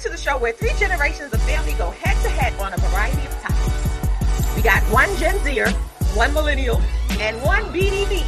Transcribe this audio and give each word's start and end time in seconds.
to 0.00 0.08
the 0.08 0.16
show 0.16 0.38
where 0.38 0.52
three 0.52 0.72
generations 0.78 1.32
of 1.32 1.42
family 1.42 1.72
go 1.74 1.90
head 1.90 2.20
to 2.22 2.28
head 2.28 2.52
on 2.60 2.72
a 2.72 2.76
variety 2.78 3.26
of 3.26 3.32
topics. 3.40 4.56
We 4.56 4.62
got 4.62 4.82
one 4.92 5.14
Gen 5.16 5.38
Zer, 5.44 5.70
one 6.14 6.32
millennial, 6.32 6.80
and 7.20 7.40
one 7.42 7.62
BDB. 7.64 8.24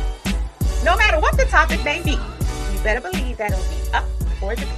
No 0.84 0.96
matter 0.96 1.20
what 1.20 1.36
the 1.36 1.46
topic 1.46 1.82
may 1.84 2.02
be, 2.02 2.12
you 2.12 2.82
better 2.82 3.00
believe 3.00 3.36
that 3.38 3.52
it'll 3.52 3.64
be 3.64 3.92
up 3.92 4.04
for 4.38 4.54
debate. 4.54 4.68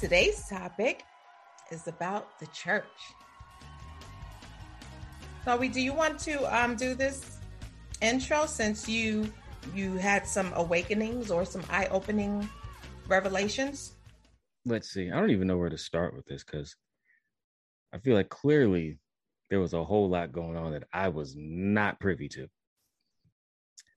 Today's 0.00 0.46
topic 0.48 1.04
is 1.70 1.88
about 1.88 2.38
the 2.38 2.46
church. 2.48 2.84
Chloe, 5.44 5.68
do 5.68 5.80
you 5.80 5.92
want 5.92 6.18
to 6.20 6.42
um, 6.56 6.76
do 6.76 6.94
this 6.94 7.38
intro 8.00 8.46
since 8.46 8.88
you 8.88 9.32
you 9.74 9.94
had 9.94 10.26
some 10.26 10.52
awakenings 10.54 11.30
or 11.30 11.44
some 11.44 11.62
eye-opening 11.70 12.48
revelations? 13.08 13.95
Let's 14.66 14.90
see. 14.90 15.10
I 15.10 15.18
don't 15.18 15.30
even 15.30 15.46
know 15.46 15.56
where 15.56 15.70
to 15.70 15.78
start 15.78 16.14
with 16.14 16.26
this 16.26 16.44
because 16.44 16.76
I 17.94 17.98
feel 17.98 18.16
like 18.16 18.28
clearly 18.28 18.98
there 19.48 19.60
was 19.60 19.72
a 19.72 19.84
whole 19.84 20.10
lot 20.10 20.32
going 20.32 20.56
on 20.56 20.72
that 20.72 20.82
I 20.92 21.08
was 21.08 21.34
not 21.38 22.00
privy 22.00 22.28
to. 22.30 22.48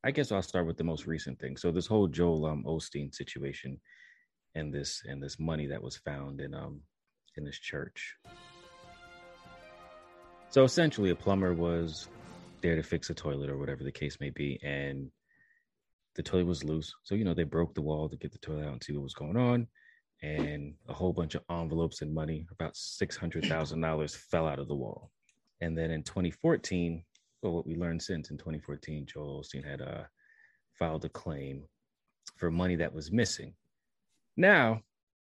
I 0.04 0.12
guess 0.12 0.32
I'll 0.32 0.42
start 0.42 0.68
with 0.68 0.78
the 0.78 0.84
most 0.84 1.08
recent 1.08 1.40
thing. 1.40 1.58
So 1.58 1.72
this 1.72 1.88
whole 1.88 2.08
Joel 2.08 2.46
um, 2.46 2.64
Osteen 2.66 3.14
situation 3.14 3.82
and 4.56 4.74
this 4.74 5.02
and 5.06 5.22
this 5.22 5.40
money 5.40 5.68
that 5.68 5.82
was 5.84 5.98
found 5.98 6.40
in 6.40 6.54
um 6.54 6.82
in 7.36 7.44
this 7.44 7.60
church. 7.60 8.16
So 10.52 10.64
essentially, 10.64 11.10
a 11.10 11.16
plumber 11.16 11.54
was 11.54 12.08
there 12.62 12.76
to 12.76 12.84
fix 12.84 13.10
a 13.10 13.14
toilet 13.14 13.50
or 13.50 13.58
whatever 13.58 13.84
the 13.84 13.92
case 13.92 14.18
may 14.20 14.30
be, 14.30 14.60
and 14.64 15.12
the 16.16 16.24
toilet 16.24 16.48
was 16.48 16.64
loose. 16.64 16.94
So 17.04 17.16
you 17.16 17.26
know 17.26 17.34
they 17.34 17.44
broke 17.44 17.74
the 17.74 17.82
wall 17.82 18.08
to 18.08 18.18
get 18.18 18.32
the 18.32 18.38
toilet 18.38 18.66
out 18.66 18.74
and 18.74 18.84
see 18.84 18.94
what 18.94 19.04
was 19.04 19.14
going 19.14 19.38
on 19.38 19.68
and 20.22 20.74
a 20.88 20.94
whole 20.94 21.14
bunch 21.14 21.36
of 21.36 21.44
envelopes 21.50 22.02
and 22.02 22.14
money, 22.14 22.46
about 22.52 22.74
$600,000 22.74 24.16
fell 24.32 24.48
out 24.48 24.60
of 24.60 24.68
the 24.68 24.76
wall. 24.76 25.12
And 25.62 25.78
then 25.78 25.92
in 25.92 26.04
2014, 26.04 27.04
well, 27.42 27.54
what 27.54 27.66
we 27.66 27.76
learned 27.76 28.02
since 28.02 28.32
in 28.32 28.38
2014, 28.38 29.06
Joel 29.06 29.42
Osteen 29.42 29.66
had 29.66 29.82
uh, 29.82 30.04
filed 30.78 31.06
a 31.06 31.10
claim 31.10 31.64
for 32.36 32.52
money 32.52 32.76
that 32.78 32.94
was 32.94 33.12
missing. 33.12 33.54
Now, 34.36 34.82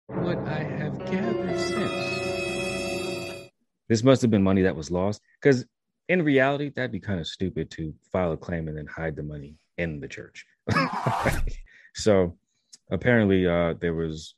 what 0.06 0.38
I 0.38 0.62
have 0.62 0.98
gathered 1.06 1.58
since, 1.58 3.50
this 3.88 4.04
must 4.04 4.22
have 4.22 4.30
been 4.30 4.42
money 4.42 4.62
that 4.62 4.76
was 4.76 4.90
lost 4.90 5.20
because 5.40 5.64
in 6.08 6.22
reality, 6.22 6.70
that'd 6.74 6.92
be 6.92 7.00
kind 7.00 7.18
of 7.18 7.26
stupid 7.26 7.70
to 7.72 7.92
file 8.12 8.32
a 8.32 8.36
claim 8.36 8.68
and 8.68 8.78
then 8.78 8.86
hide 8.86 9.16
the 9.16 9.22
money 9.22 9.56
in 9.78 10.00
the 10.00 10.08
church. 10.08 10.46
so 11.94 12.36
apparently, 12.90 13.46
uh, 13.46 13.74
there 13.80 13.94
was 13.94 14.34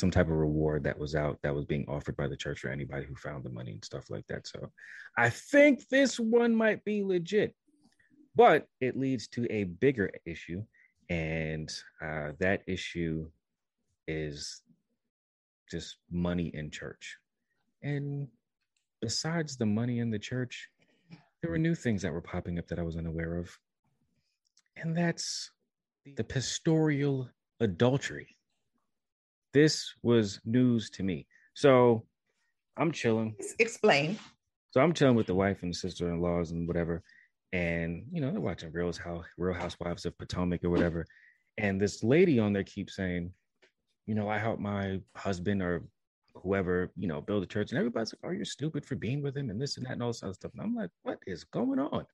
some 0.00 0.10
type 0.10 0.26
of 0.26 0.32
reward 0.32 0.82
that 0.84 0.98
was 0.98 1.14
out 1.14 1.38
that 1.42 1.54
was 1.54 1.66
being 1.66 1.84
offered 1.86 2.16
by 2.16 2.26
the 2.26 2.36
church 2.36 2.60
for 2.60 2.68
anybody 2.68 3.04
who 3.06 3.14
found 3.14 3.44
the 3.44 3.50
money 3.50 3.72
and 3.72 3.84
stuff 3.84 4.10
like 4.10 4.26
that. 4.28 4.46
So 4.46 4.70
I 5.16 5.28
think 5.28 5.88
this 5.88 6.18
one 6.18 6.54
might 6.54 6.84
be 6.84 7.04
legit, 7.04 7.54
but 8.34 8.66
it 8.80 8.96
leads 8.96 9.28
to 9.28 9.46
a 9.52 9.64
bigger 9.64 10.10
issue. 10.24 10.64
And 11.10 11.70
uh, 12.02 12.32
that 12.38 12.62
issue 12.66 13.28
is 14.08 14.62
just 15.70 15.98
money 16.10 16.50
in 16.54 16.70
church. 16.70 17.16
And 17.82 18.28
besides 19.00 19.56
the 19.56 19.66
money 19.66 19.98
in 19.98 20.10
the 20.10 20.18
church, 20.18 20.68
there 21.42 21.50
were 21.50 21.58
new 21.58 21.74
things 21.74 22.02
that 22.02 22.12
were 22.12 22.20
popping 22.20 22.58
up 22.58 22.68
that 22.68 22.78
I 22.78 22.82
was 22.82 22.96
unaware 22.96 23.36
of. 23.36 23.50
And 24.76 24.96
that's 24.96 25.50
the 26.16 26.24
pastoral 26.24 27.28
adultery 27.60 28.36
this 29.52 29.94
was 30.02 30.40
news 30.44 30.90
to 30.90 31.02
me. 31.02 31.26
So 31.54 32.04
I'm 32.76 32.92
chilling. 32.92 33.36
Explain. 33.58 34.18
So 34.70 34.80
I'm 34.80 34.92
chilling 34.92 35.16
with 35.16 35.26
the 35.26 35.34
wife 35.34 35.62
and 35.62 35.72
the 35.72 35.76
sister-in-laws 35.76 36.52
and 36.52 36.66
whatever, 36.66 37.02
and 37.52 38.04
you 38.12 38.20
know 38.20 38.30
they're 38.30 38.40
watching 38.40 38.72
Real 38.72 38.92
House, 38.92 39.24
Real 39.36 39.54
Housewives 39.54 40.06
of 40.06 40.16
Potomac 40.16 40.64
or 40.64 40.70
whatever, 40.70 41.06
and 41.58 41.80
this 41.80 42.04
lady 42.04 42.38
on 42.38 42.52
there 42.52 42.62
keeps 42.62 42.94
saying, 42.94 43.32
you 44.06 44.14
know, 44.14 44.28
I 44.28 44.38
helped 44.38 44.60
my 44.60 45.00
husband 45.16 45.60
or 45.60 45.82
whoever, 46.34 46.92
you 46.96 47.08
know, 47.08 47.20
build 47.20 47.42
a 47.42 47.46
church, 47.46 47.70
and 47.70 47.78
everybody's 47.78 48.14
like, 48.14 48.30
"Oh, 48.30 48.34
you're 48.34 48.44
stupid 48.44 48.86
for 48.86 48.94
being 48.94 49.22
with 49.22 49.36
him," 49.36 49.50
and 49.50 49.60
this 49.60 49.76
and 49.76 49.86
that 49.86 49.94
and 49.94 50.02
all 50.02 50.10
this 50.10 50.22
other 50.22 50.34
stuff. 50.34 50.52
And 50.54 50.62
I'm 50.62 50.74
like, 50.74 50.90
"What 51.02 51.18
is 51.26 51.42
going 51.44 51.80
on?" 51.80 52.06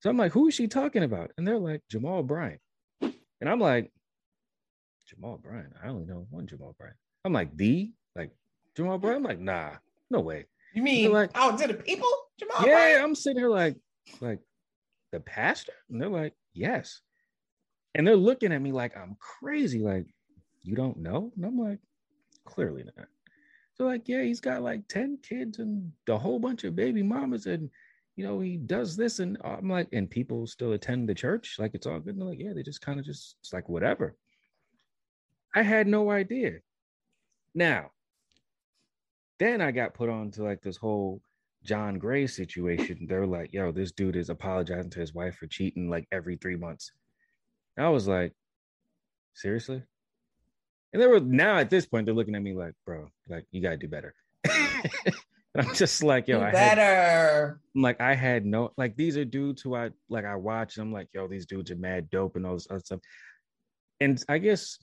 So 0.00 0.08
I'm 0.08 0.16
like, 0.16 0.32
"Who 0.32 0.48
is 0.48 0.54
she 0.54 0.66
talking 0.66 1.02
about?" 1.02 1.30
And 1.36 1.46
they're 1.46 1.58
like, 1.58 1.82
"Jamal 1.90 2.22
Bryant," 2.22 2.60
and 3.02 3.48
I'm 3.48 3.60
like, 3.60 3.92
Jamal 5.14 5.38
Bryant. 5.38 5.72
I 5.82 5.88
only 5.88 6.06
know 6.06 6.26
one 6.30 6.46
Jamal 6.46 6.74
Bryant. 6.78 6.96
I'm 7.24 7.32
like, 7.32 7.56
the 7.56 7.92
like 8.16 8.30
Jamal 8.76 8.98
Bryant. 8.98 9.18
I'm 9.18 9.24
like, 9.24 9.40
nah, 9.40 9.70
no 10.10 10.20
way. 10.20 10.46
You 10.74 10.82
mean 10.82 11.12
like 11.12 11.30
out 11.34 11.58
to 11.58 11.68
the 11.68 11.74
people? 11.74 12.08
Jamal 12.38 12.66
yeah, 12.66 12.74
Bryant? 12.74 13.02
I'm 13.04 13.14
sitting 13.14 13.38
here 13.38 13.48
like, 13.48 13.76
like 14.20 14.40
the 15.12 15.20
pastor, 15.20 15.72
and 15.90 16.00
they're 16.00 16.08
like, 16.08 16.34
yes, 16.52 17.00
and 17.94 18.06
they're 18.06 18.16
looking 18.16 18.52
at 18.52 18.62
me 18.62 18.72
like 18.72 18.96
I'm 18.96 19.16
crazy. 19.20 19.80
Like, 19.80 20.06
you 20.62 20.74
don't 20.74 20.98
know? 20.98 21.32
And 21.36 21.44
I'm 21.44 21.58
like, 21.58 21.78
clearly 22.44 22.84
not. 22.84 23.06
So 23.74 23.84
like, 23.84 24.08
yeah, 24.08 24.22
he's 24.22 24.40
got 24.40 24.62
like 24.62 24.86
ten 24.88 25.18
kids 25.22 25.58
and 25.58 25.92
a 26.08 26.18
whole 26.18 26.38
bunch 26.38 26.64
of 26.64 26.76
baby 26.76 27.02
mamas, 27.02 27.46
and 27.46 27.70
you 28.16 28.24
know 28.24 28.40
he 28.40 28.56
does 28.56 28.96
this, 28.96 29.18
and 29.20 29.38
I'm 29.44 29.68
like, 29.68 29.88
and 29.92 30.10
people 30.10 30.46
still 30.46 30.72
attend 30.72 31.08
the 31.08 31.14
church, 31.14 31.56
like 31.58 31.74
it's 31.74 31.86
all 31.86 32.00
good. 32.00 32.14
And 32.14 32.22
they're 32.22 32.28
like, 32.28 32.40
yeah, 32.40 32.52
they 32.52 32.62
just 32.62 32.80
kind 32.80 32.98
of 32.98 33.06
just 33.06 33.36
it's 33.40 33.52
like 33.52 33.68
whatever. 33.68 34.16
I 35.54 35.62
had 35.62 35.86
no 35.86 36.10
idea. 36.10 36.58
Now, 37.54 37.90
then 39.38 39.60
I 39.60 39.70
got 39.70 39.94
put 39.94 40.08
on 40.08 40.30
to 40.32 40.42
like 40.42 40.60
this 40.62 40.76
whole 40.76 41.20
John 41.62 41.98
Gray 41.98 42.26
situation. 42.26 43.06
They're 43.08 43.26
like, 43.26 43.52
yo, 43.52 43.72
this 43.72 43.92
dude 43.92 44.16
is 44.16 44.30
apologizing 44.30 44.90
to 44.90 45.00
his 45.00 45.14
wife 45.14 45.36
for 45.36 45.46
cheating 45.46 45.88
like 45.88 46.06
every 46.12 46.36
three 46.36 46.56
months. 46.56 46.92
And 47.76 47.86
I 47.86 47.88
was 47.90 48.08
like, 48.08 48.32
seriously? 49.34 49.82
And 50.92 51.02
they 51.02 51.06
were 51.06 51.20
now 51.20 51.58
at 51.58 51.70
this 51.70 51.86
point, 51.86 52.06
they're 52.06 52.14
looking 52.14 52.34
at 52.36 52.42
me 52.42 52.54
like, 52.54 52.74
bro, 52.84 53.08
like 53.28 53.46
you 53.50 53.62
gotta 53.62 53.76
do 53.76 53.88
better. 53.88 54.14
I'm 55.56 55.72
just 55.74 56.02
like, 56.02 56.26
yo, 56.26 56.40
do 56.40 56.46
I 56.46 56.50
better. 56.50 56.80
Had, 56.80 57.54
I'm 57.76 57.82
like, 57.82 58.00
I 58.00 58.14
had 58.14 58.44
no 58.44 58.72
like 58.76 58.96
these 58.96 59.16
are 59.16 59.24
dudes 59.24 59.62
who 59.62 59.74
I 59.74 59.90
like 60.08 60.24
I 60.24 60.34
watch, 60.36 60.76
and 60.76 60.86
I'm 60.86 60.92
like, 60.92 61.08
yo, 61.12 61.28
these 61.28 61.46
dudes 61.46 61.70
are 61.70 61.76
mad 61.76 62.10
dope 62.10 62.36
and 62.36 62.44
all 62.46 62.54
this 62.54 62.66
other 62.70 62.80
stuff. 62.80 63.00
And 64.00 64.22
I 64.28 64.38
guess 64.38 64.78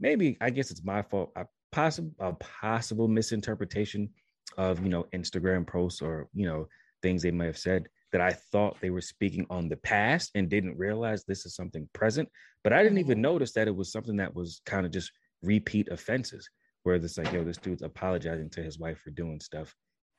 maybe 0.00 0.36
I 0.40 0.50
guess 0.50 0.70
it's 0.70 0.84
my 0.84 1.02
fault. 1.02 1.32
A 1.36 1.46
possible 1.72 2.12
a 2.18 2.32
possible 2.32 3.08
misinterpretation 3.08 4.10
of 4.58 4.82
you 4.82 4.88
know 4.88 5.06
Instagram 5.14 5.66
posts 5.66 6.02
or 6.02 6.28
you 6.34 6.46
know 6.46 6.66
things 7.02 7.22
they 7.22 7.30
may 7.30 7.46
have 7.46 7.58
said 7.58 7.88
that 8.12 8.20
I 8.20 8.32
thought 8.32 8.80
they 8.80 8.90
were 8.90 9.00
speaking 9.00 9.46
on 9.50 9.68
the 9.68 9.76
past 9.76 10.32
and 10.34 10.48
didn't 10.48 10.76
realize 10.76 11.24
this 11.24 11.46
is 11.46 11.54
something 11.54 11.88
present. 11.92 12.28
But 12.64 12.72
I 12.72 12.82
didn't 12.82 12.98
even 12.98 13.16
mm-hmm. 13.16 13.22
notice 13.22 13.52
that 13.52 13.68
it 13.68 13.76
was 13.76 13.92
something 13.92 14.16
that 14.16 14.34
was 14.34 14.60
kind 14.66 14.84
of 14.84 14.92
just 14.92 15.12
repeat 15.42 15.88
offenses, 15.88 16.48
where 16.82 16.96
it's 16.96 17.18
like, 17.18 17.32
yo, 17.32 17.44
this 17.44 17.56
dude's 17.56 17.82
apologizing 17.82 18.50
to 18.50 18.62
his 18.62 18.78
wife 18.78 18.98
for 18.98 19.10
doing 19.10 19.40
stuff 19.40 19.74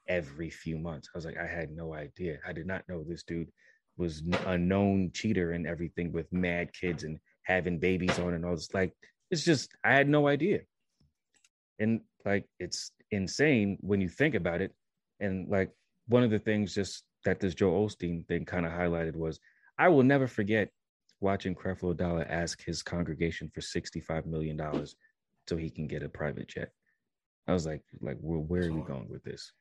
every 0.07 0.49
few 0.49 0.77
months. 0.77 1.09
I 1.13 1.17
was 1.17 1.25
like, 1.25 1.37
I 1.37 1.45
had 1.45 1.71
no 1.71 1.93
idea. 1.93 2.39
I 2.47 2.53
did 2.53 2.65
not 2.65 2.83
know 2.87 3.03
this 3.03 3.23
dude 3.23 3.51
was 3.97 4.23
a 4.47 4.57
known 4.57 5.11
cheater 5.13 5.51
and 5.51 5.67
everything 5.67 6.11
with 6.11 6.31
mad 6.31 6.71
kids 6.73 7.03
and 7.03 7.19
having 7.43 7.77
babies 7.77 8.17
on 8.19 8.33
and 8.33 8.45
all 8.45 8.55
this. 8.55 8.73
Like, 8.73 8.93
it's 9.31 9.43
just 9.43 9.75
I 9.83 9.93
had 9.93 10.07
no 10.07 10.27
idea. 10.27 10.61
And 11.79 12.01
like 12.25 12.45
it's 12.59 12.91
insane 13.09 13.77
when 13.81 14.01
you 14.01 14.09
think 14.09 14.35
about 14.35 14.61
it. 14.61 14.73
And 15.19 15.47
like 15.49 15.71
one 16.07 16.23
of 16.23 16.29
the 16.29 16.39
things 16.39 16.75
just 16.75 17.03
that 17.25 17.39
this 17.39 17.55
Joe 17.55 17.71
Osteen 17.71 18.27
thing 18.27 18.45
kind 18.45 18.65
of 18.65 18.71
highlighted 18.71 19.15
was 19.15 19.39
I 19.77 19.87
will 19.87 20.03
never 20.03 20.27
forget 20.27 20.69
watching 21.21 21.55
Creflo 21.55 21.95
Dollar 21.95 22.25
ask 22.29 22.63
his 22.63 22.83
congregation 22.83 23.49
for 23.53 23.61
$65 23.61 24.25
million 24.25 24.59
so 25.47 25.57
he 25.57 25.69
can 25.69 25.87
get 25.87 26.03
a 26.03 26.09
private 26.09 26.47
jet. 26.47 26.71
I 27.47 27.53
was 27.53 27.65
like, 27.65 27.81
like, 28.01 28.17
well, 28.19 28.41
where 28.41 28.63
are 28.63 28.71
we 28.71 28.81
going 28.81 29.07
with 29.09 29.23
this? 29.23 29.51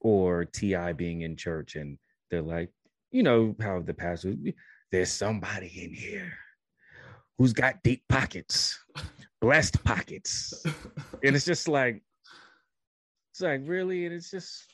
Or 0.00 0.44
T.I. 0.44 0.92
being 0.94 1.22
in 1.22 1.36
church 1.36 1.76
and 1.76 1.98
they're 2.30 2.42
like, 2.42 2.70
you 3.10 3.22
know 3.22 3.54
how 3.60 3.80
the 3.80 3.94
pastor, 3.94 4.34
there's 4.90 5.12
somebody 5.12 5.84
in 5.84 5.94
here 5.94 6.32
who's 7.38 7.52
got 7.52 7.82
deep 7.82 8.02
pockets, 8.08 8.78
blessed 9.42 9.82
pockets. 9.84 10.64
and 11.24 11.36
it's 11.36 11.44
just 11.44 11.68
like, 11.68 12.02
it's 13.32 13.42
like 13.42 13.60
really, 13.64 14.06
and 14.06 14.14
it's 14.14 14.30
just, 14.30 14.64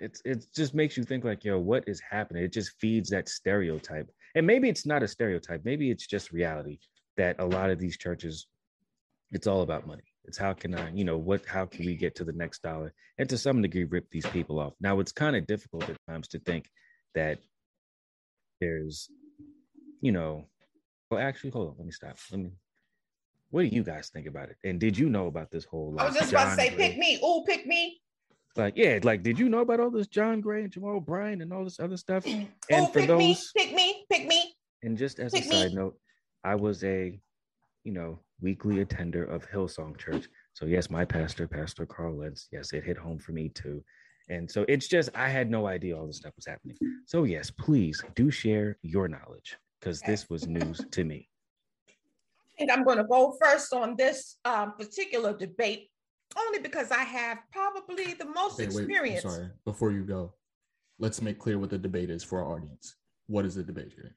it's 0.00 0.22
it 0.24 0.46
just 0.54 0.74
makes 0.74 0.96
you 0.96 1.04
think 1.04 1.24
like, 1.24 1.44
yo, 1.44 1.58
what 1.58 1.84
is 1.86 2.00
happening? 2.08 2.42
It 2.42 2.52
just 2.52 2.72
feeds 2.80 3.10
that 3.10 3.28
stereotype. 3.28 4.08
And 4.34 4.46
maybe 4.46 4.68
it's 4.68 4.86
not 4.86 5.02
a 5.02 5.08
stereotype, 5.08 5.62
maybe 5.64 5.90
it's 5.90 6.06
just 6.06 6.32
reality 6.32 6.78
that 7.18 7.36
a 7.40 7.44
lot 7.44 7.70
of 7.70 7.78
these 7.78 7.98
churches, 7.98 8.46
it's 9.32 9.46
all 9.46 9.62
about 9.62 9.86
money. 9.86 10.04
It's 10.24 10.38
how 10.38 10.52
can 10.52 10.74
I, 10.74 10.90
you 10.92 11.04
know, 11.04 11.18
what 11.18 11.44
how 11.44 11.66
can 11.66 11.84
we 11.84 11.96
get 11.96 12.14
to 12.16 12.24
the 12.24 12.32
next 12.32 12.62
dollar? 12.62 12.94
And 13.18 13.28
to 13.28 13.36
some 13.36 13.60
degree 13.60 13.84
rip 13.84 14.08
these 14.10 14.26
people 14.26 14.60
off. 14.60 14.74
Now 14.80 15.00
it's 15.00 15.12
kind 15.12 15.36
of 15.36 15.46
difficult 15.46 15.88
at 15.88 15.96
times 16.08 16.28
to 16.28 16.38
think 16.38 16.70
that 17.14 17.38
there's, 18.60 19.10
you 20.00 20.12
know, 20.12 20.46
well, 21.10 21.20
actually, 21.20 21.50
hold 21.50 21.70
on. 21.70 21.74
Let 21.76 21.86
me 21.86 21.92
stop. 21.92 22.16
Let 22.30 22.40
me 22.40 22.50
What 23.52 23.68
do 23.68 23.76
you 23.76 23.84
guys 23.84 24.08
think 24.08 24.26
about 24.26 24.48
it? 24.48 24.56
And 24.64 24.80
did 24.80 24.96
you 24.96 25.10
know 25.10 25.26
about 25.26 25.50
this 25.50 25.66
whole? 25.66 25.92
Like, 25.92 26.04
I 26.04 26.08
was 26.08 26.16
just 26.16 26.30
John 26.30 26.42
about 26.42 26.56
to 26.56 26.62
say, 26.62 26.68
Gray? 26.70 26.88
pick 26.88 26.98
me. 26.98 27.20
Oh, 27.22 27.44
pick 27.46 27.66
me. 27.66 28.00
Like, 28.56 28.74
yeah, 28.76 28.98
like, 29.02 29.22
did 29.22 29.38
you 29.38 29.50
know 29.50 29.60
about 29.60 29.78
all 29.78 29.90
this 29.90 30.06
John 30.06 30.40
Gray 30.40 30.62
and 30.62 30.72
Jamal 30.72 31.00
Bryant 31.00 31.42
and 31.42 31.52
all 31.52 31.62
this 31.62 31.78
other 31.78 31.98
stuff? 31.98 32.24
Mm. 32.24 32.48
And 32.70 32.84
Ooh, 32.84 32.86
for 32.86 33.00
pick 33.00 33.08
those, 33.08 33.18
me, 33.18 33.38
pick 33.54 33.74
me, 33.74 34.04
pick 34.10 34.26
me. 34.26 34.54
And 34.82 34.96
just 34.96 35.18
as 35.18 35.32
pick 35.32 35.44
a 35.44 35.48
side 35.48 35.68
me. 35.68 35.74
note, 35.74 35.98
I 36.44 36.54
was 36.54 36.82
a, 36.82 37.20
you 37.84 37.92
know, 37.92 38.20
weekly 38.40 38.80
attender 38.80 39.22
of 39.24 39.46
Hillsong 39.50 39.98
Church. 39.98 40.28
So 40.54 40.64
yes, 40.64 40.88
my 40.88 41.04
pastor, 41.04 41.46
Pastor 41.46 41.84
Carl 41.84 42.16
Lentz, 42.16 42.48
yes, 42.52 42.72
it 42.72 42.84
hit 42.84 42.96
home 42.96 43.18
for 43.18 43.32
me 43.32 43.50
too. 43.50 43.84
And 44.30 44.50
so 44.50 44.64
it's 44.66 44.88
just 44.88 45.10
I 45.14 45.28
had 45.28 45.50
no 45.50 45.66
idea 45.66 45.94
all 45.94 46.06
this 46.06 46.16
stuff 46.16 46.32
was 46.36 46.46
happening. 46.46 46.76
So 47.04 47.24
yes, 47.24 47.50
please 47.50 48.02
do 48.14 48.30
share 48.30 48.78
your 48.80 49.08
knowledge 49.08 49.58
because 49.78 50.00
this 50.00 50.30
was 50.30 50.46
news 50.46 50.80
to 50.92 51.04
me. 51.04 51.28
I 52.62 52.64
think 52.64 52.78
I'm 52.78 52.84
going 52.84 52.98
to 52.98 53.04
go 53.04 53.36
first 53.42 53.72
on 53.72 53.96
this 53.96 54.36
um, 54.44 54.74
particular 54.78 55.36
debate, 55.36 55.88
only 56.38 56.60
because 56.60 56.92
I 56.92 57.02
have 57.02 57.38
probably 57.50 58.14
the 58.14 58.26
most 58.26 58.54
okay, 58.54 58.64
experience. 58.64 59.24
Wait, 59.24 59.32
sorry, 59.32 59.48
before 59.64 59.90
you 59.90 60.04
go, 60.04 60.34
let's 61.00 61.20
make 61.20 61.40
clear 61.40 61.58
what 61.58 61.70
the 61.70 61.78
debate 61.78 62.08
is 62.08 62.22
for 62.22 62.40
our 62.40 62.52
audience. 62.52 62.94
What 63.26 63.44
is 63.44 63.56
the 63.56 63.64
debate 63.64 63.92
here? 63.94 64.14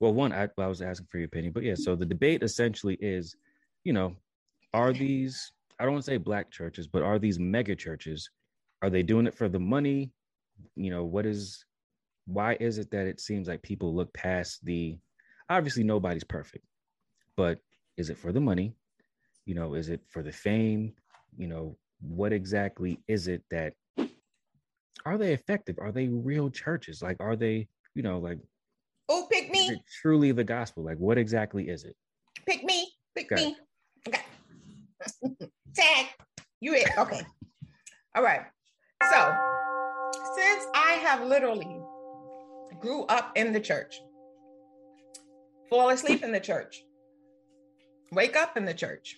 Well, 0.00 0.12
one, 0.12 0.34
I, 0.34 0.48
I 0.58 0.66
was 0.66 0.82
asking 0.82 1.06
for 1.10 1.16
your 1.16 1.26
opinion, 1.26 1.54
but 1.54 1.62
yeah, 1.62 1.74
so 1.74 1.96
the 1.96 2.04
debate 2.04 2.42
essentially 2.42 2.98
is, 3.00 3.36
you 3.84 3.94
know, 3.94 4.16
are 4.74 4.92
these 4.92 5.50
I 5.80 5.84
don't 5.84 5.94
want 5.94 6.04
to 6.04 6.10
say 6.10 6.18
black 6.18 6.50
churches, 6.50 6.86
but 6.86 7.02
are 7.02 7.18
these 7.18 7.38
mega 7.38 7.74
churches? 7.74 8.28
Are 8.82 8.90
they 8.90 9.02
doing 9.02 9.26
it 9.26 9.34
for 9.34 9.48
the 9.48 9.60
money? 9.60 10.12
You 10.76 10.90
know, 10.90 11.04
what 11.04 11.24
is 11.24 11.64
why 12.26 12.58
is 12.60 12.76
it 12.76 12.90
that 12.90 13.06
it 13.06 13.20
seems 13.20 13.48
like 13.48 13.62
people 13.62 13.94
look 13.94 14.12
past 14.12 14.62
the 14.64 14.98
obviously 15.48 15.84
nobody's 15.84 16.24
perfect, 16.24 16.64
but 17.36 17.58
is 17.96 18.10
it 18.10 18.18
for 18.18 18.32
the 18.32 18.40
money? 18.40 18.74
You 19.46 19.54
know, 19.54 19.74
is 19.74 19.88
it 19.88 20.00
for 20.08 20.22
the 20.22 20.32
fame? 20.32 20.92
You 21.36 21.48
know, 21.48 21.76
what 22.00 22.32
exactly 22.32 23.00
is 23.08 23.28
it 23.28 23.42
that 23.50 23.74
are 25.04 25.18
they 25.18 25.32
effective? 25.32 25.78
Are 25.80 25.92
they 25.92 26.08
real 26.08 26.50
churches? 26.50 27.02
Like, 27.02 27.16
are 27.20 27.36
they, 27.36 27.68
you 27.94 28.02
know, 28.02 28.18
like, 28.18 28.38
oh, 29.08 29.26
pick 29.30 29.50
me. 29.50 29.80
truly 30.00 30.32
the 30.32 30.44
gospel? 30.44 30.84
Like, 30.84 30.98
what 30.98 31.18
exactly 31.18 31.68
is 31.68 31.84
it? 31.84 31.96
Pick 32.46 32.64
me, 32.64 32.88
pick 33.16 33.30
me. 33.30 33.56
Okay. 34.06 34.22
Tag. 35.74 36.06
You 36.60 36.74
it. 36.74 36.88
Okay. 36.96 37.22
All 38.14 38.22
right. 38.22 38.42
So, 39.10 39.36
since 40.36 40.66
I 40.74 40.98
have 41.02 41.26
literally 41.26 41.80
grew 42.80 43.04
up 43.06 43.32
in 43.36 43.52
the 43.52 43.60
church, 43.60 44.00
fall 45.68 45.90
asleep 45.90 46.22
in 46.22 46.30
the 46.30 46.40
church, 46.40 46.84
wake 48.12 48.36
up 48.36 48.56
in 48.56 48.64
the 48.64 48.74
church, 48.74 49.16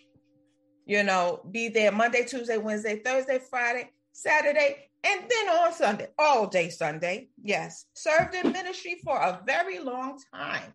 you 0.86 1.02
know, 1.02 1.40
be 1.50 1.68
there 1.68 1.92
Monday, 1.92 2.24
Tuesday, 2.24 2.56
Wednesday, 2.56 3.00
Thursday, 3.00 3.38
Friday, 3.50 3.90
Saturday, 4.12 4.88
and 5.02 5.20
then 5.28 5.48
on 5.48 5.72
Sunday, 5.72 6.08
all 6.18 6.46
day 6.46 6.70
Sunday. 6.70 7.28
Yes, 7.42 7.86
served 7.94 8.34
in 8.34 8.52
ministry 8.52 9.00
for 9.04 9.16
a 9.16 9.42
very 9.44 9.78
long 9.80 10.18
time. 10.32 10.72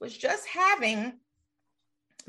Was 0.00 0.16
just 0.16 0.46
having 0.46 1.14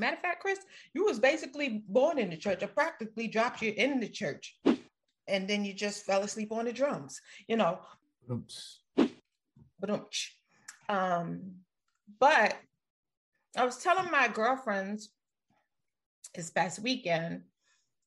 Matter 0.00 0.14
of 0.14 0.22
fact, 0.22 0.40
Chris, 0.40 0.60
you 0.94 1.04
was 1.04 1.18
basically 1.18 1.82
born 1.88 2.18
in 2.18 2.30
the 2.30 2.36
church. 2.36 2.62
I 2.62 2.66
practically 2.66 3.26
dropped 3.26 3.62
you 3.62 3.72
in 3.76 3.98
the 3.98 4.08
church, 4.08 4.56
and 5.26 5.48
then 5.48 5.64
you 5.64 5.74
just 5.74 6.04
fell 6.04 6.22
asleep 6.22 6.52
on 6.52 6.66
the 6.66 6.72
drums. 6.72 7.20
You 7.48 7.56
know. 7.56 7.80
Oops. 8.30 8.80
Um, 10.88 11.40
but 12.20 12.56
I 13.58 13.64
was 13.64 13.78
telling 13.78 14.08
my 14.12 14.28
girlfriends 14.28 15.10
this 16.32 16.48
past 16.48 16.78
weekend, 16.78 17.42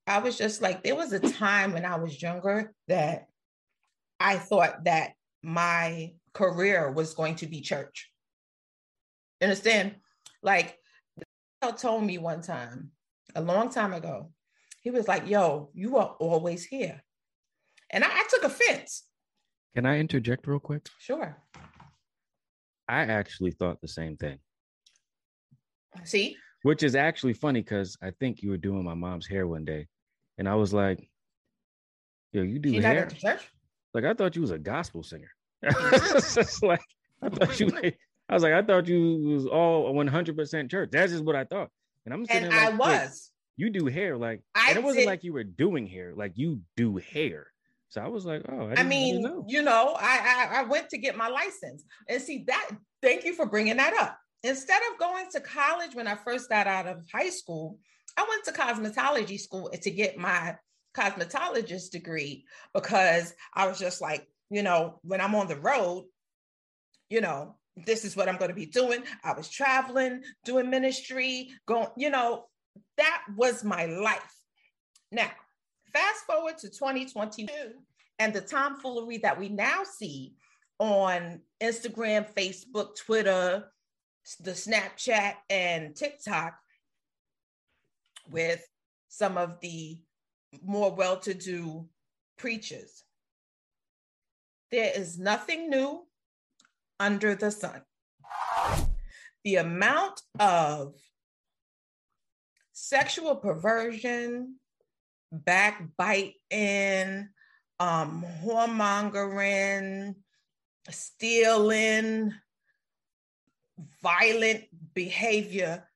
I 0.08 0.20
was 0.20 0.38
just 0.38 0.62
like, 0.62 0.82
there 0.82 0.96
was 0.96 1.12
a 1.12 1.20
time 1.20 1.74
when 1.74 1.84
I 1.84 1.98
was 1.98 2.22
younger 2.22 2.74
that 2.88 3.28
I 4.18 4.38
thought 4.38 4.86
that 4.86 5.12
my 5.44 6.14
career 6.34 6.90
was 6.90 7.14
going 7.14 7.36
to 7.36 7.48
be 7.48 7.60
church. 7.60 8.10
Understand? 9.42 9.96
Like 10.42 10.78
he 11.18 11.72
told 11.74 12.06
me 12.06 12.18
one 12.18 12.42
time, 12.42 12.92
a 13.36 13.42
long 13.42 13.70
time 13.70 13.94
ago, 13.94 14.32
he 14.82 14.90
was 14.90 15.08
like, 15.10 15.28
Yo, 15.28 15.70
you 15.74 15.98
are 15.98 16.16
always 16.20 16.64
here. 16.64 17.04
And 17.90 18.06
I, 18.06 18.08
I 18.10 18.24
took 18.30 18.44
offense. 18.44 19.04
Can 19.76 19.86
I 19.86 20.00
interject 20.00 20.48
real 20.48 20.60
quick? 20.60 20.88
Sure. 20.98 21.38
I 22.88 23.02
actually 23.02 23.52
thought 23.52 23.82
the 23.82 23.88
same 23.90 24.16
thing. 24.16 24.40
See? 26.04 26.38
Which 26.64 26.84
is 26.84 26.96
actually 26.96 27.34
funny 27.34 27.62
because 27.62 27.98
I 28.02 28.12
think 28.20 28.42
you 28.42 28.52
were 28.52 28.58
doing 28.58 28.84
my 28.84 28.94
mom's 28.94 29.28
hair 29.28 29.48
one 29.48 29.66
day. 29.66 29.88
And 30.38 30.48
I 30.48 30.56
was 30.56 30.74
like, 30.74 31.10
Yo, 32.34 32.44
you 32.44 32.60
do 32.60 32.80
hair? 32.80 33.10
Like, 33.94 34.06
I 34.06 34.14
thought 34.14 34.36
you 34.36 34.42
was 34.42 34.52
a 34.52 34.58
gospel 34.58 35.04
singer. 35.04 35.32
like, 35.64 36.82
I 37.22 37.30
thought 37.30 37.60
you 37.60 37.70
I 38.30 38.34
was 38.34 38.44
like, 38.44 38.54
I 38.54 38.62
thought 38.62 38.88
you 38.88 39.20
was 39.26 39.46
all 39.46 39.94
100% 39.94 40.72
church. 40.72 40.90
That's 40.92 41.12
just 41.12 41.26
what 41.26 41.36
I 41.36 41.44
thought. 41.44 41.70
And 42.06 42.14
I'm 42.14 42.26
saying, 42.26 42.48
like, 42.48 42.54
I 42.54 42.70
was. 42.70 43.32
You 43.58 43.70
do 43.70 43.88
hair 43.88 44.18
like, 44.18 44.42
I 44.56 44.70
and 44.70 44.78
it 44.78 44.84
wasn't 44.84 45.02
did. 45.02 45.08
like 45.08 45.24
you 45.24 45.34
were 45.34 45.44
doing 45.44 45.86
hair, 45.86 46.14
like 46.16 46.32
you 46.36 46.62
do 46.78 46.98
hair. 46.98 47.48
So 47.90 48.02
I 48.02 48.08
was 48.08 48.26
like, 48.26 48.44
oh, 48.50 48.70
I, 48.70 48.80
I 48.80 48.84
mean, 48.84 49.22
know. 49.22 49.44
you 49.48 49.62
know, 49.62 49.96
I, 50.00 50.48
I 50.54 50.60
I 50.60 50.64
went 50.64 50.88
to 50.90 50.98
get 50.98 51.18
my 51.18 51.28
license, 51.28 51.84
and 52.08 52.22
see 52.22 52.46
that. 52.48 52.70
Thank 53.02 53.26
you 53.26 53.34
for 53.34 53.46
bringing 53.46 53.78
that 53.78 53.94
up. 54.02 54.18
Instead 54.44 54.82
of 54.92 55.00
going 55.00 55.26
to 55.32 55.40
college 55.40 55.94
when 55.94 56.08
I 56.08 56.16
first 56.16 56.50
got 56.50 56.68
out 56.68 56.88
of 56.88 57.06
high 57.12 57.30
school, 57.30 57.78
I 58.18 58.26
went 58.28 58.44
to 58.46 58.52
cosmetology 58.52 59.40
school 59.40 59.70
to 59.70 59.92
get 59.92 60.18
my 60.18 60.58
cosmetologist 60.96 61.92
degree 61.92 62.46
because 62.74 63.34
I 63.54 63.68
was 63.68 63.80
just 63.80 64.02
like, 64.02 64.28
you 64.50 64.64
know, 64.64 65.00
when 65.04 65.22
I'm 65.22 65.36
on 65.36 65.48
the 65.48 65.60
road, 65.60 66.06
you 67.10 67.22
know, 67.22 67.56
this 67.86 68.04
is 68.04 68.16
what 68.16 68.28
I'm 68.28 68.38
going 68.38 68.50
to 68.50 68.56
be 68.56 68.66
doing. 68.66 69.04
I 69.24 69.34
was 69.34 69.50
traveling, 69.50 70.24
doing 70.44 70.70
ministry, 70.70 71.52
going, 71.68 71.88
you 71.96 72.10
know, 72.10 72.46
that 72.98 73.24
was 73.36 73.64
my 73.64 73.86
life. 73.86 74.36
Now, 75.12 75.30
fast 75.94 76.26
forward 76.26 76.58
to 76.60 76.70
2022 76.70 77.48
and 78.20 78.34
the 78.34 78.42
tomfoolery 78.42 79.20
that 79.20 79.40
we 79.40 79.50
now 79.50 79.84
see 79.84 80.34
on 80.80 81.42
Instagram, 81.62 82.28
Facebook, 82.34 82.96
Twitter, 82.96 83.72
the 84.40 84.52
Snapchat, 84.52 85.36
and 85.50 85.96
TikTok 85.96 86.58
with 88.30 88.66
some 89.10 89.38
of 89.38 89.60
the 89.62 90.00
more 90.64 90.94
well 90.94 91.18
to 91.20 91.34
do 91.34 91.88
preachers. 92.38 93.04
There 94.72 94.92
is 94.96 95.20
nothing 95.20 95.70
new 95.70 96.06
under 97.00 97.36
the 97.36 97.52
sun. 97.52 97.82
The 99.44 99.56
amount 99.58 100.22
of 100.40 100.94
sexual 102.72 103.36
perversion, 103.36 104.56
backbiting, 105.32 107.30
um, 107.80 108.26
whoremongering, 108.44 110.16
stealing, 110.90 112.34
violent 114.02 114.64
behavior 114.94 115.88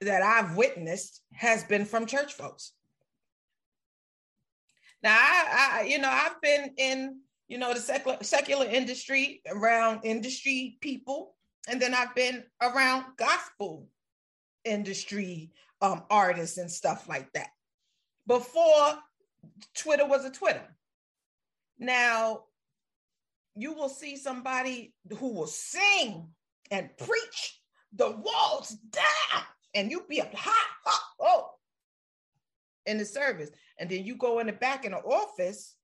that 0.00 0.22
I've 0.22 0.56
witnessed 0.56 1.22
has 1.32 1.64
been 1.64 1.84
from 1.84 2.06
church 2.06 2.32
folks. 2.32 2.72
Now, 5.02 5.16
I, 5.16 5.80
I 5.80 5.82
you 5.84 5.98
know, 5.98 6.10
I've 6.10 6.40
been 6.40 6.72
in 6.76 7.20
you 7.48 7.56
know, 7.56 7.72
the 7.72 7.80
secular, 7.80 8.18
secular 8.22 8.66
industry 8.66 9.42
around 9.48 10.04
industry 10.04 10.76
people. 10.80 11.34
And 11.66 11.80
then 11.80 11.94
I've 11.94 12.14
been 12.14 12.44
around 12.62 13.04
gospel 13.16 13.88
industry 14.64 15.50
um, 15.80 16.02
artists 16.10 16.58
and 16.58 16.70
stuff 16.70 17.08
like 17.08 17.32
that 17.32 17.48
before 18.26 18.98
Twitter 19.74 20.06
was 20.06 20.24
a 20.24 20.30
Twitter. 20.30 20.76
Now, 21.78 22.44
you 23.54 23.72
will 23.72 23.88
see 23.88 24.16
somebody 24.16 24.92
who 25.18 25.32
will 25.32 25.46
sing 25.46 26.28
and 26.70 26.90
preach 26.96 27.60
the 27.94 28.10
walls 28.10 28.76
down, 28.90 29.42
and 29.74 29.90
you 29.90 30.04
be 30.08 30.20
up 30.20 30.34
hot, 30.34 30.66
hot, 30.84 31.02
oh, 31.20 31.50
in 32.86 32.98
the 32.98 33.04
service. 33.04 33.50
And 33.78 33.88
then 33.88 34.04
you 34.04 34.16
go 34.16 34.40
in 34.40 34.46
the 34.46 34.52
back 34.52 34.84
in 34.84 34.92
the 34.92 34.98
office 34.98 35.76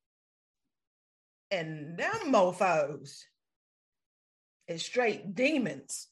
and 1.51 1.97
them 1.97 2.15
mofos 2.27 3.23
is 4.67 4.85
straight 4.85 5.35
demons. 5.35 6.09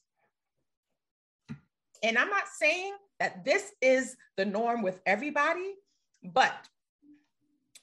And 2.01 2.17
I'm 2.17 2.29
not 2.29 2.47
saying 2.59 2.93
that 3.19 3.43
this 3.43 3.71
is 3.81 4.15
the 4.37 4.45
norm 4.45 4.81
with 4.81 5.01
everybody, 5.05 5.73
but 6.23 6.53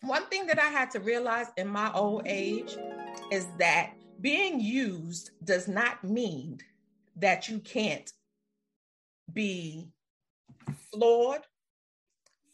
one 0.02 0.26
thing 0.26 0.46
that 0.46 0.58
I 0.58 0.68
had 0.68 0.90
to 0.92 1.00
realize 1.00 1.46
in 1.56 1.68
my 1.68 1.92
old 1.92 2.22
age 2.26 2.76
is 3.30 3.46
that 3.58 3.92
being 4.20 4.60
used 4.60 5.30
does 5.44 5.68
not 5.68 6.02
mean 6.04 6.58
that 7.20 7.48
you 7.48 7.60
can't 7.60 8.10
be 9.32 9.88
flawed, 10.92 11.40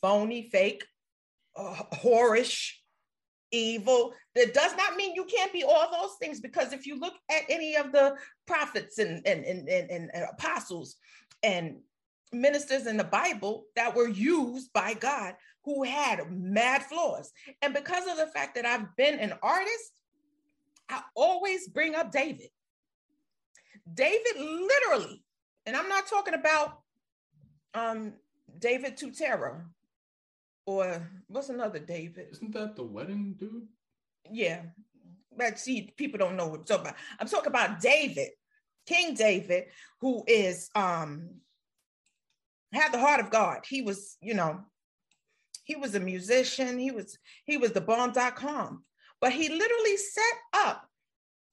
phony, 0.00 0.48
fake, 0.50 0.84
uh, 1.56 1.82
whorish, 1.94 2.72
evil. 3.50 4.12
That 4.34 4.54
does 4.54 4.76
not 4.76 4.96
mean 4.96 5.14
you 5.14 5.24
can't 5.24 5.52
be 5.52 5.64
all 5.64 5.90
those 5.90 6.16
things 6.20 6.40
because 6.40 6.72
if 6.72 6.86
you 6.86 6.98
look 6.98 7.14
at 7.30 7.42
any 7.48 7.76
of 7.76 7.92
the 7.92 8.16
prophets 8.46 8.98
and, 8.98 9.26
and, 9.26 9.44
and, 9.44 9.68
and, 9.68 10.10
and 10.12 10.24
apostles 10.32 10.96
and 11.42 11.76
ministers 12.32 12.86
in 12.86 12.96
the 12.96 13.04
Bible 13.04 13.64
that 13.76 13.94
were 13.94 14.08
used 14.08 14.72
by 14.72 14.94
God 14.94 15.34
who 15.64 15.84
had 15.84 16.30
mad 16.30 16.82
flaws. 16.82 17.32
And 17.62 17.72
because 17.74 18.06
of 18.06 18.16
the 18.16 18.26
fact 18.26 18.54
that 18.56 18.66
I've 18.66 18.94
been 18.96 19.18
an 19.18 19.34
artist, 19.42 19.92
I 20.88 21.02
always 21.14 21.68
bring 21.68 21.94
up 21.94 22.12
David. 22.12 22.48
David 23.92 24.36
literally, 24.36 25.22
and 25.64 25.76
I'm 25.76 25.88
not 25.88 26.06
talking 26.06 26.34
about 26.34 26.80
um 27.74 28.14
David 28.58 28.96
Tutera 28.96 29.62
or 30.66 31.08
what's 31.28 31.48
another 31.48 31.78
David? 31.78 32.28
Isn't 32.32 32.52
that 32.52 32.76
the 32.76 32.82
wedding 32.82 33.36
dude? 33.38 33.68
Yeah. 34.30 34.62
But 35.36 35.58
see, 35.58 35.92
people 35.96 36.18
don't 36.18 36.36
know 36.36 36.48
what 36.48 36.60
I'm 36.60 36.64
talking 36.64 36.86
about. 36.86 36.96
I'm 37.20 37.28
talking 37.28 37.48
about 37.48 37.80
David, 37.80 38.30
King 38.86 39.14
David, 39.14 39.66
who 40.00 40.24
is 40.26 40.70
um 40.74 41.28
had 42.72 42.92
the 42.92 42.98
heart 42.98 43.20
of 43.20 43.30
God. 43.30 43.64
He 43.66 43.82
was, 43.82 44.16
you 44.20 44.34
know, 44.34 44.60
he 45.64 45.76
was 45.76 45.94
a 45.94 46.00
musician, 46.00 46.78
he 46.78 46.90
was 46.90 47.18
he 47.44 47.56
was 47.56 47.72
the 47.72 47.80
bomb.com, 47.80 48.84
but 49.20 49.32
he 49.32 49.48
literally 49.48 49.96
set 49.96 50.24
up 50.54 50.88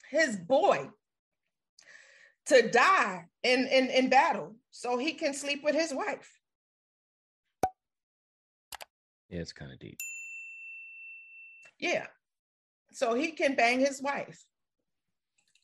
his 0.09 0.37
boy 0.37 0.89
to 2.47 2.69
die 2.69 3.25
in, 3.43 3.67
in, 3.67 3.87
in 3.89 4.09
battle 4.09 4.55
so 4.71 4.97
he 4.97 5.13
can 5.13 5.33
sleep 5.33 5.63
with 5.63 5.75
his 5.75 5.93
wife. 5.93 6.39
Yeah, 9.29 9.39
it's 9.39 9.53
kind 9.53 9.71
of 9.71 9.79
deep. 9.79 9.97
Yeah. 11.79 12.05
So 12.91 13.13
he 13.13 13.31
can 13.31 13.55
bang 13.55 13.79
his 13.79 14.01
wife. 14.01 14.43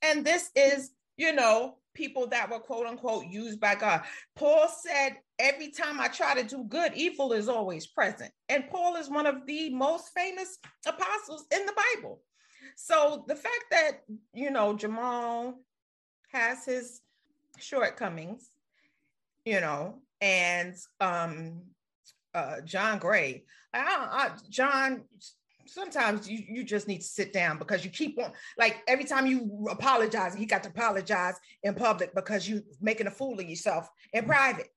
And 0.01 0.25
this 0.25 0.49
is, 0.55 0.91
you 1.17 1.33
know, 1.33 1.75
people 1.93 2.27
that 2.27 2.49
were 2.49 2.59
quote 2.59 2.87
unquote 2.87 3.25
used 3.27 3.59
by 3.59 3.75
God. 3.75 4.01
Paul 4.35 4.67
said, 4.69 5.17
every 5.37 5.69
time 5.69 5.99
I 5.99 6.07
try 6.07 6.33
to 6.33 6.43
do 6.43 6.63
good, 6.63 6.93
evil 6.95 7.33
is 7.33 7.49
always 7.49 7.85
present. 7.87 8.31
And 8.47 8.69
Paul 8.69 8.95
is 8.95 9.09
one 9.09 9.27
of 9.27 9.45
the 9.45 9.69
most 9.69 10.11
famous 10.15 10.57
apostles 10.87 11.45
in 11.51 11.65
the 11.65 11.73
Bible. 11.95 12.21
So 12.75 13.25
the 13.27 13.35
fact 13.35 13.65
that, 13.71 13.91
you 14.33 14.49
know, 14.49 14.75
Jamal 14.75 15.59
has 16.31 16.65
his 16.65 17.01
shortcomings, 17.57 18.49
you 19.45 19.59
know, 19.61 19.95
and 20.21 20.75
um 20.99 21.61
uh 22.33 22.61
John 22.61 22.99
Gray, 22.99 23.43
I, 23.73 23.79
I, 24.11 24.29
John 24.49 25.03
sometimes 25.65 26.29
you, 26.29 26.43
you 26.47 26.63
just 26.63 26.87
need 26.87 27.01
to 27.01 27.07
sit 27.07 27.31
down 27.31 27.59
because 27.59 27.85
you 27.85 27.91
keep 27.91 28.17
on 28.17 28.31
like 28.57 28.81
every 28.87 29.05
time 29.05 29.27
you 29.27 29.67
apologize 29.69 30.33
he 30.33 30.45
got 30.45 30.63
to 30.63 30.69
apologize 30.69 31.35
in 31.63 31.75
public 31.75 32.13
because 32.15 32.49
you're 32.49 32.61
making 32.81 33.07
a 33.07 33.11
fool 33.11 33.39
of 33.39 33.47
yourself 33.47 33.87
in 34.13 34.25
private. 34.25 34.69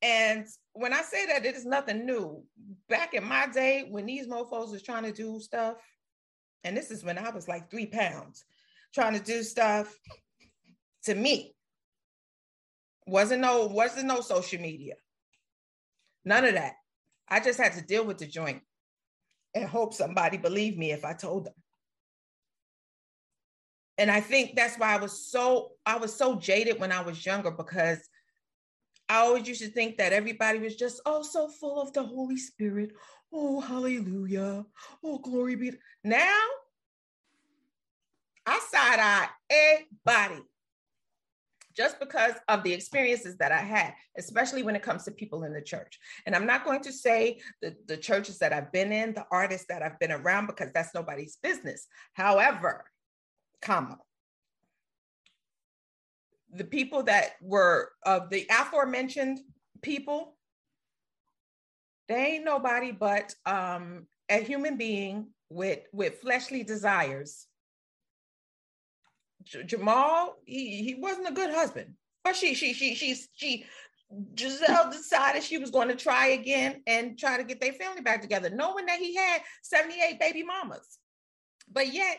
And 0.00 0.46
when 0.74 0.92
i 0.92 1.02
say 1.02 1.26
that 1.26 1.44
it 1.44 1.54
is 1.54 1.64
nothing 1.64 2.06
new 2.06 2.42
back 2.88 3.14
in 3.14 3.24
my 3.24 3.46
day 3.46 3.86
when 3.90 4.06
these 4.06 4.26
mofos 4.26 4.72
was 4.72 4.82
trying 4.82 5.04
to 5.04 5.12
do 5.12 5.38
stuff 5.40 5.76
and 6.64 6.76
this 6.76 6.90
is 6.90 7.04
when 7.04 7.18
i 7.18 7.30
was 7.30 7.48
like 7.48 7.70
three 7.70 7.86
pounds 7.86 8.44
trying 8.94 9.14
to 9.14 9.24
do 9.24 9.42
stuff 9.42 9.96
to 11.04 11.14
me 11.14 11.54
wasn't 13.06 13.40
no 13.40 13.66
wasn't 13.66 14.06
no 14.06 14.20
social 14.20 14.60
media 14.60 14.94
none 16.24 16.44
of 16.44 16.54
that 16.54 16.74
i 17.28 17.40
just 17.40 17.58
had 17.58 17.72
to 17.72 17.82
deal 17.82 18.04
with 18.04 18.18
the 18.18 18.26
joint 18.26 18.62
and 19.54 19.68
hope 19.68 19.94
somebody 19.94 20.36
believed 20.36 20.78
me 20.78 20.92
if 20.92 21.04
I 21.04 21.12
told 21.12 21.46
them. 21.46 21.54
And 23.98 24.10
I 24.10 24.20
think 24.20 24.56
that's 24.56 24.78
why 24.78 24.94
I 24.94 24.98
was 24.98 25.30
so 25.30 25.72
I 25.84 25.96
was 25.96 26.14
so 26.14 26.36
jaded 26.36 26.80
when 26.80 26.92
I 26.92 27.02
was 27.02 27.24
younger 27.24 27.50
because 27.50 27.98
I 29.08 29.16
always 29.18 29.46
used 29.46 29.60
to 29.60 29.68
think 29.68 29.98
that 29.98 30.14
everybody 30.14 30.58
was 30.58 30.76
just 30.76 31.02
oh 31.04 31.22
so 31.22 31.48
full 31.48 31.80
of 31.80 31.92
the 31.92 32.02
Holy 32.02 32.38
Spirit. 32.38 32.92
Oh 33.32 33.60
hallelujah. 33.60 34.64
Oh 35.04 35.18
glory 35.18 35.56
be. 35.56 35.72
Now 36.02 36.40
I 38.52 38.60
side 38.70 39.00
eye 39.00 39.28
everybody 39.50 40.42
just 41.74 41.98
because 41.98 42.34
of 42.48 42.62
the 42.62 42.72
experiences 42.72 43.38
that 43.38 43.50
I 43.50 43.60
had, 43.60 43.94
especially 44.18 44.62
when 44.62 44.76
it 44.76 44.82
comes 44.82 45.04
to 45.04 45.10
people 45.10 45.44
in 45.44 45.54
the 45.54 45.62
church. 45.62 45.98
And 46.26 46.36
I'm 46.36 46.44
not 46.44 46.66
going 46.66 46.82
to 46.82 46.92
say 46.92 47.40
the, 47.62 47.74
the 47.86 47.96
churches 47.96 48.38
that 48.40 48.52
I've 48.52 48.70
been 48.70 48.92
in, 48.92 49.14
the 49.14 49.24
artists 49.32 49.66
that 49.70 49.82
I've 49.82 49.98
been 49.98 50.12
around, 50.12 50.48
because 50.48 50.70
that's 50.74 50.94
nobody's 50.94 51.38
business. 51.42 51.86
However, 52.12 52.84
comma, 53.62 53.96
the 56.52 56.64
people 56.64 57.04
that 57.04 57.36
were 57.40 57.88
of 58.04 58.28
the 58.28 58.46
aforementioned 58.50 59.40
people, 59.80 60.36
they 62.06 62.34
ain't 62.34 62.44
nobody 62.44 62.92
but 62.92 63.34
um, 63.46 64.06
a 64.28 64.36
human 64.36 64.76
being 64.76 65.28
with 65.48 65.80
with 65.92 66.20
fleshly 66.20 66.62
desires 66.62 67.46
J- 69.44 69.64
Jamal, 69.64 70.36
he, 70.44 70.82
he 70.82 70.94
wasn't 70.94 71.28
a 71.28 71.32
good 71.32 71.50
husband. 71.50 71.94
But 72.24 72.36
she, 72.36 72.54
she, 72.54 72.72
she, 72.72 72.94
she, 72.94 73.16
she, 73.34 73.64
Gizelle 74.34 74.92
decided 74.92 75.42
she 75.42 75.58
was 75.58 75.70
going 75.70 75.88
to 75.88 75.96
try 75.96 76.28
again 76.28 76.82
and 76.86 77.18
try 77.18 77.36
to 77.36 77.44
get 77.44 77.60
their 77.60 77.72
family 77.72 78.02
back 78.02 78.20
together, 78.20 78.50
knowing 78.50 78.86
that 78.86 78.98
he 78.98 79.14
had 79.16 79.40
78 79.62 80.20
baby 80.20 80.42
mamas. 80.42 80.98
But 81.70 81.92
yet, 81.92 82.18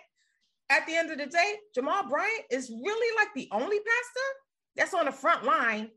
at 0.69 0.85
the 0.87 0.95
end 0.95 1.11
of 1.11 1.19
the 1.19 1.27
day, 1.27 1.55
Jamal 1.75 2.09
Bryant 2.09 2.45
is 2.49 2.69
really 2.69 3.15
like 3.15 3.33
the 3.35 3.47
only 3.51 3.77
pastor 3.77 4.27
that's 4.75 4.93
on 4.93 5.05
the 5.05 5.11
front 5.11 5.43
line 5.43 5.89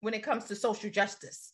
when 0.00 0.14
it 0.14 0.22
comes 0.22 0.44
to 0.44 0.56
social 0.56 0.90
justice. 0.90 1.52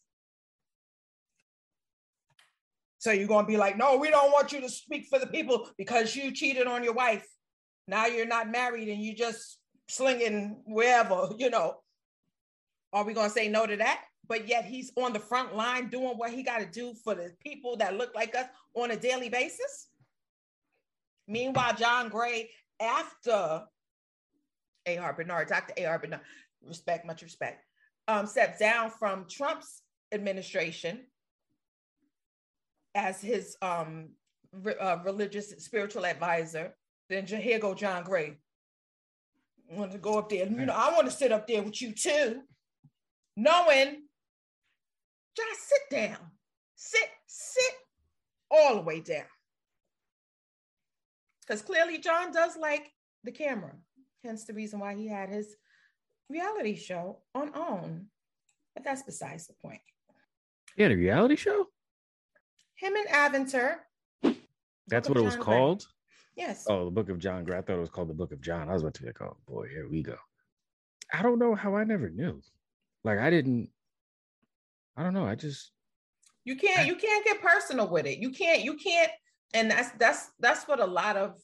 So 2.99 3.13
you're 3.13 3.29
going 3.29 3.47
to 3.47 3.51
be 3.51 3.57
like, 3.57 3.79
no, 3.79 3.97
we 3.97 4.11
don't 4.11 4.31
want 4.31 4.53
you 4.53 4.61
to 4.61 4.69
speak 4.69 5.07
for 5.09 5.19
the 5.19 5.27
people 5.27 5.69
because 5.79 6.15
you 6.15 6.33
cheated 6.33 6.67
on 6.67 6.85
your 6.85 6.93
wife. 6.93 7.27
Now 7.91 8.07
you're 8.07 8.25
not 8.25 8.49
married 8.49 8.89
and 8.89 9.03
you 9.03 9.17
just 9.17 9.59
slinging 9.89 10.63
wherever, 10.65 11.29
you 11.37 11.51
know. 11.51 11.79
Are 12.93 13.05
we 13.05 13.15
going 13.15 13.29
to 13.29 13.35
say 13.35 13.49
no 13.49 13.67
to 13.67 13.77
that? 13.79 14.03
But 14.29 14.47
yet 14.47 14.65
he's 14.65 14.93
on 14.97 15.13
the 15.13 15.19
front 15.19 15.57
line 15.57 15.89
doing 15.89 16.17
what 16.17 16.31
he 16.31 16.45
got 16.45 16.61
to 16.61 16.67
do 16.67 16.95
for 17.03 17.17
the 17.17 17.33
people 17.41 17.77
that 17.79 17.97
look 17.97 18.15
like 18.15 18.37
us 18.37 18.47
on 18.75 18.93
a 18.93 18.97
daily 18.97 19.29
basis. 19.29 19.89
Meanwhile, 21.27 21.75
John 21.75 22.09
Gray, 22.09 22.51
after 22.81 23.65
A.R. 24.87 25.13
Bernard, 25.13 25.49
Dr. 25.49 25.75
A.R. 25.77 25.99
Bernard, 25.99 26.21
respect, 26.65 27.05
much 27.05 27.23
respect, 27.23 27.65
um, 28.07 28.27
stepped 28.27 28.61
down 28.61 28.91
from 28.91 29.27
Trump's 29.29 29.83
administration 30.13 31.01
as 32.95 33.21
his 33.21 33.57
um, 33.63 34.11
re- 34.53 34.79
uh, 34.81 34.99
religious 35.05 35.51
spiritual 35.59 36.07
advisor 36.07 36.73
then 37.11 37.27
here 37.27 37.59
go 37.59 37.75
John 37.75 38.05
Gray. 38.05 38.39
I 39.71 39.79
want 39.79 39.93
to 39.93 39.99
go 39.99 40.19
up 40.19 40.31
there. 40.31 40.47
You 40.47 40.67
know, 40.67 40.73
I 40.73 40.93
want 40.93 41.07
to 41.07 41.13
sit 41.17 41.33
up 41.33 41.47
there 41.47 41.63
with 41.63 41.83
you 41.83 41.93
too, 41.93 42.41
knowing 43.37 44.03
just 45.37 45.69
sit 45.69 45.91
down, 45.91 46.19
sit, 46.77 47.09
sit 47.27 47.75
all 48.51 48.77
the 48.77 48.83
way 48.83 49.01
down. 49.01 49.25
Because 51.41 51.63
clearly 51.63 51.99
John 51.99 52.33
does 52.33 52.57
like 52.57 52.93
the 53.25 53.33
camera, 53.33 53.73
hence 54.25 54.45
the 54.45 54.55
reason 54.55 54.81
why 54.81 54.95
he 54.95 55.09
had 55.09 55.29
his 55.29 55.57
reality 56.29 56.77
show 56.77 57.19
on 57.35 57.51
OWN. 57.55 58.07
But 58.75 58.85
that's 58.85 59.03
besides 59.03 59.47
the 59.47 59.55
point. 59.61 59.81
He 60.77 60.83
had 60.83 60.93
a 60.93 60.97
reality 60.97 61.37
show? 61.37 61.67
Him 62.77 62.95
and 62.95 63.09
Aventer. 63.09 63.77
That's 64.87 65.09
what 65.09 65.19
it 65.19 65.25
was 65.25 65.37
Gray. 65.37 65.45
called? 65.45 65.87
Yes. 66.41 66.65
Oh, 66.71 66.87
the 66.87 66.91
Book 66.91 67.11
of 67.11 67.19
John. 67.19 67.43
I 67.53 67.61
thought 67.61 67.77
it 67.77 67.81
was 67.81 67.91
called 67.91 68.09
the 68.09 68.15
Book 68.15 68.33
of 68.33 68.41
John. 68.41 68.71
I 68.71 68.73
was 68.73 68.81
about 68.81 68.95
to 68.95 69.03
be 69.03 69.09
like, 69.09 69.21
oh 69.21 69.37
boy, 69.47 69.69
here 69.69 69.87
we 69.87 70.03
go. 70.03 70.17
I 71.13 71.21
don't 71.21 71.39
know 71.39 71.55
how 71.55 71.77
I 71.77 71.85
never 71.85 72.09
knew. 72.09 72.41
Like 73.05 73.19
I 73.19 73.29
didn't. 73.29 73.69
I 74.97 75.03
don't 75.03 75.13
know. 75.13 75.27
I 75.27 75.35
just. 75.35 75.71
You 76.45 76.57
can't. 76.57 76.81
I, 76.81 76.85
you 76.85 76.97
can't 76.97 77.27
get 77.27 77.43
personal 77.43 77.91
with 77.91 78.07
it. 78.07 78.21
You 78.21 78.31
can't. 78.31 78.65
You 78.65 78.79
can't. 78.79 79.11
And 79.53 79.71
that's 79.71 79.91
that's 79.99 80.31
that's 80.41 80.67
what 80.67 80.81
a 80.81 80.87
lot 80.87 81.19
of 81.19 81.35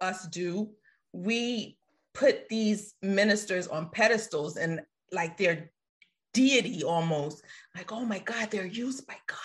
us 0.00 0.26
do. 0.26 0.70
We 1.12 1.78
put 2.12 2.48
these 2.48 2.94
ministers 3.02 3.68
on 3.68 3.90
pedestals 3.90 4.56
and 4.56 4.80
like 5.12 5.36
they're 5.36 5.70
deity 6.34 6.82
almost. 6.82 7.44
Like, 7.76 7.92
oh 7.92 8.04
my 8.04 8.18
God, 8.18 8.50
they're 8.50 8.66
used 8.66 9.06
by 9.06 9.18
God. 9.28 9.38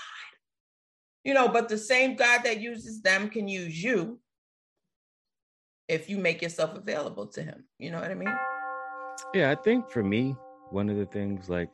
You 1.23 1.35
know, 1.35 1.50
but 1.50 1.69
the 1.69 1.77
same 1.77 2.15
God 2.15 2.41
that 2.45 2.59
uses 2.59 3.03
them 3.03 3.29
can 3.29 3.47
use 3.47 3.83
you 3.83 4.19
if 5.91 6.10
you 6.10 6.17
make 6.17 6.41
yourself 6.41 6.74
available 6.74 7.27
to 7.27 7.43
him. 7.43 7.65
You 7.77 7.91
know 7.91 8.00
what 8.00 8.10
I 8.12 8.15
mean? 8.15 8.33
Yeah, 9.33 9.51
I 9.51 9.55
think 9.55 9.89
for 9.89 10.01
me, 10.01 10.36
one 10.69 10.89
of 10.89 10.95
the 10.95 11.05
things 11.05 11.50
like 11.50 11.69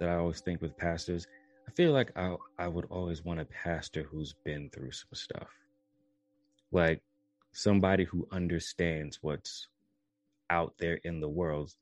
that 0.00 0.08
I 0.08 0.16
always 0.16 0.40
think 0.40 0.60
with 0.60 0.76
pastors. 0.76 1.24
I 1.68 1.70
feel 1.70 1.92
like 1.92 2.10
I 2.16 2.34
I 2.58 2.66
would 2.66 2.86
always 2.90 3.24
want 3.24 3.38
a 3.40 3.44
pastor 3.44 4.02
who's 4.02 4.34
been 4.44 4.68
through 4.70 4.90
some 4.90 5.14
stuff. 5.14 5.48
Like 6.72 7.02
somebody 7.52 8.02
who 8.04 8.26
understands 8.32 9.20
what's 9.22 9.68
out 10.50 10.74
there 10.78 10.98
in 11.04 11.20
the 11.20 11.28
world. 11.28 11.72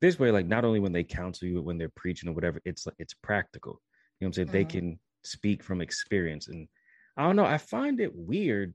This 0.00 0.18
way, 0.18 0.32
like 0.32 0.46
not 0.46 0.64
only 0.64 0.80
when 0.80 0.92
they 0.92 1.04
counsel 1.04 1.46
you, 1.46 1.62
when 1.62 1.78
they're 1.78 1.88
preaching 1.88 2.28
or 2.28 2.32
whatever, 2.32 2.60
it's 2.64 2.84
like 2.84 2.96
it's 2.98 3.14
practical. 3.14 3.80
You 4.18 4.26
know 4.26 4.28
what 4.28 4.38
I'm 4.38 4.48
saying? 4.48 4.50
They 4.50 4.64
Mhm. 4.64 4.70
can 4.70 4.98
speak 5.22 5.62
from 5.62 5.80
experience. 5.80 6.48
And 6.48 6.68
I 7.16 7.22
don't 7.22 7.36
know, 7.36 7.44
I 7.46 7.58
find 7.58 8.00
it 8.00 8.12
weird, 8.14 8.74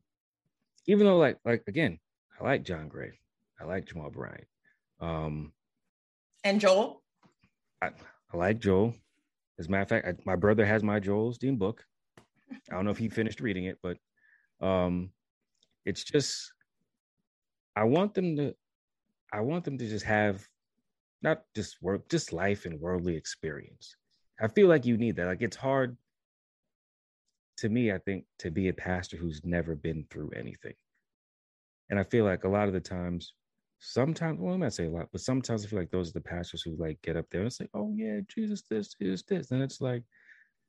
even 0.89 1.05
though 1.05 1.17
like 1.17 1.37
like 1.45 1.63
again, 1.67 1.99
I 2.39 2.43
like 2.43 2.63
John 2.63 2.87
Gray. 2.87 3.19
I 3.61 3.65
like 3.65 3.85
Jamal 3.85 4.09
Bryant. 4.09 4.47
Um 4.99 5.53
And 6.43 6.59
Joel, 6.59 7.03
I, 7.81 7.91
I 8.33 8.37
like 8.37 8.59
Joel. 8.59 8.95
As 9.59 9.67
a 9.67 9.71
matter 9.71 9.83
of 9.83 9.89
fact, 9.89 10.07
I, 10.07 10.13
my 10.25 10.35
brother 10.35 10.65
has 10.65 10.81
my 10.83 10.99
Joel 10.99 11.31
Osteen 11.31 11.59
book. 11.59 11.85
I 12.51 12.73
don't 12.73 12.85
know 12.85 12.91
if 12.91 12.97
he 12.97 13.09
finished 13.09 13.39
reading 13.39 13.65
it, 13.65 13.77
but 13.83 13.97
um, 14.65 15.11
it's 15.85 16.03
just 16.03 16.53
I 17.75 17.83
want 17.83 18.15
them 18.15 18.35
to 18.37 18.55
I 19.31 19.41
want 19.41 19.65
them 19.65 19.77
to 19.77 19.87
just 19.87 20.05
have 20.05 20.43
not 21.21 21.43
just 21.55 21.77
work, 21.81 22.09
just 22.09 22.33
life 22.33 22.65
and 22.65 22.79
worldly 22.79 23.15
experience. 23.15 23.95
I 24.41 24.47
feel 24.47 24.67
like 24.67 24.85
you 24.85 24.97
need 24.97 25.17
that. 25.17 25.27
Like 25.27 25.41
it's 25.43 25.57
hard 25.57 25.97
to 27.59 27.69
me, 27.69 27.91
I 27.91 27.97
think, 27.99 28.25
to 28.39 28.51
be 28.51 28.69
a 28.69 28.73
pastor 28.73 29.17
who's 29.17 29.41
never 29.43 29.75
been 29.75 30.05
through 30.09 30.31
anything. 30.35 30.73
And 31.89 31.99
I 31.99 32.03
feel 32.03 32.25
like 32.25 32.43
a 32.43 32.49
lot 32.49 32.67
of 32.67 32.73
the 32.73 32.79
times, 32.79 33.33
sometimes, 33.79 34.39
well, 34.39 34.53
I'm 34.53 34.59
not 34.59 34.73
say 34.73 34.85
a 34.85 34.89
lot, 34.89 35.09
but 35.11 35.21
sometimes 35.21 35.65
I 35.65 35.69
feel 35.69 35.79
like 35.79 35.91
those 35.91 36.09
are 36.09 36.13
the 36.13 36.21
pastors 36.21 36.61
who 36.61 36.75
like 36.77 37.01
get 37.01 37.15
up 37.15 37.25
there 37.31 37.41
and 37.41 37.53
say, 37.53 37.67
oh 37.73 37.91
yeah, 37.95 38.19
Jesus, 38.27 38.63
this, 38.69 38.93
Jesus, 38.93 39.23
this. 39.23 39.51
And 39.51 39.61
it's 39.61 39.81
like, 39.81 40.03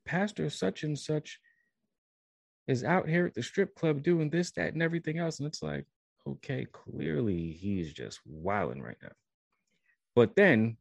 Pastor 0.05 0.49
such 0.49 0.83
and 0.83 0.97
such 0.97 1.39
is 2.67 2.83
out 2.83 3.07
here 3.07 3.27
at 3.27 3.33
the 3.35 3.43
strip 3.43 3.75
club 3.75 4.01
doing 4.01 4.29
this, 4.29 4.51
that, 4.51 4.73
and 4.73 4.81
everything 4.81 5.19
else. 5.19 5.39
And 5.39 5.47
it's 5.47 5.61
like, 5.61 5.85
okay, 6.27 6.65
clearly 6.71 7.51
he's 7.51 7.93
just 7.93 8.19
wilding 8.25 8.81
right 8.81 8.97
now. 9.01 9.11
But 10.15 10.35
then 10.35 10.77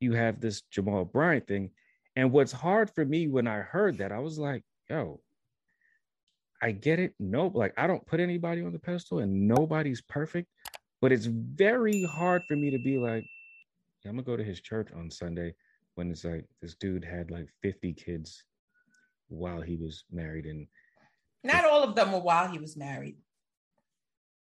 you 0.00 0.12
have 0.14 0.40
this 0.40 0.62
Jamal 0.62 1.04
Bryant 1.04 1.46
thing. 1.46 1.70
And 2.16 2.32
what's 2.32 2.52
hard 2.52 2.90
for 2.90 3.04
me 3.04 3.28
when 3.28 3.46
I 3.46 3.58
heard 3.58 3.98
that, 3.98 4.12
I 4.12 4.18
was 4.18 4.38
like, 4.38 4.62
yo, 4.90 5.20
I 6.62 6.72
get 6.72 6.98
it. 6.98 7.14
No, 7.18 7.48
like 7.54 7.74
I 7.76 7.86
don't 7.86 8.06
put 8.06 8.20
anybody 8.20 8.62
on 8.62 8.72
the 8.72 8.78
pedestal 8.78 9.20
and 9.20 9.46
nobody's 9.48 10.00
perfect, 10.02 10.48
but 11.00 11.12
it's 11.12 11.26
very 11.26 12.02
hard 12.04 12.42
for 12.48 12.56
me 12.56 12.70
to 12.70 12.78
be 12.78 12.98
like, 12.98 13.24
yeah, 14.04 14.10
I'm 14.10 14.16
gonna 14.16 14.24
go 14.24 14.36
to 14.36 14.44
his 14.44 14.60
church 14.60 14.88
on 14.96 15.10
Sunday 15.10 15.54
when 15.94 16.10
it's 16.10 16.24
like 16.24 16.44
this 16.62 16.74
dude 16.76 17.04
had 17.04 17.30
like 17.30 17.48
50 17.62 17.92
kids 17.94 18.44
while 19.28 19.60
he 19.60 19.76
was 19.76 20.04
married 20.10 20.46
and 20.46 20.66
not 21.44 21.64
all 21.64 21.82
of 21.82 21.94
them 21.94 22.12
were 22.12 22.20
while 22.20 22.48
he 22.48 22.58
was 22.58 22.76
married. 22.76 23.16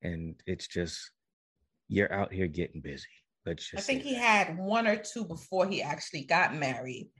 and 0.02 0.34
it's 0.46 0.66
just 0.66 1.10
you're 1.88 2.12
out 2.12 2.32
here 2.32 2.46
getting 2.46 2.80
busy. 2.80 3.06
Let's 3.44 3.68
just 3.70 3.82
I 3.82 3.86
think 3.86 4.02
he 4.02 4.14
that. 4.14 4.48
had 4.48 4.58
one 4.58 4.86
or 4.86 4.96
two 4.96 5.24
before 5.24 5.66
he 5.68 5.82
actually 5.82 6.24
got 6.24 6.54
married. 6.54 7.10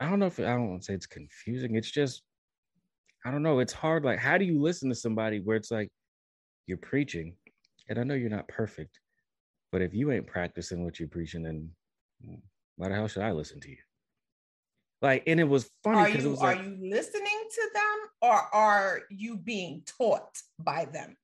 I 0.00 0.08
don't 0.08 0.18
know 0.20 0.26
if 0.26 0.38
I 0.38 0.44
don't 0.44 0.68
want 0.70 0.82
to 0.82 0.86
say 0.86 0.94
it's 0.94 1.06
confusing. 1.06 1.74
It's 1.76 1.90
just 1.90 2.22
I 3.26 3.32
don't 3.32 3.42
know. 3.42 3.58
It's 3.58 3.72
hard. 3.72 4.04
Like, 4.04 4.20
how 4.20 4.38
do 4.38 4.44
you 4.44 4.62
listen 4.62 4.88
to 4.88 4.94
somebody 4.94 5.40
where 5.40 5.56
it's 5.56 5.72
like 5.72 5.88
you're 6.68 6.78
preaching, 6.78 7.34
and 7.88 7.98
I 7.98 8.04
know 8.04 8.14
you're 8.14 8.30
not 8.30 8.46
perfect, 8.46 9.00
but 9.72 9.82
if 9.82 9.92
you 9.92 10.12
ain't 10.12 10.28
practicing 10.28 10.84
what 10.84 11.00
you're 11.00 11.08
preaching, 11.08 11.42
then 11.42 11.68
why 12.76 12.88
the 12.88 12.94
hell 12.94 13.08
should 13.08 13.24
I 13.24 13.32
listen 13.32 13.58
to 13.62 13.68
you? 13.68 13.78
Like, 15.02 15.24
and 15.26 15.40
it 15.40 15.48
was 15.48 15.68
funny 15.82 15.98
Are 15.98 16.06
because 16.06 16.24
it 16.24 16.28
was 16.28 16.40
are 16.40 16.54
like, 16.54 16.64
you 16.64 16.78
listening 16.88 17.40
to 17.50 17.70
them 17.74 17.98
or 18.22 18.54
are 18.54 19.00
you 19.10 19.36
being 19.36 19.82
taught 19.98 20.30
by 20.60 20.84
them? 20.84 21.16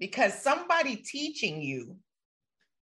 Because 0.00 0.34
somebody 0.34 0.96
teaching 0.96 1.62
you 1.62 1.96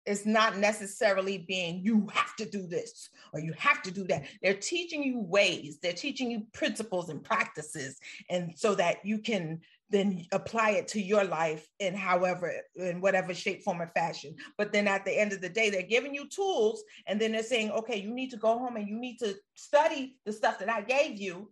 is 0.06 0.24
not 0.26 0.56
necessarily 0.56 1.38
being 1.38 1.80
you 1.84 2.08
have 2.12 2.34
to 2.36 2.48
do 2.48 2.66
this 2.66 3.10
or 3.32 3.40
you 3.40 3.52
have 3.56 3.82
to 3.82 3.90
do 3.90 4.04
that. 4.04 4.24
They're 4.42 4.54
teaching 4.54 5.02
you 5.02 5.20
ways, 5.20 5.78
they're 5.82 5.92
teaching 5.92 6.30
you 6.30 6.46
principles 6.52 7.10
and 7.10 7.22
practices, 7.22 7.98
and 8.28 8.52
so 8.56 8.74
that 8.76 9.04
you 9.04 9.18
can 9.18 9.60
then 9.90 10.24
apply 10.32 10.70
it 10.70 10.88
to 10.88 11.00
your 11.00 11.24
life 11.24 11.66
in 11.80 11.94
however 11.94 12.52
in 12.76 13.00
whatever 13.00 13.34
shape 13.34 13.62
form 13.62 13.82
or 13.82 13.88
fashion. 13.88 14.34
But 14.56 14.72
then 14.72 14.86
at 14.86 15.04
the 15.04 15.18
end 15.18 15.32
of 15.32 15.40
the 15.40 15.48
day 15.48 15.68
they're 15.68 15.82
giving 15.82 16.14
you 16.14 16.28
tools 16.28 16.82
and 17.06 17.20
then 17.20 17.32
they're 17.32 17.42
saying 17.42 17.70
okay 17.72 17.96
you 17.96 18.12
need 18.14 18.30
to 18.30 18.36
go 18.36 18.58
home 18.58 18.76
and 18.76 18.88
you 18.88 18.98
need 18.98 19.18
to 19.18 19.34
study 19.54 20.16
the 20.24 20.32
stuff 20.32 20.58
that 20.58 20.70
i 20.70 20.80
gave 20.80 21.20
you 21.20 21.50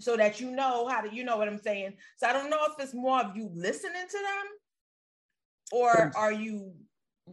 so 0.00 0.16
that 0.16 0.40
you 0.40 0.50
know 0.50 0.86
how 0.86 1.00
to 1.00 1.12
you 1.12 1.24
know 1.24 1.36
what 1.36 1.48
i'm 1.48 1.58
saying? 1.58 1.94
So 2.18 2.28
i 2.28 2.32
don't 2.32 2.50
know 2.50 2.64
if 2.66 2.82
it's 2.82 2.94
more 2.94 3.20
of 3.20 3.36
you 3.36 3.50
listening 3.54 4.06
to 4.08 4.18
them 4.18 4.46
or 5.72 6.12
are 6.14 6.32
you 6.32 6.72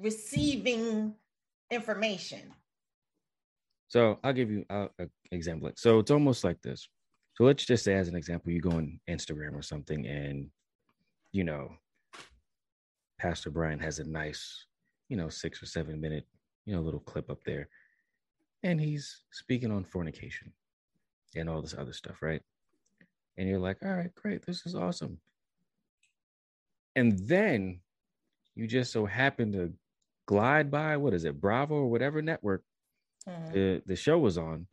receiving 0.01 1.15
information 1.71 2.53
So 3.87 4.19
I'll 4.23 4.33
give 4.33 4.51
you 4.51 4.65
uh, 4.69 4.87
an 4.99 5.09
example. 5.31 5.71
So 5.77 5.99
it's 5.99 6.11
almost 6.11 6.43
like 6.43 6.61
this. 6.61 6.89
So 7.35 7.43
let's 7.45 7.65
just 7.65 7.83
say, 7.83 7.95
as 7.95 8.07
an 8.07 8.15
example, 8.15 8.51
you 8.51 8.61
go 8.61 8.71
on 8.71 8.99
Instagram 9.09 9.55
or 9.55 9.61
something, 9.61 10.07
and 10.07 10.49
you 11.31 11.43
know, 11.43 11.71
Pastor 13.19 13.51
Brian 13.51 13.79
has 13.79 13.99
a 13.99 14.05
nice, 14.09 14.65
you 15.09 15.17
know, 15.17 15.29
six 15.29 15.61
or 15.63 15.67
seven 15.67 16.01
minute, 16.01 16.25
you 16.65 16.75
know, 16.75 16.81
little 16.81 16.99
clip 17.01 17.29
up 17.29 17.43
there, 17.45 17.69
and 18.63 18.79
he's 18.81 19.23
speaking 19.31 19.71
on 19.71 19.83
fornication 19.83 20.53
and 21.35 21.49
all 21.49 21.61
this 21.61 21.75
other 21.77 21.93
stuff, 21.93 22.21
right? 22.21 22.41
And 23.37 23.49
you're 23.49 23.59
like, 23.59 23.77
all 23.83 23.93
right, 23.93 24.13
great, 24.15 24.45
this 24.45 24.65
is 24.65 24.75
awesome. 24.75 25.19
And 26.95 27.19
then 27.27 27.81
you 28.55 28.67
just 28.67 28.91
so 28.93 29.05
happen 29.05 29.51
to 29.53 29.73
glide 30.25 30.71
by 30.71 30.97
what 30.97 31.13
is 31.13 31.25
it, 31.25 31.39
Bravo 31.39 31.75
or 31.75 31.87
whatever 31.89 32.21
network 32.21 32.63
Mhm. 33.27 33.53
the 33.53 33.83
the 33.87 33.95
show 33.95 34.19
was 34.19 34.37
on 34.37 34.67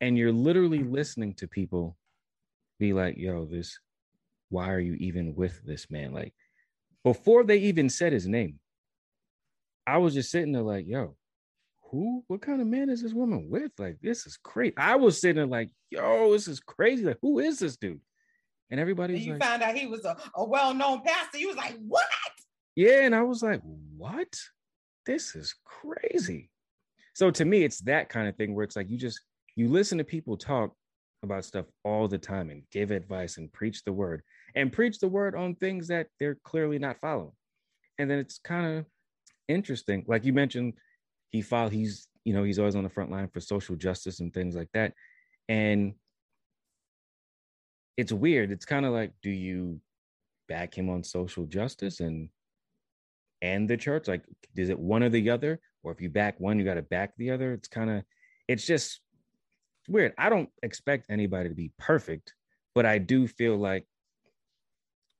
and 0.00 0.16
you're 0.16 0.32
literally 0.32 0.82
listening 0.82 1.34
to 1.34 1.46
people 1.46 1.96
be 2.78 2.92
like 2.94 3.16
yo 3.18 3.44
this 3.44 3.78
why 4.48 4.70
are 4.72 4.80
you 4.80 4.94
even 4.94 5.34
with 5.34 5.62
this 5.64 5.90
man? 5.90 6.12
Like 6.12 6.34
before 7.02 7.44
they 7.44 7.58
even 7.58 7.88
said 7.90 8.12
his 8.12 8.26
name 8.26 8.58
i 9.86 9.98
was 9.98 10.14
just 10.14 10.30
sitting 10.30 10.52
there 10.52 10.62
like 10.62 10.86
yo 10.86 11.14
who 11.90 12.24
what 12.28 12.40
kind 12.40 12.60
of 12.62 12.66
man 12.66 12.88
is 12.88 13.02
this 13.02 13.12
woman 13.12 13.48
with? 13.50 13.70
Like 13.78 13.98
this 14.00 14.26
is 14.26 14.38
crazy 14.38 14.74
i 14.78 14.96
was 14.96 15.20
sitting 15.20 15.36
there 15.36 15.46
like 15.46 15.70
yo 15.90 16.32
this 16.32 16.48
is 16.48 16.60
crazy. 16.60 17.04
Like 17.04 17.18
who 17.20 17.38
is 17.38 17.58
this 17.58 17.76
dude? 17.76 18.00
And 18.70 18.80
everybody 18.80 19.14
and 19.14 19.22
you 19.22 19.32
like 19.34 19.42
found 19.42 19.62
out 19.62 19.76
he 19.76 19.86
was 19.86 20.04
a, 20.06 20.16
a 20.34 20.44
well-known 20.44 21.02
pastor. 21.02 21.36
You 21.38 21.48
was 21.48 21.56
like 21.56 21.76
what? 21.86 22.06
Yeah, 22.74 23.02
and 23.02 23.14
I 23.14 23.22
was 23.22 23.42
like, 23.42 23.60
what? 23.96 24.34
This 25.06 25.34
is 25.34 25.54
crazy. 25.64 26.50
So 27.14 27.30
to 27.30 27.44
me, 27.44 27.64
it's 27.64 27.80
that 27.80 28.08
kind 28.08 28.28
of 28.28 28.36
thing 28.36 28.54
where 28.54 28.64
it's 28.64 28.76
like 28.76 28.90
you 28.90 28.98
just 28.98 29.20
you 29.56 29.68
listen 29.68 29.98
to 29.98 30.04
people 30.04 30.36
talk 30.36 30.72
about 31.22 31.44
stuff 31.44 31.66
all 31.84 32.08
the 32.08 32.18
time 32.18 32.50
and 32.50 32.62
give 32.70 32.90
advice 32.90 33.38
and 33.38 33.52
preach 33.52 33.84
the 33.84 33.92
word 33.92 34.22
and 34.54 34.72
preach 34.72 34.98
the 34.98 35.08
word 35.08 35.34
on 35.34 35.54
things 35.54 35.88
that 35.88 36.08
they're 36.20 36.38
clearly 36.44 36.78
not 36.78 37.00
following. 37.00 37.32
And 37.98 38.10
then 38.10 38.18
it's 38.18 38.38
kind 38.38 38.78
of 38.78 38.86
interesting. 39.48 40.04
Like 40.06 40.24
you 40.24 40.32
mentioned, 40.32 40.74
he 41.30 41.42
filed, 41.42 41.72
he's, 41.72 42.08
you 42.24 42.34
know, 42.34 42.44
he's 42.44 42.58
always 42.58 42.76
on 42.76 42.84
the 42.84 42.90
front 42.90 43.10
line 43.10 43.28
for 43.28 43.40
social 43.40 43.76
justice 43.76 44.20
and 44.20 44.32
things 44.32 44.54
like 44.54 44.68
that. 44.74 44.92
And 45.48 45.94
it's 47.96 48.12
weird. 48.12 48.50
It's 48.50 48.64
kind 48.64 48.84
of 48.84 48.92
like, 48.92 49.12
do 49.22 49.30
you 49.30 49.80
back 50.48 50.76
him 50.76 50.90
on 50.90 51.02
social 51.02 51.46
justice 51.46 52.00
and 52.00 52.28
and 53.44 53.68
the 53.68 53.76
church? 53.76 54.08
Like, 54.08 54.24
is 54.56 54.70
it 54.70 54.78
one 54.78 55.02
or 55.02 55.10
the 55.10 55.28
other? 55.28 55.60
Or 55.82 55.92
if 55.92 56.00
you 56.00 56.08
back 56.08 56.40
one, 56.40 56.58
you 56.58 56.64
got 56.64 56.74
to 56.74 56.82
back 56.82 57.12
the 57.18 57.30
other. 57.30 57.52
It's 57.52 57.68
kind 57.68 57.90
of, 57.90 58.04
it's 58.48 58.66
just 58.66 59.00
weird. 59.86 60.14
I 60.16 60.30
don't 60.30 60.48
expect 60.62 61.10
anybody 61.10 61.50
to 61.50 61.54
be 61.54 61.70
perfect, 61.78 62.32
but 62.74 62.86
I 62.86 62.96
do 62.96 63.28
feel 63.28 63.56
like, 63.58 63.86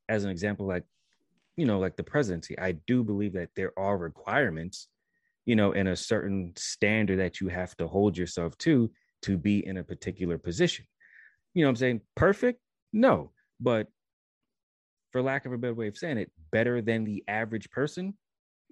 as 0.09 0.25
an 0.25 0.31
example, 0.31 0.67
like, 0.67 0.85
you 1.57 1.67
know, 1.67 1.79
like 1.79 1.97
the 1.97 2.03
presidency, 2.03 2.59
I 2.59 2.73
do 2.87 3.05
believe 3.05 3.35
that 3.35 3.51
there 3.57 3.79
are 3.79 3.97
requirements, 3.97 4.89
you 5.45 5.55
know, 5.55 5.73
in 5.73 5.87
a 5.87 5.97
certain 5.97 6.55
standard 6.57 7.19
that 7.19 7.43
you 7.43 7.49
have 7.49 7.77
to 7.77 7.87
hold 7.87 8.17
yourself 8.17 8.57
to 8.59 8.91
to 9.23 9.37
be 9.37 9.67
in 9.67 9.77
a 9.77 9.85
particular 9.85 10.39
position. 10.39 10.87
You 11.53 11.65
know 11.65 11.69
I'm 11.69 11.77
saying? 11.77 12.01
Perfect? 12.17 12.61
No. 12.93 13.33
But 13.61 13.89
for 15.15 15.23
lack 15.23 15.47
of 15.47 15.53
a 15.53 15.59
better 15.59 15.75
way 15.75 15.87
of 15.87 15.97
saying 15.97 16.19
it, 16.19 16.33
better 16.51 16.83
than 16.83 17.05
the 17.05 17.23
average 17.29 17.71
person? 17.71 18.15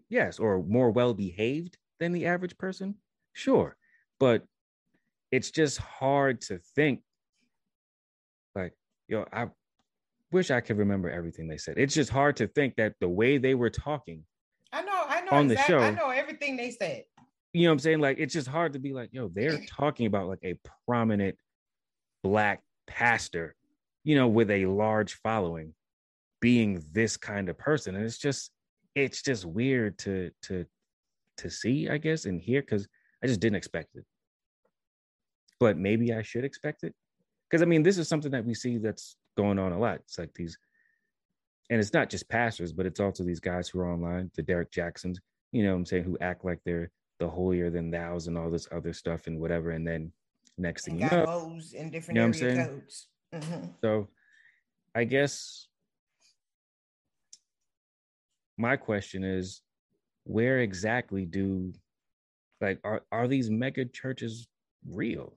Yes. 0.08 0.40
Or 0.40 0.60
more 0.60 0.90
well 0.90 1.14
behaved 1.14 1.78
than 2.00 2.10
the 2.10 2.26
average 2.26 2.58
person? 2.58 2.96
Sure. 3.32 3.76
But 4.18 4.42
it's 5.30 5.52
just 5.52 5.78
hard 5.78 6.40
to 6.42 6.58
think 6.74 7.02
like, 8.56 8.72
yo, 9.06 9.24
I 9.32 9.50
wish 10.32 10.50
I 10.50 10.60
could 10.60 10.78
remember 10.78 11.08
everything 11.08 11.46
they 11.46 11.58
said. 11.58 11.78
It's 11.78 11.94
just 11.94 12.10
hard 12.10 12.34
to 12.38 12.48
think 12.48 12.74
that 12.74 12.94
the 13.00 13.08
way 13.08 13.38
they 13.38 13.54
were 13.54 13.70
talking 13.70 14.24
i 14.72 14.80
know 14.80 15.04
i 15.06 15.20
know 15.20 15.32
On 15.32 15.48
the 15.48 15.52
exactly, 15.52 15.76
i 15.76 15.90
know 15.90 16.08
everything 16.08 16.56
they 16.56 16.70
said 16.70 17.04
you 17.52 17.64
know 17.64 17.70
what 17.70 17.74
I'm 17.74 17.78
saying? 17.80 18.00
Like 18.00 18.18
it's 18.18 18.32
just 18.32 18.48
hard 18.48 18.72
to 18.72 18.78
be 18.78 18.92
like, 18.94 19.10
yo, 19.12 19.28
they're 19.28 19.60
talking 19.68 20.06
about 20.06 20.26
like 20.26 20.42
a 20.42 20.58
prominent 20.86 21.36
black 22.22 22.62
pastor, 22.86 23.54
you 24.04 24.16
know, 24.16 24.28
with 24.28 24.50
a 24.50 24.66
large 24.66 25.14
following 25.14 25.74
being 26.42 26.84
this 26.92 27.16
kind 27.16 27.48
of 27.48 27.56
person. 27.56 27.94
And 27.96 28.04
it's 28.04 28.18
just 28.18 28.50
it's 28.94 29.22
just 29.22 29.46
weird 29.46 29.96
to 30.00 30.30
to 30.42 30.66
to 31.38 31.48
see, 31.48 31.88
I 31.88 31.96
guess, 31.96 32.26
and 32.26 32.38
hear 32.38 32.60
because 32.60 32.86
I 33.24 33.28
just 33.28 33.40
didn't 33.40 33.56
expect 33.56 33.94
it. 33.94 34.04
But 35.58 35.78
maybe 35.78 36.12
I 36.12 36.20
should 36.20 36.44
expect 36.44 36.82
it. 36.82 36.94
Because 37.48 37.62
I 37.62 37.66
mean, 37.66 37.82
this 37.82 37.96
is 37.96 38.08
something 38.08 38.32
that 38.32 38.44
we 38.44 38.52
see 38.52 38.76
that's 38.76 39.16
going 39.38 39.58
on 39.58 39.72
a 39.72 39.78
lot. 39.78 39.96
It's 39.96 40.18
like 40.18 40.34
these, 40.34 40.58
and 41.70 41.80
it's 41.80 41.94
not 41.94 42.10
just 42.10 42.28
pastors, 42.28 42.72
but 42.72 42.84
it's 42.84 43.00
also 43.00 43.24
these 43.24 43.40
guys 43.40 43.68
who 43.68 43.78
are 43.80 43.90
online, 43.90 44.30
the 44.34 44.42
derek 44.42 44.70
Jacksons, 44.70 45.20
you 45.52 45.62
know 45.62 45.74
I'm 45.74 45.86
saying, 45.86 46.04
who 46.04 46.18
act 46.20 46.44
like 46.44 46.58
they're 46.64 46.90
the 47.20 47.28
holier 47.28 47.70
than 47.70 47.90
thous 47.90 48.26
and 48.26 48.36
all 48.36 48.50
this 48.50 48.68
other 48.72 48.92
stuff 48.92 49.26
and 49.26 49.38
whatever. 49.38 49.70
And 49.70 49.86
then 49.86 50.12
next 50.58 50.84
thing 50.84 51.00
you 51.00 51.08
know, 51.08 51.58
in 51.74 51.90
different 51.90 52.18
you 52.18 52.26
know 52.26 52.48
area 52.50 52.66
codes. 52.66 53.08
Mm-hmm. 53.32 53.66
So 53.80 54.08
I 54.94 55.04
guess 55.04 55.68
my 58.58 58.76
question 58.76 59.24
is 59.24 59.62
where 60.24 60.60
exactly 60.60 61.26
do 61.26 61.72
like 62.60 62.78
are, 62.84 63.02
are 63.10 63.26
these 63.26 63.50
mega 63.50 63.84
churches 63.84 64.46
real? 64.88 65.36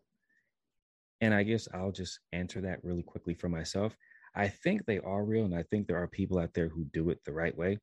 And 1.22 1.34
i 1.34 1.44
guess 1.44 1.68
i'll 1.74 1.92
just 1.92 2.20
answer 2.34 2.62
that 2.62 2.84
really 2.84 3.04
quickly 3.04 3.34
for 3.34 3.50
myself. 3.50 3.96
I 4.36 4.50
think 4.50 4.86
they 4.86 5.00
are 5.00 5.24
real 5.24 5.46
and 5.46 5.56
i 5.56 5.64
think 5.64 5.88
there 5.88 6.02
are 6.02 6.08
people 6.08 6.40
out 6.40 6.54
there 6.54 6.70
who 6.70 6.86
do 6.94 7.10
it 7.10 7.20
the 7.26 7.34
right 7.34 7.58
way. 7.58 7.80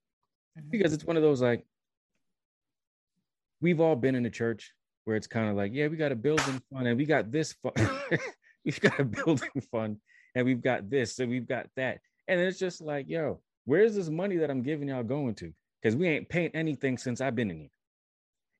Mm-hmm. 0.58 0.68
because 0.70 0.92
it's 0.92 1.06
one 1.06 1.16
of 1.16 1.22
those 1.22 1.40
like 1.40 1.64
we've 3.62 3.80
all 3.80 3.96
been 3.96 4.14
in 4.14 4.26
a 4.26 4.30
church 4.30 4.74
where 5.04 5.16
it's 5.16 5.26
kind 5.26 5.48
of 5.48 5.56
like 5.56 5.72
yeah 5.72 5.86
we 5.86 5.96
got 5.96 6.12
a 6.12 6.16
building 6.16 6.60
fund 6.70 6.86
and 6.86 6.98
we 6.98 7.06
got 7.06 7.32
this 7.32 7.54
fund 7.54 7.90
we've 8.64 8.80
got 8.80 9.00
a 9.00 9.04
building 9.04 9.62
fund 9.70 9.96
and 10.34 10.44
we've 10.46 10.62
got 10.62 10.88
this 10.88 11.18
and 11.18 11.30
we've 11.30 11.48
got 11.48 11.66
that. 11.76 11.98
And 12.28 12.40
it's 12.40 12.58
just 12.58 12.80
like 12.80 13.08
yo 13.08 13.40
where's 13.64 13.94
this 13.94 14.08
money 14.08 14.36
that 14.36 14.50
i'm 14.50 14.62
giving 14.62 14.88
y'all 14.88 15.02
going 15.02 15.34
to 15.34 15.52
because 15.80 15.96
we 15.96 16.08
ain't 16.08 16.28
paid 16.28 16.50
anything 16.54 16.96
since 16.98 17.20
i've 17.20 17.36
been 17.36 17.50
in 17.50 17.58
here 17.58 17.70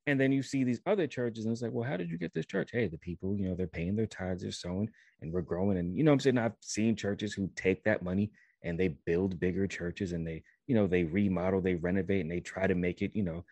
and 0.07 0.21
then 0.21 0.33
you 0.33 0.43
see 0.43 0.65
these 0.65 0.81
other 0.87 1.07
churches, 1.07 1.45
and 1.45 1.53
it's 1.53 1.63
like, 1.63 1.73
well, 1.73 1.89
how 1.89 1.97
did 1.97 2.11
you 2.11 2.19
get 2.19 2.35
this 2.35 2.47
church? 2.47 2.71
Hey, 2.73 2.89
the 2.89 2.99
people, 2.99 3.37
you 3.37 3.49
know, 3.49 3.55
they're 3.55 3.69
paying 3.69 3.95
their 3.95 4.07
tithes, 4.07 4.43
they're 4.43 4.51
sowing, 4.51 4.91
and 5.21 5.33
we're 5.33 5.43
growing. 5.43 5.79
And 5.79 5.97
you 5.97 6.03
know 6.03 6.13
I'm 6.13 6.21
saying? 6.21 6.39
I've 6.39 6.57
seen 6.61 6.97
churches 6.97 7.33
who 7.33 7.49
take 7.55 7.85
that 7.85 8.03
money 8.03 8.33
and 8.65 8.79
they 8.79 8.89
build 8.89 9.39
bigger 9.39 9.67
churches 9.67 10.13
and 10.13 10.27
they, 10.27 10.43
you 10.67 10.75
know, 10.75 10.87
they 10.87 11.05
remodel, 11.05 11.61
they 11.61 11.77
renovate, 11.77 12.23
and 12.23 12.31
they 12.31 12.41
try 12.41 12.67
to 12.67 12.75
make 12.75 13.03
it, 13.03 13.13
you 13.15 13.23
know, 13.23 13.45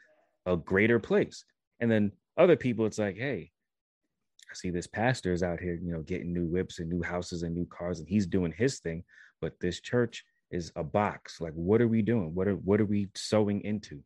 a 0.46 0.56
greater 0.56 0.98
place. 0.98 1.44
And 1.78 1.90
then 1.90 2.12
other 2.36 2.56
people, 2.56 2.84
it's 2.84 2.98
like, 2.98 3.16
hey, 3.16 3.52
I 4.50 4.54
see 4.54 4.70
this 4.70 4.88
pastor 4.88 5.32
is 5.32 5.44
out 5.44 5.60
here, 5.60 5.78
you 5.80 5.92
know, 5.92 6.02
getting 6.02 6.32
new 6.32 6.46
whips 6.46 6.80
and 6.80 6.90
new 6.90 7.02
houses 7.02 7.44
and 7.44 7.54
new 7.54 7.66
cars, 7.66 8.00
and 8.00 8.08
he's 8.08 8.26
doing 8.26 8.52
his 8.56 8.80
thing. 8.80 9.04
But 9.40 9.54
this 9.60 9.80
church 9.80 10.24
is 10.50 10.72
a 10.76 10.84
box. 10.84 11.40
Like, 11.40 11.52
what 11.54 11.80
are 11.80 11.88
we 11.88 12.02
doing? 12.02 12.34
What 12.34 12.48
are 12.48 12.56
what 12.56 12.80
are 12.80 12.86
we 12.86 13.08
sewing 13.14 13.62
into? 13.62 14.02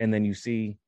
And 0.00 0.12
then 0.12 0.24
you 0.24 0.34
see 0.34 0.78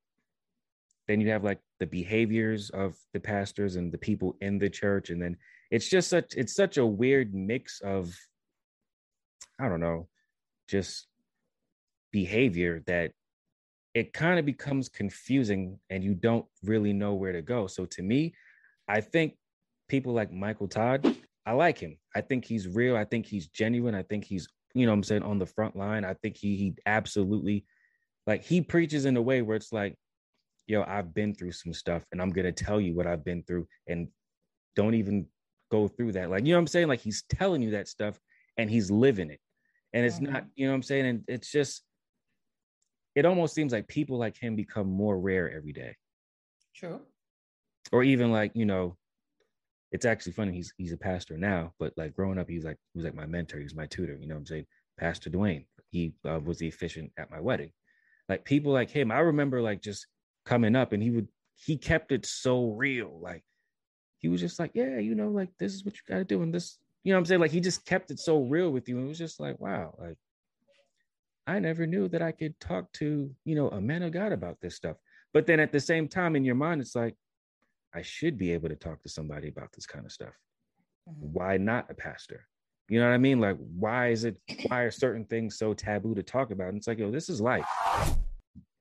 then 1.06 1.20
you 1.20 1.30
have 1.30 1.44
like 1.44 1.60
the 1.78 1.86
behaviors 1.86 2.70
of 2.70 2.96
the 3.12 3.20
pastors 3.20 3.76
and 3.76 3.92
the 3.92 3.98
people 3.98 4.36
in 4.40 4.58
the 4.58 4.68
church 4.68 5.10
and 5.10 5.22
then 5.22 5.36
it's 5.70 5.88
just 5.88 6.08
such 6.08 6.34
it's 6.36 6.54
such 6.54 6.78
a 6.78 6.86
weird 6.86 7.34
mix 7.34 7.80
of 7.80 8.14
i 9.60 9.68
don't 9.68 9.80
know 9.80 10.08
just 10.68 11.06
behavior 12.12 12.82
that 12.86 13.12
it 13.94 14.12
kind 14.12 14.38
of 14.38 14.44
becomes 14.44 14.88
confusing 14.88 15.78
and 15.90 16.02
you 16.04 16.14
don't 16.14 16.46
really 16.64 16.92
know 16.92 17.14
where 17.14 17.32
to 17.32 17.42
go 17.42 17.66
so 17.66 17.84
to 17.84 18.02
me 18.02 18.34
i 18.88 19.00
think 19.00 19.36
people 19.88 20.12
like 20.12 20.32
michael 20.32 20.68
todd 20.68 21.16
i 21.44 21.52
like 21.52 21.78
him 21.78 21.96
i 22.14 22.20
think 22.20 22.44
he's 22.44 22.66
real 22.68 22.96
i 22.96 23.04
think 23.04 23.26
he's 23.26 23.48
genuine 23.48 23.94
i 23.94 24.02
think 24.02 24.24
he's 24.24 24.48
you 24.76 24.86
know 24.86 24.92
what 24.92 24.96
i'm 24.96 25.02
saying 25.02 25.22
on 25.22 25.38
the 25.38 25.46
front 25.46 25.76
line 25.76 26.04
i 26.04 26.14
think 26.14 26.36
he 26.36 26.56
he 26.56 26.74
absolutely 26.86 27.64
like 28.26 28.42
he 28.42 28.60
preaches 28.60 29.04
in 29.04 29.16
a 29.16 29.22
way 29.22 29.42
where 29.42 29.56
it's 29.56 29.72
like 29.72 29.96
yo, 30.66 30.84
I've 30.86 31.14
been 31.14 31.34
through 31.34 31.52
some 31.52 31.72
stuff 31.72 32.04
and 32.12 32.20
I'm 32.20 32.30
gonna 32.30 32.52
tell 32.52 32.80
you 32.80 32.94
what 32.94 33.06
I've 33.06 33.24
been 33.24 33.42
through 33.44 33.66
and 33.86 34.08
don't 34.74 34.94
even 34.94 35.26
go 35.70 35.88
through 35.88 36.12
that. 36.12 36.30
Like, 36.30 36.44
you 36.44 36.52
know 36.52 36.58
what 36.58 36.62
I'm 36.62 36.66
saying? 36.66 36.88
Like 36.88 37.00
he's 37.00 37.24
telling 37.30 37.62
you 37.62 37.70
that 37.72 37.88
stuff 37.88 38.18
and 38.56 38.68
he's 38.68 38.90
living 38.90 39.30
it. 39.30 39.40
And 39.92 40.04
it's 40.04 40.16
mm-hmm. 40.16 40.32
not, 40.32 40.44
you 40.54 40.66
know 40.66 40.72
what 40.72 40.76
I'm 40.76 40.82
saying? 40.82 41.06
And 41.06 41.24
it's 41.28 41.50
just 41.50 41.82
it 43.14 43.24
almost 43.24 43.54
seems 43.54 43.72
like 43.72 43.88
people 43.88 44.18
like 44.18 44.36
him 44.36 44.56
become 44.56 44.88
more 44.88 45.18
rare 45.18 45.50
every 45.50 45.72
day. 45.72 45.96
True. 46.74 47.00
Or 47.92 48.02
even 48.02 48.30
like, 48.30 48.52
you 48.54 48.66
know, 48.66 48.96
it's 49.96 50.06
actually 50.06 50.32
funny. 50.32 50.52
He's 50.52 50.72
he's 50.76 50.92
a 50.92 50.96
pastor 50.96 51.36
now, 51.36 51.72
but 51.78 51.92
like 51.96 52.14
growing 52.14 52.38
up, 52.38 52.48
he's 52.48 52.64
like 52.64 52.78
he 52.92 52.98
was 52.98 53.04
like 53.04 53.14
my 53.14 53.26
mentor. 53.26 53.58
He 53.58 53.64
was 53.64 53.74
my 53.74 53.86
tutor. 53.86 54.16
You 54.20 54.28
know 54.28 54.34
what 54.34 54.40
I'm 54.40 54.46
saying? 54.46 54.66
Pastor 54.98 55.30
Dwayne. 55.30 55.66
He 55.90 56.14
uh, 56.28 56.40
was 56.44 56.58
the 56.58 56.68
officiant 56.68 57.12
at 57.18 57.30
my 57.30 57.40
wedding. 57.40 57.70
Like 58.28 58.44
people 58.44 58.72
like 58.72 58.90
him, 58.90 59.10
I 59.10 59.18
remember 59.20 59.62
like 59.62 59.82
just 59.82 60.06
coming 60.46 60.76
up 60.76 60.92
and 60.92 61.02
he 61.02 61.10
would 61.10 61.28
he 61.56 61.76
kept 61.76 62.12
it 62.12 62.24
so 62.24 62.70
real 62.70 63.18
like 63.20 63.42
he 64.18 64.28
was 64.28 64.40
just 64.40 64.58
like 64.58 64.70
yeah 64.74 64.98
you 64.98 65.14
know 65.14 65.28
like 65.28 65.50
this 65.58 65.74
is 65.74 65.84
what 65.84 65.94
you 65.94 66.00
got 66.08 66.18
to 66.18 66.24
do 66.24 66.42
and 66.42 66.54
this 66.54 66.78
you 67.02 67.12
know 67.12 67.18
i'm 67.18 67.24
saying 67.24 67.40
like 67.40 67.50
he 67.50 67.60
just 67.60 67.84
kept 67.84 68.10
it 68.10 68.18
so 68.18 68.42
real 68.42 68.70
with 68.70 68.88
you 68.88 68.96
and 68.96 69.06
it 69.06 69.08
was 69.08 69.18
just 69.18 69.40
like 69.40 69.58
wow 69.58 69.94
like 69.98 70.16
i 71.46 71.58
never 71.58 71.86
knew 71.86 72.08
that 72.08 72.22
i 72.22 72.30
could 72.30 72.58
talk 72.60 72.90
to 72.92 73.30
you 73.44 73.54
know 73.54 73.68
a 73.70 73.80
man 73.80 74.02
of 74.02 74.12
god 74.12 74.32
about 74.32 74.56
this 74.60 74.76
stuff 74.76 74.96
but 75.34 75.46
then 75.46 75.58
at 75.58 75.72
the 75.72 75.80
same 75.80 76.06
time 76.06 76.36
in 76.36 76.44
your 76.44 76.54
mind 76.54 76.80
it's 76.80 76.94
like 76.94 77.16
i 77.96 78.02
should 78.02 78.38
be 78.38 78.52
able 78.52 78.68
to 78.68 78.76
talk 78.76 79.02
to 79.02 79.08
somebody 79.08 79.48
about 79.48 79.72
this 79.72 79.86
kind 79.86 80.04
of 80.04 80.12
stuff 80.12 80.34
mm-hmm. 81.08 81.32
why 81.32 81.56
not 81.56 81.90
a 81.90 81.94
pastor 81.94 82.46
you 82.88 83.00
know 83.00 83.06
what 83.06 83.14
i 83.14 83.18
mean 83.18 83.40
like 83.40 83.56
why 83.78 84.08
is 84.08 84.24
it 84.24 84.36
why 84.66 84.82
are 84.82 84.90
certain 84.90 85.24
things 85.24 85.58
so 85.58 85.74
taboo 85.74 86.14
to 86.14 86.22
talk 86.22 86.50
about 86.50 86.68
and 86.68 86.76
it's 86.76 86.86
like 86.86 86.98
yo 86.98 87.10
this 87.10 87.28
is 87.28 87.40
life 87.40 87.66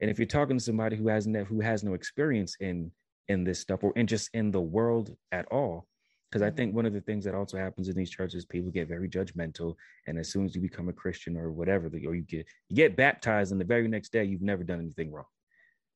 and 0.02 0.12
if 0.12 0.20
you're 0.20 0.26
talking 0.26 0.58
to 0.58 0.64
somebody 0.64 0.96
who 0.96 1.08
has 1.08 1.26
no 1.26 1.44
who 1.44 1.62
has 1.62 1.84
no 1.84 1.94
experience 1.94 2.56
in 2.60 2.92
in 3.28 3.44
this 3.44 3.60
stuff 3.60 3.84
or 3.84 3.92
in 3.96 4.08
just 4.08 4.30
in 4.34 4.52
the 4.52 4.62
world 4.62 5.16
at 5.32 5.46
all, 5.52 5.88
because 6.30 6.42
I 6.42 6.52
think 6.52 6.70
mm-hmm. 6.70 6.78
one 6.78 6.86
of 6.86 6.94
the 6.94 7.02
things 7.02 7.24
that 7.26 7.34
also 7.34 7.58
happens 7.58 7.88
in 7.88 7.96
these 7.96 8.10
churches, 8.10 8.46
people 8.46 8.72
get 8.72 8.88
very 8.88 9.08
judgmental, 9.08 9.76
and 10.08 10.20
as 10.20 10.30
soon 10.30 10.46
as 10.46 10.56
you 10.56 10.62
become 10.62 10.90
a 10.90 10.94
Christian 10.94 11.38
or 11.38 11.52
whatever, 11.52 11.88
or 11.88 12.16
you 12.16 12.22
get 12.22 12.46
you 12.70 12.76
get 12.76 12.96
baptized, 12.96 13.52
and 13.52 13.62
the 13.62 13.66
very 13.66 13.88
next 13.88 14.12
day 14.12 14.24
you've 14.24 14.42
never 14.42 14.64
done 14.64 14.80
anything 14.80 15.12
wrong. 15.12 15.26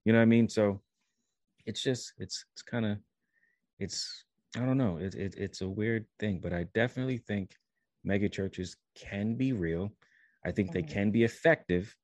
You 0.06 0.14
know 0.14 0.20
what 0.20 0.24
I 0.24 0.28
mean? 0.28 0.48
So 0.48 0.82
it's 1.66 1.84
just 1.84 2.14
it's 2.18 2.46
it's 2.54 2.62
kind 2.62 2.86
of 2.86 2.98
it's 3.80 4.26
I 4.56 4.60
don't 4.62 4.78
know 4.78 4.98
it, 4.98 5.16
it 5.16 5.36
it's 5.38 5.62
a 5.62 5.70
weird 5.70 6.06
thing, 6.20 6.40
but 6.42 6.54
I 6.54 6.66
definitely 6.74 7.18
think 7.18 7.56
mega 8.04 8.30
churches 8.30 8.76
can 8.96 9.36
be 9.36 9.54
real. 9.54 9.92
I 10.46 10.52
think 10.52 10.72
they 10.72 10.82
mm-hmm. 10.82 10.94
can 10.94 11.12
be 11.12 11.24
effective 11.24 11.96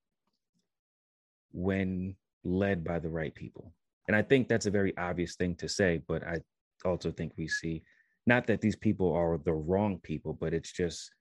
when 1.51 2.15
led 2.43 2.83
by 2.83 2.99
the 2.99 3.09
right 3.09 3.33
people. 3.33 3.73
And 4.07 4.15
I 4.15 4.21
think 4.21 4.47
that's 4.47 4.65
a 4.65 4.71
very 4.71 4.95
obvious 4.97 5.35
thing 5.35 5.55
to 5.55 5.69
say, 5.69 6.01
but 6.07 6.23
I 6.23 6.39
also 6.83 7.11
think 7.11 7.33
we 7.37 7.47
see 7.47 7.83
not 8.27 8.45
that 8.47 8.61
these 8.61 8.75
people 8.75 9.13
are 9.13 9.37
the 9.37 9.53
wrong 9.53 9.99
people, 10.03 10.33
but 10.33 10.53
it's 10.53 10.71
just 10.71 11.11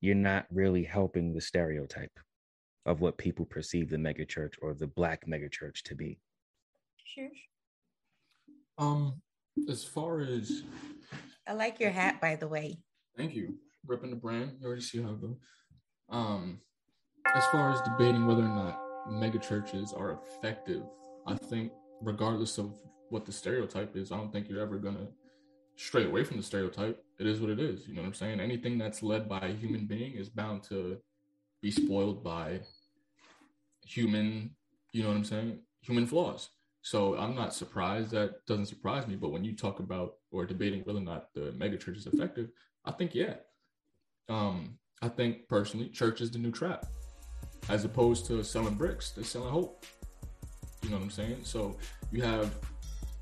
you're 0.00 0.14
not 0.14 0.46
really 0.50 0.84
helping 0.84 1.32
the 1.32 1.40
stereotype 1.40 2.18
of 2.84 3.00
what 3.00 3.16
people 3.16 3.46
perceive 3.46 3.88
the 3.88 3.96
megachurch 3.96 4.54
or 4.60 4.74
the 4.74 4.86
black 4.86 5.26
megachurch 5.26 5.82
to 5.82 5.94
be. 5.94 6.18
Sure. 7.14 7.30
Um, 8.78 9.20
as 9.68 9.84
far 9.84 10.20
as 10.20 10.62
I 11.46 11.52
like 11.52 11.80
your 11.80 11.90
hat, 11.90 12.20
by 12.20 12.36
the 12.36 12.48
way. 12.48 12.78
Thank 13.16 13.34
you. 13.34 13.54
Ripping 13.86 14.10
the 14.10 14.16
brand. 14.16 14.56
You 14.60 14.66
already 14.66 14.82
see 14.82 15.02
how 15.02 15.10
it 15.10 15.20
goes. 15.20 15.36
Um, 16.10 16.60
as 17.34 17.44
far 17.46 17.72
as 17.72 17.80
debating 17.82 18.26
whether 18.26 18.42
or 18.42 18.48
not 18.48 18.80
mega 19.10 19.38
churches 19.38 19.92
are 19.92 20.12
effective, 20.12 20.82
I 21.26 21.34
think 21.34 21.72
regardless 22.00 22.58
of 22.58 22.74
what 23.10 23.24
the 23.24 23.32
stereotype 23.32 23.96
is, 23.96 24.10
I 24.10 24.16
don't 24.16 24.32
think 24.32 24.48
you're 24.48 24.60
ever 24.60 24.78
gonna 24.78 25.08
stray 25.76 26.04
away 26.06 26.24
from 26.24 26.36
the 26.36 26.42
stereotype. 26.42 27.02
It 27.18 27.26
is 27.26 27.40
what 27.40 27.50
it 27.50 27.60
is. 27.60 27.86
You 27.86 27.94
know 27.94 28.02
what 28.02 28.08
I'm 28.08 28.14
saying? 28.14 28.40
Anything 28.40 28.78
that's 28.78 29.02
led 29.02 29.28
by 29.28 29.40
a 29.40 29.52
human 29.52 29.86
being 29.86 30.14
is 30.14 30.28
bound 30.28 30.62
to 30.64 30.98
be 31.62 31.70
spoiled 31.70 32.22
by 32.22 32.60
human, 33.86 34.50
you 34.92 35.02
know 35.02 35.08
what 35.08 35.16
I'm 35.16 35.24
saying? 35.24 35.58
Human 35.82 36.06
flaws. 36.06 36.50
So 36.84 37.16
I'm 37.16 37.34
not 37.34 37.54
surprised. 37.54 38.10
That 38.10 38.44
doesn't 38.46 38.66
surprise 38.66 39.06
me. 39.06 39.16
But 39.16 39.32
when 39.32 39.42
you 39.42 39.56
talk 39.56 39.80
about 39.80 40.16
or 40.30 40.44
debating 40.44 40.82
whether 40.82 40.98
or 40.98 41.02
not 41.02 41.32
the 41.32 41.52
megachurch 41.58 41.96
is 41.96 42.06
effective, 42.06 42.50
I 42.84 42.92
think 42.92 43.14
yeah. 43.14 43.36
Um, 44.28 44.78
I 45.00 45.08
think 45.08 45.48
personally, 45.48 45.88
church 45.88 46.20
is 46.20 46.30
the 46.30 46.38
new 46.38 46.52
trap 46.52 46.84
as 47.68 47.84
opposed 47.84 48.26
to 48.26 48.42
selling 48.44 48.74
bricks, 48.74 49.10
they're 49.12 49.24
selling 49.24 49.50
hope. 49.50 49.86
You 50.82 50.90
know 50.90 50.96
what 50.96 51.04
I'm 51.04 51.10
saying? 51.10 51.40
So 51.44 51.78
you 52.12 52.22
have 52.22 52.54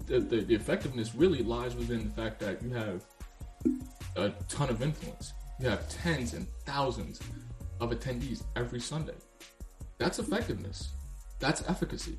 the, 0.06 0.18
the, 0.18 0.40
the 0.40 0.54
effectiveness 0.54 1.14
really 1.14 1.44
lies 1.44 1.76
within 1.76 2.08
the 2.08 2.10
fact 2.10 2.40
that 2.40 2.60
you 2.62 2.70
have 2.70 3.04
a 4.16 4.30
ton 4.48 4.68
of 4.70 4.82
influence. 4.82 5.32
You 5.60 5.68
have 5.68 5.88
tens 5.88 6.34
and 6.34 6.48
thousands 6.66 7.20
of 7.80 7.90
attendees 7.90 8.42
every 8.56 8.80
Sunday. 8.80 9.14
That's 9.98 10.18
effectiveness. 10.18 10.90
That's 11.38 11.62
efficacy. 11.68 12.18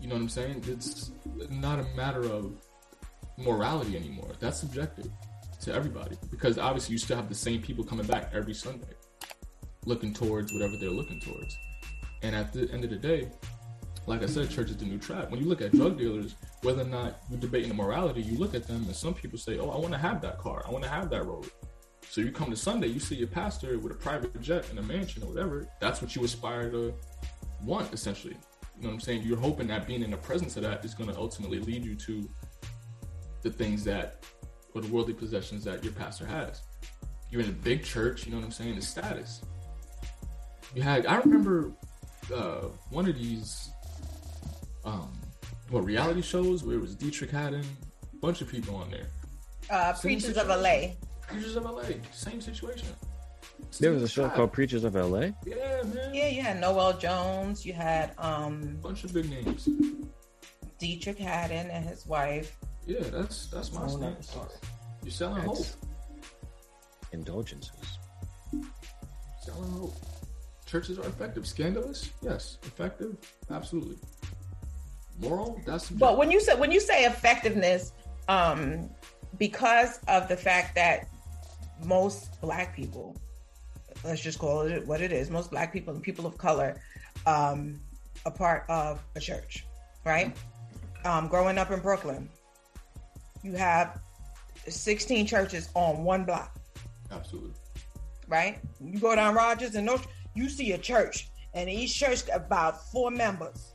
You 0.00 0.08
know 0.08 0.14
what 0.14 0.22
I'm 0.22 0.28
saying? 0.28 0.64
It's 0.66 1.12
not 1.50 1.80
a 1.80 1.84
matter 1.96 2.24
of 2.24 2.52
morality 3.38 3.96
anymore. 3.96 4.32
That's 4.40 4.60
subjective 4.60 5.10
to 5.62 5.72
everybody 5.72 6.16
because 6.30 6.58
obviously 6.58 6.92
you 6.92 6.98
still 6.98 7.16
have 7.16 7.28
the 7.28 7.34
same 7.34 7.62
people 7.62 7.84
coming 7.84 8.06
back 8.06 8.30
every 8.34 8.54
Sunday 8.54 8.94
looking 9.86 10.12
towards 10.12 10.52
whatever 10.52 10.76
they're 10.76 10.90
looking 10.90 11.20
towards. 11.20 11.56
And 12.22 12.34
at 12.34 12.52
the 12.52 12.70
end 12.72 12.84
of 12.84 12.90
the 12.90 12.96
day, 12.96 13.30
like 14.06 14.22
I 14.22 14.26
said, 14.26 14.50
church 14.50 14.70
is 14.70 14.76
the 14.76 14.84
new 14.84 14.98
trap. 14.98 15.30
When 15.30 15.40
you 15.40 15.46
look 15.46 15.62
at 15.62 15.72
drug 15.72 15.98
dealers, 15.98 16.34
whether 16.62 16.82
or 16.82 16.86
not 16.86 17.20
you're 17.30 17.40
debating 17.40 17.68
the 17.68 17.74
morality, 17.74 18.22
you 18.22 18.38
look 18.38 18.54
at 18.54 18.66
them 18.66 18.84
and 18.84 18.94
some 18.94 19.14
people 19.14 19.38
say, 19.38 19.58
Oh, 19.58 19.70
I 19.70 19.78
want 19.78 19.92
to 19.92 19.98
have 19.98 20.20
that 20.22 20.38
car. 20.38 20.62
I 20.66 20.70
want 20.70 20.84
to 20.84 20.90
have 20.90 21.10
that 21.10 21.24
road. 21.26 21.50
So 22.10 22.20
you 22.20 22.30
come 22.30 22.50
to 22.50 22.56
Sunday, 22.56 22.88
you 22.88 23.00
see 23.00 23.14
your 23.14 23.28
pastor 23.28 23.78
with 23.78 23.92
a 23.92 23.96
private 23.96 24.38
jet 24.40 24.68
and 24.70 24.78
a 24.78 24.82
mansion 24.82 25.22
or 25.22 25.26
whatever. 25.30 25.66
That's 25.80 26.02
what 26.02 26.14
you 26.14 26.22
aspire 26.24 26.70
to 26.70 26.94
want, 27.62 27.92
essentially. 27.92 28.36
You 28.76 28.82
know 28.82 28.88
what 28.88 28.94
I'm 28.94 29.00
saying? 29.00 29.22
You're 29.22 29.38
hoping 29.38 29.68
that 29.68 29.86
being 29.86 30.02
in 30.02 30.10
the 30.10 30.16
presence 30.16 30.56
of 30.56 30.62
that 30.62 30.84
is 30.84 30.94
going 30.94 31.10
to 31.10 31.16
ultimately 31.16 31.60
lead 31.60 31.84
you 31.84 31.94
to 31.94 32.28
the 33.42 33.50
things 33.50 33.84
that, 33.84 34.24
or 34.74 34.80
the 34.80 34.88
worldly 34.88 35.14
possessions 35.14 35.64
that 35.64 35.84
your 35.84 35.92
pastor 35.92 36.26
has. 36.26 36.62
You're 37.30 37.42
in 37.42 37.48
a 37.48 37.52
big 37.52 37.84
church, 37.84 38.26
you 38.26 38.32
know 38.32 38.38
what 38.38 38.46
I'm 38.46 38.52
saying? 38.52 38.74
The 38.76 38.82
status. 38.82 39.42
You 40.74 40.82
had, 40.82 41.06
I 41.06 41.18
remember 41.18 41.72
uh, 42.34 42.68
one 42.90 43.08
of 43.08 43.16
these, 43.16 43.70
um, 44.84 45.12
what 45.70 45.84
reality 45.84 46.22
shows 46.22 46.64
where 46.64 46.76
it 46.76 46.80
was 46.80 46.96
Deitrick 46.96 47.30
Haddon, 47.30 47.64
a 48.12 48.16
bunch 48.16 48.40
of 48.40 48.48
people 48.48 48.74
on 48.74 48.90
there. 48.90 49.06
Uh, 49.70 49.92
Preachers 49.92 50.36
of 50.36 50.48
LA. 50.48 50.88
Preachers 51.28 51.56
of 51.56 51.64
LA, 51.64 51.84
same 52.12 52.40
situation. 52.40 52.88
There 53.80 53.92
was 53.92 54.02
a 54.02 54.08
show 54.08 54.28
called 54.28 54.52
Preachers 54.52 54.84
of 54.84 54.94
LA. 54.94 55.30
Yeah, 55.44 55.82
man. 55.92 56.14
Yeah, 56.14 56.28
you 56.28 56.42
had 56.42 56.60
Noel 56.60 56.96
Jones. 56.96 57.66
You 57.66 57.72
had 57.72 58.12
um 58.18 58.78
bunch 58.82 59.04
of 59.04 59.12
big 59.12 59.28
names. 59.28 59.68
Deitrick 60.80 61.18
Haddon 61.18 61.70
and 61.70 61.84
his 61.84 62.06
wife. 62.06 62.56
Yeah, 62.86 63.00
that's 63.00 63.46
that's 63.46 63.72
my 63.72 63.82
oh, 63.84 63.88
stance. 63.88 64.36
You're 65.02 65.10
selling 65.10 65.46
that's 65.46 65.74
hope. 65.74 65.90
Indulgences. 67.12 67.98
Selling 69.40 69.70
hope. 69.72 69.94
Churches 70.66 70.98
are 70.98 71.06
effective. 71.06 71.46
Scandalous? 71.46 72.10
Yes. 72.22 72.58
Effective? 72.64 73.16
Absolutely. 73.50 73.96
Moral? 75.20 75.60
That's 75.66 75.86
subjective. 75.86 75.98
But 75.98 76.18
when 76.18 76.30
you 76.30 76.40
say 76.40 76.54
when 76.54 76.70
you 76.70 76.80
say 76.80 77.04
effectiveness, 77.04 77.92
um, 78.28 78.90
because 79.38 80.00
of 80.08 80.28
the 80.28 80.36
fact 80.36 80.74
that 80.74 81.08
most 81.84 82.40
black 82.40 82.74
people 82.74 83.16
let's 84.04 84.20
just 84.20 84.38
call 84.38 84.60
it 84.62 84.86
what 84.86 85.00
it 85.00 85.12
is. 85.12 85.30
Most 85.30 85.50
black 85.50 85.72
people 85.72 85.94
and 85.94 86.02
people 86.02 86.26
of 86.26 86.36
color 86.38 86.80
um, 87.26 87.80
a 88.26 88.30
part 88.30 88.64
of 88.68 89.02
a 89.16 89.20
church 89.20 89.64
right? 90.04 90.36
Um, 91.04 91.28
growing 91.28 91.58
up 91.58 91.70
in 91.70 91.80
brooklyn 91.80 92.28
you 93.42 93.52
have 93.52 94.00
16 94.66 95.26
churches 95.26 95.68
on 95.74 96.02
one 96.02 96.24
block. 96.24 96.56
Absolutely. 97.10 97.52
Right? 98.26 98.58
You 98.80 98.98
go 98.98 99.14
down 99.14 99.34
rogers 99.34 99.74
and 99.74 99.90
you 100.34 100.48
see 100.48 100.72
a 100.72 100.78
church 100.78 101.28
and 101.52 101.68
each 101.68 101.94
church 101.94 102.22
about 102.32 102.90
four 102.90 103.10
members. 103.10 103.72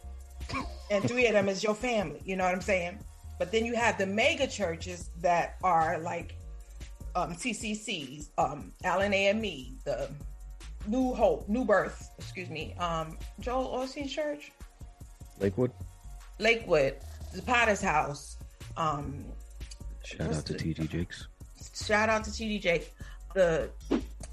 And 0.92 1.08
three 1.08 1.28
of 1.28 1.34
them 1.34 1.48
is 1.50 1.64
your 1.64 1.76
family 1.76 2.20
you 2.26 2.36
know 2.36 2.46
what 2.46 2.56
i'm 2.56 2.62
saying? 2.62 2.98
But 3.38 3.52
then 3.52 3.64
you 3.64 3.76
have 3.76 4.00
the 4.00 4.08
mega 4.08 4.48
churches 4.48 5.12
that 5.22 5.58
are 5.64 6.00
like 6.00 6.36
um, 7.16 7.34
CCCs, 7.34 8.30
um, 8.38 8.72
Allen 8.84 9.14
AME, 9.14 9.80
the 9.86 10.10
New 10.88 11.14
Hope, 11.14 11.48
New 11.50 11.66
Birth, 11.66 12.10
excuse 12.18 12.50
me, 12.50 12.76
um, 12.80 13.18
Joel 13.40 13.80
Osteen 13.80 14.10
Church, 14.10 14.52
Lakewood, 15.40 15.72
Lakewood, 16.40 16.96
the 17.34 17.42
Potter's 17.42 17.82
House. 17.82 18.38
Um, 18.78 19.26
shout 20.04 20.34
out 20.34 20.46
to 20.46 20.54
TD 20.54 20.90
Jakes. 20.90 21.28
Shout 21.74 22.10
out 22.10 22.24
to 22.26 22.32
TD 22.32 22.62
Jakes, 22.62 22.88
the 23.34 23.70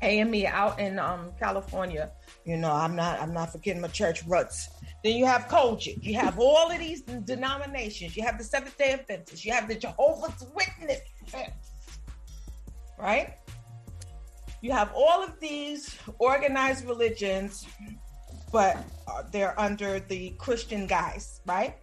AME 0.02 0.46
out 0.46 0.78
in 0.78 0.98
um, 0.98 1.32
California. 1.38 2.10
You 2.44 2.56
know, 2.56 2.72
I'm 2.72 2.94
not, 2.94 3.20
I'm 3.20 3.32
not 3.32 3.52
forgetting 3.52 3.82
my 3.82 3.88
church 3.88 4.24
roots. 4.26 4.68
Then 5.02 5.16
you 5.16 5.26
have 5.26 5.42
COGIC. 5.48 6.02
You 6.02 6.14
have 6.14 6.38
all 6.38 6.70
of 6.70 6.78
these 6.78 7.02
denominations. 7.02 8.16
You 8.16 8.22
have 8.24 8.38
the 8.38 8.44
Seventh 8.44 8.78
Day 8.78 8.92
Adventists. 8.92 9.44
You 9.44 9.52
have 9.52 9.68
the 9.68 9.74
Jehovah's 9.74 10.44
Witness 10.54 11.00
right? 12.98 13.34
You 14.62 14.72
have 14.72 14.90
all 14.94 15.22
of 15.22 15.38
these 15.38 15.96
organized 16.18 16.86
religions, 16.86 17.66
but 18.52 18.76
they're 19.30 19.58
under 19.60 20.00
the 20.00 20.30
Christian 20.38 20.86
guise, 20.86 21.40
right? 21.46 21.76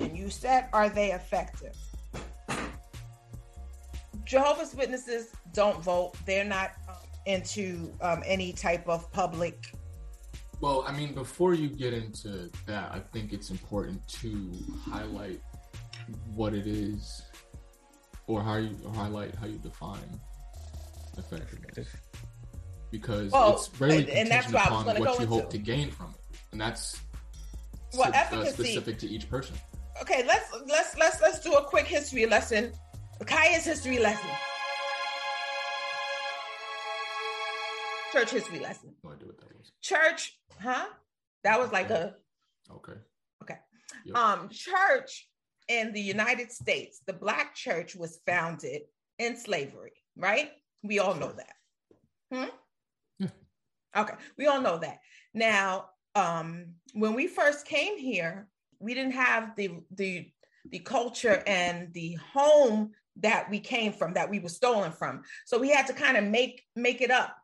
And 0.00 0.16
you 0.16 0.30
said, 0.30 0.68
are 0.72 0.88
they 0.88 1.12
effective? 1.12 1.76
Jehovah's 4.24 4.74
Witnesses 4.74 5.28
don't 5.52 5.82
vote. 5.82 6.14
They're 6.26 6.44
not 6.44 6.72
um, 6.88 6.94
into 7.26 7.92
um, 8.00 8.22
any 8.24 8.52
type 8.52 8.88
of 8.88 9.10
public. 9.12 9.74
Well, 10.60 10.84
I 10.86 10.96
mean, 10.96 11.12
before 11.12 11.54
you 11.54 11.68
get 11.68 11.92
into 11.92 12.50
that, 12.66 12.92
I 12.92 13.00
think 13.12 13.32
it's 13.32 13.50
important 13.50 14.06
to 14.20 14.52
highlight 14.90 15.40
what 16.34 16.54
it 16.54 16.66
is 16.66 17.22
or 18.26 18.42
how 18.42 18.56
you 18.56 18.76
highlight 18.94 19.34
how 19.34 19.46
you 19.46 19.58
define 19.58 19.98
effectiveness. 21.18 21.88
Because 22.90 23.32
well, 23.32 23.54
it's 23.54 23.70
really 23.80 24.10
and, 24.12 24.30
that's 24.30 24.52
what 24.52 24.66
upon 24.66 24.86
what 24.86 24.98
you 24.98 25.04
into. 25.04 25.26
hope 25.26 25.50
to 25.50 25.58
gain 25.58 25.90
from 25.90 26.10
it. 26.10 26.38
And 26.52 26.60
that's 26.60 27.00
well, 27.94 28.08
uh, 28.08 28.12
efficacy, 28.14 28.64
specific 28.64 28.98
to 28.98 29.08
each 29.08 29.28
person. 29.28 29.56
Okay 30.02 30.24
let's 30.26 30.50
let's 30.66 30.96
let's 30.98 31.20
let's 31.20 31.40
do 31.40 31.52
a 31.54 31.64
quick 31.64 31.86
history 31.86 32.26
lesson. 32.26 32.72
Kaya's 33.24 33.64
history 33.64 33.98
lesson. 33.98 34.28
Church 38.12 38.30
history 38.30 38.58
lesson. 38.58 38.94
No 39.02 39.12
idea 39.12 39.28
what 39.28 39.38
that 39.38 39.56
was. 39.56 39.72
Church 39.80 40.38
huh? 40.60 40.86
That 41.44 41.58
was 41.58 41.72
like 41.72 41.90
a 41.90 42.14
okay. 42.70 42.98
Okay. 43.42 43.56
Yep. 44.04 44.16
um 44.16 44.48
church 44.50 45.28
in 45.68 45.92
the 45.92 46.00
United 46.00 46.52
States, 46.52 47.00
the 47.06 47.12
Black 47.12 47.54
church 47.54 47.94
was 47.94 48.20
founded 48.26 48.82
in 49.18 49.36
slavery, 49.36 49.92
right? 50.16 50.50
We 50.82 50.98
all 50.98 51.14
know 51.14 51.32
that. 51.32 51.54
Hmm? 52.32 52.48
Yeah. 53.18 53.28
Okay, 53.96 54.14
we 54.38 54.46
all 54.46 54.60
know 54.60 54.78
that. 54.78 54.98
Now, 55.34 55.90
um, 56.14 56.74
when 56.94 57.14
we 57.14 57.26
first 57.26 57.66
came 57.66 57.98
here, 57.98 58.48
we 58.78 58.94
didn't 58.94 59.12
have 59.12 59.54
the 59.56 59.80
the 59.94 60.30
the 60.70 60.78
culture 60.78 61.42
and 61.46 61.92
the 61.92 62.14
home 62.32 62.92
that 63.16 63.50
we 63.50 63.60
came 63.60 63.92
from, 63.92 64.14
that 64.14 64.30
we 64.30 64.38
were 64.38 64.48
stolen 64.48 64.92
from. 64.92 65.22
So 65.44 65.58
we 65.58 65.70
had 65.70 65.86
to 65.88 65.92
kind 65.92 66.16
of 66.16 66.24
make 66.24 66.62
make 66.76 67.00
it 67.00 67.10
up, 67.10 67.36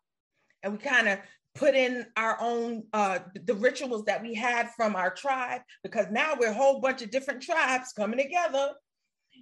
and 0.63 0.73
we 0.73 0.79
kind 0.79 1.09
of 1.09 1.19
put 1.59 1.75
in 1.75 2.07
our 2.17 2.39
own 2.41 2.85
uh, 2.93 3.19
the 3.45 3.55
rituals 3.55 4.05
that 4.05 4.23
we 4.23 4.35
had 4.35 4.71
from 4.77 4.95
our 4.97 5.11
tribe 5.11 5.61
because 5.83 6.07
now 6.11 6.35
we're 6.39 6.51
a 6.51 6.55
whole 6.55 6.81
bunch 6.81 7.03
of 7.03 7.11
different 7.11 7.43
tribes 7.43 7.93
coming 7.97 8.19
together 8.19 8.73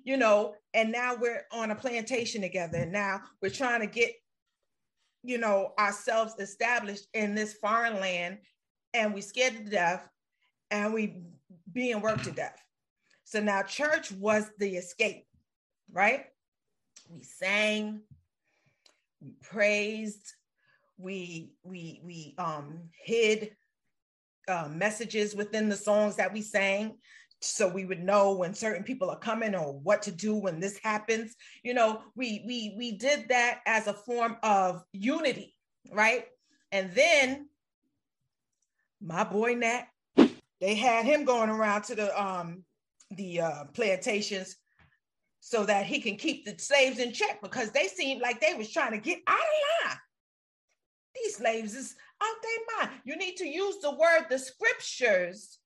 you 0.04 0.16
know 0.16 0.54
and 0.72 0.92
now 0.92 1.16
we're 1.20 1.44
on 1.52 1.70
a 1.70 1.74
plantation 1.74 2.40
together. 2.40 2.78
And 2.78 2.92
now 2.92 3.20
we're 3.42 3.50
trying 3.50 3.80
to 3.80 3.86
get 3.86 4.12
you 5.22 5.36
know 5.36 5.72
ourselves 5.78 6.34
established 6.38 7.08
in 7.12 7.34
this 7.34 7.54
foreign 7.54 8.00
land 8.00 8.38
and 8.94 9.12
we 9.12 9.20
scared 9.20 9.56
to 9.56 9.64
death 9.64 10.08
and 10.70 10.94
we 10.94 11.22
being 11.72 12.00
worked 12.00 12.24
to 12.24 12.30
death. 12.30 12.58
So 13.24 13.40
now 13.40 13.62
church 13.62 14.12
was 14.12 14.50
the 14.58 14.76
escape 14.76 15.24
right? 15.92 16.26
We 17.08 17.22
sang 17.22 18.00
we 19.20 19.32
praised 19.42 20.34
we 20.98 21.52
we 21.62 22.00
we 22.04 22.34
um 22.38 22.88
hid 23.04 23.50
uh, 24.48 24.68
messages 24.70 25.34
within 25.34 25.68
the 25.68 25.76
songs 25.76 26.16
that 26.16 26.32
we 26.32 26.40
sang 26.40 26.96
so 27.40 27.68
we 27.68 27.84
would 27.84 28.02
know 28.02 28.32
when 28.32 28.54
certain 28.54 28.82
people 28.82 29.10
are 29.10 29.18
coming 29.18 29.54
or 29.54 29.78
what 29.80 30.02
to 30.02 30.10
do 30.10 30.34
when 30.34 30.58
this 30.58 30.78
happens. 30.78 31.34
You 31.62 31.74
know 31.74 32.02
we 32.14 32.42
we 32.46 32.74
we 32.78 32.92
did 32.92 33.28
that 33.28 33.60
as 33.66 33.86
a 33.86 33.92
form 33.92 34.36
of 34.42 34.82
unity 34.92 35.54
right? 35.92 36.24
And 36.72 36.92
then 36.94 37.48
my 39.00 39.24
boy 39.24 39.54
nat 39.54 39.84
they 40.60 40.74
had 40.74 41.04
him 41.04 41.24
going 41.24 41.50
around 41.50 41.82
to 41.84 41.94
the 41.94 42.22
um 42.22 42.64
the 43.10 43.40
uh 43.40 43.64
plantations 43.74 44.56
so 45.40 45.64
that 45.64 45.86
he 45.86 46.00
can 46.00 46.16
keep 46.16 46.44
the 46.44 46.58
slaves 46.58 46.98
in 46.98 47.12
check 47.12 47.40
because 47.42 47.70
they 47.70 47.86
seemed 47.86 48.20
like 48.20 48.40
they 48.40 48.54
was 48.54 48.72
trying 48.72 48.92
to 48.92 48.98
get 48.98 49.18
out 49.26 49.38
of 49.38 49.88
line 49.88 49.98
these 51.24 51.36
slaves 51.36 51.74
is 51.74 51.94
out 52.22 52.36
their 52.42 52.88
mind. 52.88 53.00
You 53.04 53.16
need 53.16 53.36
to 53.36 53.46
use 53.46 53.76
the 53.80 53.90
word, 53.90 54.26
the 54.28 54.38
scriptures, 54.38 55.58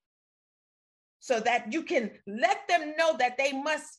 so 1.19 1.41
that 1.41 1.73
you 1.73 1.83
can 1.83 2.11
let 2.27 2.67
them 2.69 2.95
know 2.97 3.17
that 3.19 3.37
they 3.37 3.53
must 3.53 3.99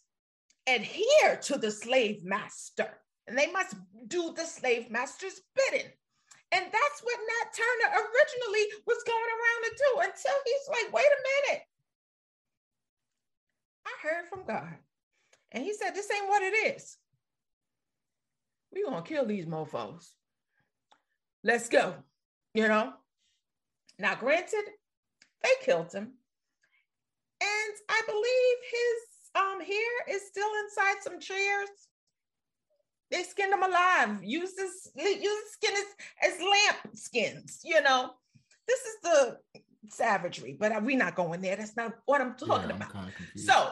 adhere 0.68 1.38
to 1.44 1.58
the 1.58 1.72
slave 1.72 2.24
master 2.24 2.90
and 3.28 3.38
they 3.38 3.52
must 3.52 3.76
do 4.08 4.34
the 4.36 4.46
slave 4.46 4.90
master's 4.90 5.42
bidding. 5.56 5.90
And 6.54 6.66
that's 6.66 7.02
what 7.04 7.20
Nat 7.20 7.54
Turner 7.56 7.96
originally 7.96 8.66
was 8.86 9.04
going 9.06 9.18
around 9.18 9.64
to 9.64 9.78
do 9.78 10.00
until 10.02 10.38
he's 10.46 10.70
like, 10.70 10.94
wait 10.94 11.06
a 11.06 11.50
minute, 11.50 11.64
I 13.86 14.08
heard 14.08 14.28
from 14.28 14.44
God. 14.46 14.76
And 15.52 15.64
he 15.64 15.74
said, 15.74 15.92
This 15.94 16.10
ain't 16.12 16.28
what 16.28 16.42
it 16.42 16.76
is. 16.76 16.98
We're 18.72 18.90
going 18.90 19.04
to 19.04 19.08
kill 19.08 19.26
these 19.26 19.46
mofos. 19.46 20.10
Let's 21.44 21.70
go. 21.70 21.96
You 22.54 22.68
know? 22.68 22.94
Now, 23.98 24.16
granted, 24.16 24.66
they 25.44 25.50
killed 25.64 25.94
him. 25.94 26.14
And 27.42 27.76
I 27.90 28.02
believe 28.06 28.58
his 28.72 29.12
um 29.36 29.62
hair 29.62 30.16
is 30.16 30.28
still 30.28 30.50
inside 30.64 31.02
some 31.02 31.20
chairs. 31.20 31.70
They 33.10 33.24
skinned 33.24 33.54
him 33.54 33.64
alive. 33.64 34.24
Use 34.24 34.54
this, 34.56 34.90
use 34.96 35.20
his 35.20 35.52
skin 35.52 35.74
as, 35.74 36.32
as 36.34 36.40
lamp 36.40 36.96
skins, 36.96 37.60
you 37.64 37.82
know. 37.82 38.12
This 38.68 38.80
is 38.80 38.96
the 39.04 39.38
savagery, 39.90 40.56
but 40.58 40.82
we're 40.84 40.98
not 40.98 41.16
going 41.16 41.42
there. 41.42 41.58
That's 41.58 41.76
not 41.76 41.94
what 42.06 42.22
I'm 42.22 42.36
talking 42.36 42.70
yeah, 42.70 42.76
I'm 42.76 42.82
about. 42.82 43.12
So, 43.36 43.72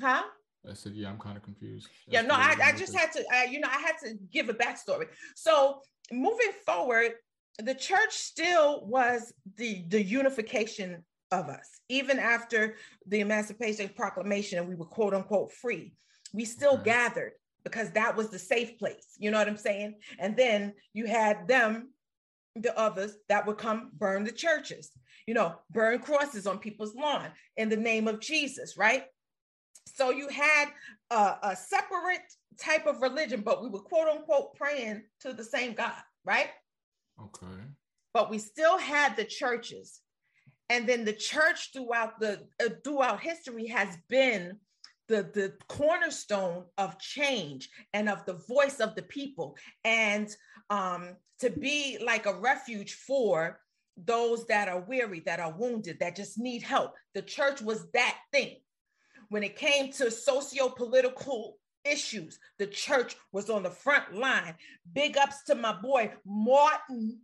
huh? 0.00 0.22
I 0.68 0.74
said, 0.74 0.92
yeah, 0.92 1.08
I'm 1.08 1.18
kind 1.18 1.36
of 1.36 1.42
confused. 1.42 1.86
That's 2.06 2.14
yeah, 2.14 2.22
no, 2.22 2.34
I, 2.34 2.56
I 2.62 2.72
just 2.72 2.94
had 2.94 3.12
to, 3.12 3.20
uh, 3.20 3.44
you 3.50 3.60
know, 3.60 3.68
I 3.68 3.78
had 3.80 3.94
to 4.04 4.18
give 4.32 4.48
a 4.48 4.54
backstory. 4.54 5.06
So 5.34 5.80
moving 6.12 6.52
forward, 6.66 7.12
the 7.58 7.74
church 7.74 8.12
still 8.12 8.86
was 8.86 9.32
the 9.56 9.84
the 9.88 10.02
unification 10.02 11.04
of 11.30 11.48
us, 11.48 11.80
even 11.88 12.18
after 12.18 12.76
the 13.06 13.20
Emancipation 13.20 13.88
Proclamation, 13.88 14.58
and 14.58 14.68
we 14.68 14.74
were 14.74 14.86
quote 14.86 15.14
unquote 15.14 15.52
free. 15.52 15.94
We 16.32 16.44
still 16.44 16.74
okay. 16.74 16.84
gathered 16.84 17.32
because 17.64 17.90
that 17.90 18.16
was 18.16 18.30
the 18.30 18.38
safe 18.38 18.78
place. 18.78 19.16
You 19.18 19.30
know 19.30 19.38
what 19.38 19.48
I'm 19.48 19.56
saying? 19.56 19.96
And 20.18 20.36
then 20.36 20.74
you 20.94 21.06
had 21.06 21.46
them, 21.46 21.90
the 22.56 22.76
others 22.78 23.16
that 23.28 23.46
would 23.46 23.58
come 23.58 23.90
burn 23.96 24.24
the 24.24 24.32
churches, 24.32 24.90
you 25.26 25.34
know, 25.34 25.54
burn 25.70 26.00
crosses 26.00 26.46
on 26.46 26.58
people's 26.58 26.94
lawn 26.94 27.28
in 27.56 27.68
the 27.68 27.76
name 27.76 28.08
of 28.08 28.20
Jesus, 28.20 28.76
right? 28.76 29.04
So 29.86 30.10
you 30.10 30.28
had 30.28 30.66
a, 31.10 31.36
a 31.42 31.56
separate 31.56 32.22
type 32.58 32.86
of 32.86 33.02
religion, 33.02 33.42
but 33.42 33.62
we 33.62 33.68
were 33.68 33.80
quote 33.80 34.08
unquote 34.08 34.54
praying 34.54 35.02
to 35.20 35.32
the 35.32 35.44
same 35.44 35.74
God, 35.74 36.00
right? 36.24 36.50
Okay. 37.22 37.46
But 38.12 38.30
we 38.30 38.38
still 38.38 38.78
had 38.78 39.16
the 39.16 39.24
churches. 39.24 40.00
And 40.68 40.88
then 40.88 41.04
the 41.04 41.12
church 41.12 41.70
throughout 41.72 42.20
the 42.20 42.46
uh, 42.64 42.70
throughout 42.84 43.20
history 43.20 43.66
has 43.66 43.96
been 44.08 44.56
the, 45.10 45.28
the 45.34 45.52
cornerstone 45.68 46.64
of 46.78 46.98
change 47.00 47.68
and 47.92 48.08
of 48.08 48.24
the 48.26 48.40
voice 48.48 48.78
of 48.78 48.94
the 48.94 49.02
people 49.02 49.56
and 49.84 50.34
um, 50.70 51.16
to 51.40 51.50
be 51.50 51.98
like 52.00 52.26
a 52.26 52.38
refuge 52.38 52.94
for 52.94 53.58
those 53.96 54.46
that 54.46 54.68
are 54.68 54.80
weary 54.82 55.18
that 55.26 55.40
are 55.40 55.52
wounded 55.58 55.98
that 55.98 56.14
just 56.14 56.38
need 56.38 56.62
help 56.62 56.94
the 57.14 57.20
church 57.20 57.60
was 57.60 57.90
that 57.90 58.16
thing 58.32 58.54
when 59.30 59.42
it 59.42 59.56
came 59.56 59.90
to 59.92 60.10
socio-political 60.12 61.58
issues. 61.84 62.38
The 62.58 62.66
church 62.66 63.16
was 63.32 63.50
on 63.50 63.62
the 63.62 63.70
front 63.70 64.14
line. 64.14 64.54
Big 64.92 65.16
ups 65.16 65.42
to 65.44 65.54
my 65.54 65.72
boy 65.72 66.12
martin 66.24 67.20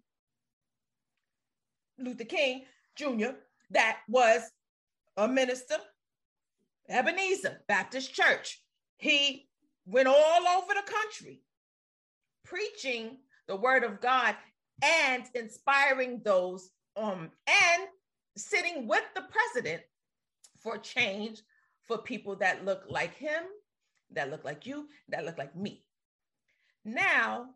luther 1.99 2.25
king 2.25 2.63
jr 2.95 3.31
that 3.71 3.99
was 4.07 4.43
a 5.17 5.27
minister 5.27 5.77
Ebenezer 6.89 7.63
Baptist 7.67 8.15
Church. 8.15 8.63
He 8.99 9.49
went 9.87 10.09
all 10.09 10.49
over 10.49 10.75
the 10.75 10.91
country 10.91 11.43
preaching 12.45 13.19
the 13.49 13.57
word 13.57 13.85
of 13.85 14.01
God 14.01 14.37
and 14.83 15.25
inspiring 15.35 16.21
those 16.25 16.71
um 16.97 17.31
and 17.47 17.89
sitting 18.37 18.87
with 18.87 19.05
the 19.15 19.23
president 19.23 19.83
for 20.59 20.79
change 20.79 21.43
for 21.87 21.99
people 21.99 22.37
that 22.37 22.65
look 22.65 22.85
like 22.89 23.15
him, 23.15 23.43
that 24.13 24.31
look 24.31 24.45
like 24.45 24.67
you, 24.67 24.89
that 25.09 25.25
look 25.25 25.39
like 25.39 25.55
me. 25.57 25.85
Now, 26.85 27.47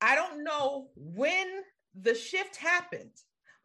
I 0.00 0.14
don't 0.14 0.44
know 0.44 0.88
when 0.96 1.46
the 1.94 2.14
shift 2.14 2.56
happened 2.56 3.12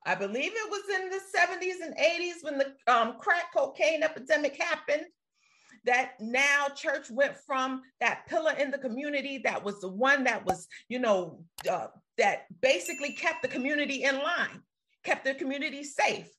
I 0.05 0.15
believe 0.15 0.51
it 0.53 0.69
was 0.69 0.83
in 1.01 1.09
the 1.09 1.19
70s 1.19 1.85
and 1.85 1.97
80s 1.97 2.43
when 2.43 2.57
the 2.57 2.93
um, 2.93 3.15
crack 3.19 3.53
cocaine 3.55 4.03
epidemic 4.03 4.61
happened. 4.61 5.05
That 5.85 6.13
now 6.21 6.67
church 6.73 7.09
went 7.11 7.35
from 7.45 7.81
that 7.99 8.25
pillar 8.27 8.53
in 8.53 8.71
the 8.71 8.77
community 8.77 9.39
that 9.39 9.61
was 9.61 9.81
the 9.81 9.89
one 9.89 10.23
that 10.23 10.45
was, 10.45 10.67
you 10.87 10.97
know, 10.97 11.43
uh, 11.69 11.87
that 12.17 12.45
basically 12.61 13.11
kept 13.11 13.41
the 13.41 13.49
community 13.49 14.03
in 14.03 14.15
line, 14.15 14.61
kept 15.03 15.25
the 15.25 15.33
community 15.33 15.83
safe. 15.83 16.29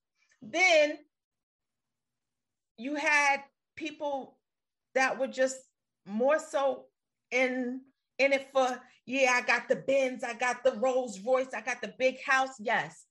Then 0.40 0.96
you 2.78 2.94
had 2.94 3.42
people 3.76 4.38
that 4.94 5.18
were 5.18 5.26
just 5.26 5.56
more 6.06 6.38
so 6.38 6.84
in 7.30 7.80
in 8.18 8.32
it 8.32 8.48
for 8.52 8.80
yeah 9.06 9.32
i 9.34 9.46
got 9.46 9.68
the 9.68 9.76
Benz 9.76 10.22
i 10.22 10.34
got 10.34 10.62
the 10.62 10.72
rolls 10.72 11.20
royce 11.20 11.48
i 11.54 11.60
got 11.60 11.80
the 11.80 11.92
big 11.98 12.16
house 12.24 12.54
yes 12.60 13.06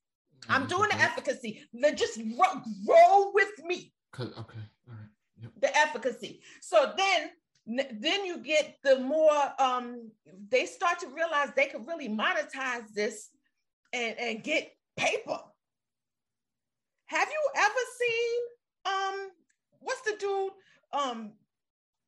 I'm 0.48 0.66
doing 0.66 0.88
the 0.90 1.00
efficacy. 1.00 1.62
then 1.72 1.96
Just 1.96 2.18
roll, 2.18 2.62
roll 2.86 3.32
with 3.32 3.64
me. 3.64 3.92
Okay. 4.20 4.32
All 4.36 4.46
right. 4.88 5.08
Yep. 5.40 5.52
The 5.60 5.76
efficacy. 5.76 6.40
So 6.60 6.92
then 6.96 7.30
then 7.98 8.26
you 8.26 8.38
get 8.38 8.76
the 8.84 8.98
more 9.00 9.32
um 9.58 10.10
they 10.50 10.66
start 10.66 10.98
to 11.00 11.06
realize 11.06 11.48
they 11.56 11.64
could 11.64 11.86
really 11.86 12.10
monetize 12.10 12.84
this 12.94 13.30
and, 13.94 14.18
and 14.18 14.44
get 14.44 14.70
paper. 14.96 15.38
Have 17.06 17.28
you 17.28 17.50
ever 17.56 17.74
seen 17.98 18.40
um 18.94 19.30
what's 19.80 20.02
the 20.02 20.16
dude 20.20 20.52
um 20.92 21.32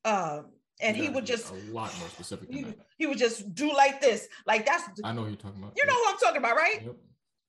uh 0.07 0.42
and 0.81 0.97
yeah, 0.97 1.05
he 1.05 1.09
would 1.09 1.27
just 1.27 1.51
a 1.51 1.73
lot 1.73 1.92
more 1.99 2.09
specific 2.09 2.49
he, 2.51 2.66
he, 2.99 3.07
would 3.07 3.19
just 3.19 3.55
do 3.55 3.73
like 3.75 4.01
this 4.01 4.29
like 4.47 4.64
that's 4.64 4.85
I 5.05 5.12
know 5.12 5.23
who 5.23 5.29
you're 5.29 5.37
talking 5.37 5.62
about. 5.62 5.73
You 5.77 5.87
know 5.87 5.95
who 5.95 6.11
I'm 6.11 6.19
talking 6.19 6.38
about, 6.38 6.57
right? 6.57 6.83
Yep. 6.85 6.97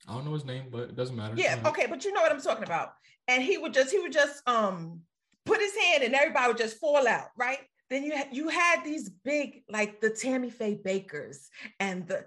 I 0.07 0.13
don't 0.13 0.25
know 0.25 0.33
his 0.33 0.45
name, 0.45 0.67
but 0.71 0.81
it 0.81 0.95
doesn't 0.95 1.15
matter. 1.15 1.33
Yeah, 1.35 1.59
okay, 1.65 1.85
but 1.87 2.05
you 2.05 2.13
know 2.13 2.21
what 2.21 2.31
I'm 2.31 2.41
talking 2.41 2.63
about. 2.63 2.93
And 3.27 3.43
he 3.43 3.57
would 3.57 3.73
just 3.73 3.91
he 3.91 3.99
would 3.99 4.13
just 4.13 4.47
um 4.47 5.01
put 5.45 5.59
his 5.59 5.75
hand 5.75 6.03
and 6.03 6.15
everybody 6.15 6.47
would 6.47 6.57
just 6.57 6.79
fall 6.79 7.07
out, 7.07 7.27
right? 7.37 7.59
Then 7.89 8.03
you 8.03 8.15
had 8.15 8.27
you 8.31 8.49
had 8.49 8.83
these 8.83 9.09
big 9.09 9.63
like 9.69 10.01
the 10.01 10.09
Tammy 10.09 10.49
Faye 10.49 10.79
Bakkers 10.83 11.47
and 11.79 12.07
the 12.07 12.25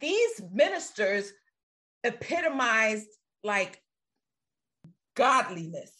these 0.00 0.42
ministers 0.52 1.32
epitomized 2.04 3.08
like 3.44 3.80
godliness. 5.16 5.92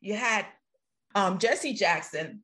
You 0.00 0.14
had 0.14 0.46
um, 1.16 1.38
Jesse 1.38 1.72
Jackson, 1.72 2.42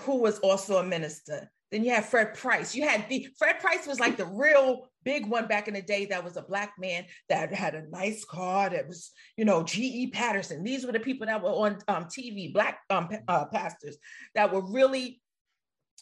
who 0.00 0.18
was 0.18 0.38
also 0.40 0.76
a 0.76 0.84
minister. 0.84 1.50
Then 1.72 1.82
you 1.82 1.90
had 1.92 2.04
Fred 2.04 2.34
Price. 2.34 2.74
You 2.74 2.86
had 2.86 3.08
the 3.08 3.26
Fred 3.38 3.58
Price 3.58 3.86
was 3.86 3.98
like 3.98 4.16
the 4.16 4.26
real 4.26 4.86
big 5.02 5.26
one 5.26 5.48
back 5.48 5.66
in 5.66 5.74
the 5.74 5.82
day 5.82 6.04
that 6.06 6.22
was 6.22 6.36
a 6.36 6.42
black 6.42 6.74
man 6.78 7.06
that 7.28 7.52
had 7.52 7.74
a 7.74 7.88
nice 7.88 8.24
car 8.24 8.68
that 8.70 8.86
was, 8.86 9.10
you 9.36 9.44
know, 9.44 9.62
G.E. 9.62 10.10
Patterson. 10.10 10.62
These 10.62 10.84
were 10.84 10.92
the 10.92 11.00
people 11.00 11.26
that 11.26 11.42
were 11.42 11.48
on 11.48 11.78
um, 11.88 12.04
TV, 12.04 12.52
black 12.52 12.80
um, 12.90 13.08
uh, 13.26 13.46
pastors 13.46 13.96
that 14.34 14.52
were 14.52 14.62
really, 14.70 15.22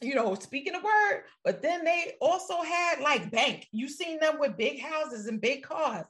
you 0.03 0.17
know, 0.17 0.35
speaking 0.35 0.73
the 0.73 0.81
word. 0.81 1.23
But 1.45 1.63
then 1.63 1.85
they 1.85 2.15
also 2.21 2.61
had 2.61 3.01
like 3.01 3.31
bank. 3.31 3.69
You 3.71 3.89
seen 3.89 4.19
them 4.19 4.41
with 4.41 4.57
big 4.57 4.81
houses 4.81 5.27
and 5.27 5.41
big 5.41 5.63
cars. 5.63 6.07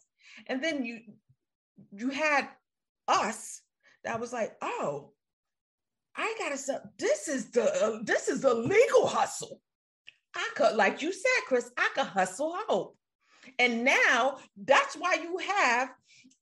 And 0.46 0.64
then 0.64 0.82
you 0.82 1.00
you 1.92 2.08
had 2.08 2.48
us 3.06 3.60
that 4.04 4.18
was 4.18 4.32
like, 4.32 4.56
oh, 4.60 5.11
I 6.16 6.34
gotta 6.38 6.58
say, 6.58 6.76
this 6.98 7.28
is 7.28 7.50
the 7.50 7.62
uh, 7.62 7.98
this 8.04 8.28
is 8.28 8.42
the 8.42 8.54
legal 8.54 9.06
hustle. 9.06 9.60
I 10.34 10.48
could, 10.54 10.76
like 10.76 11.02
you 11.02 11.12
said, 11.12 11.46
Chris, 11.46 11.70
I 11.76 11.90
could 11.94 12.06
hustle 12.06 12.56
hope. 12.68 12.96
And 13.58 13.84
now 13.84 14.38
that's 14.56 14.94
why 14.94 15.16
you 15.22 15.38
have 15.38 15.90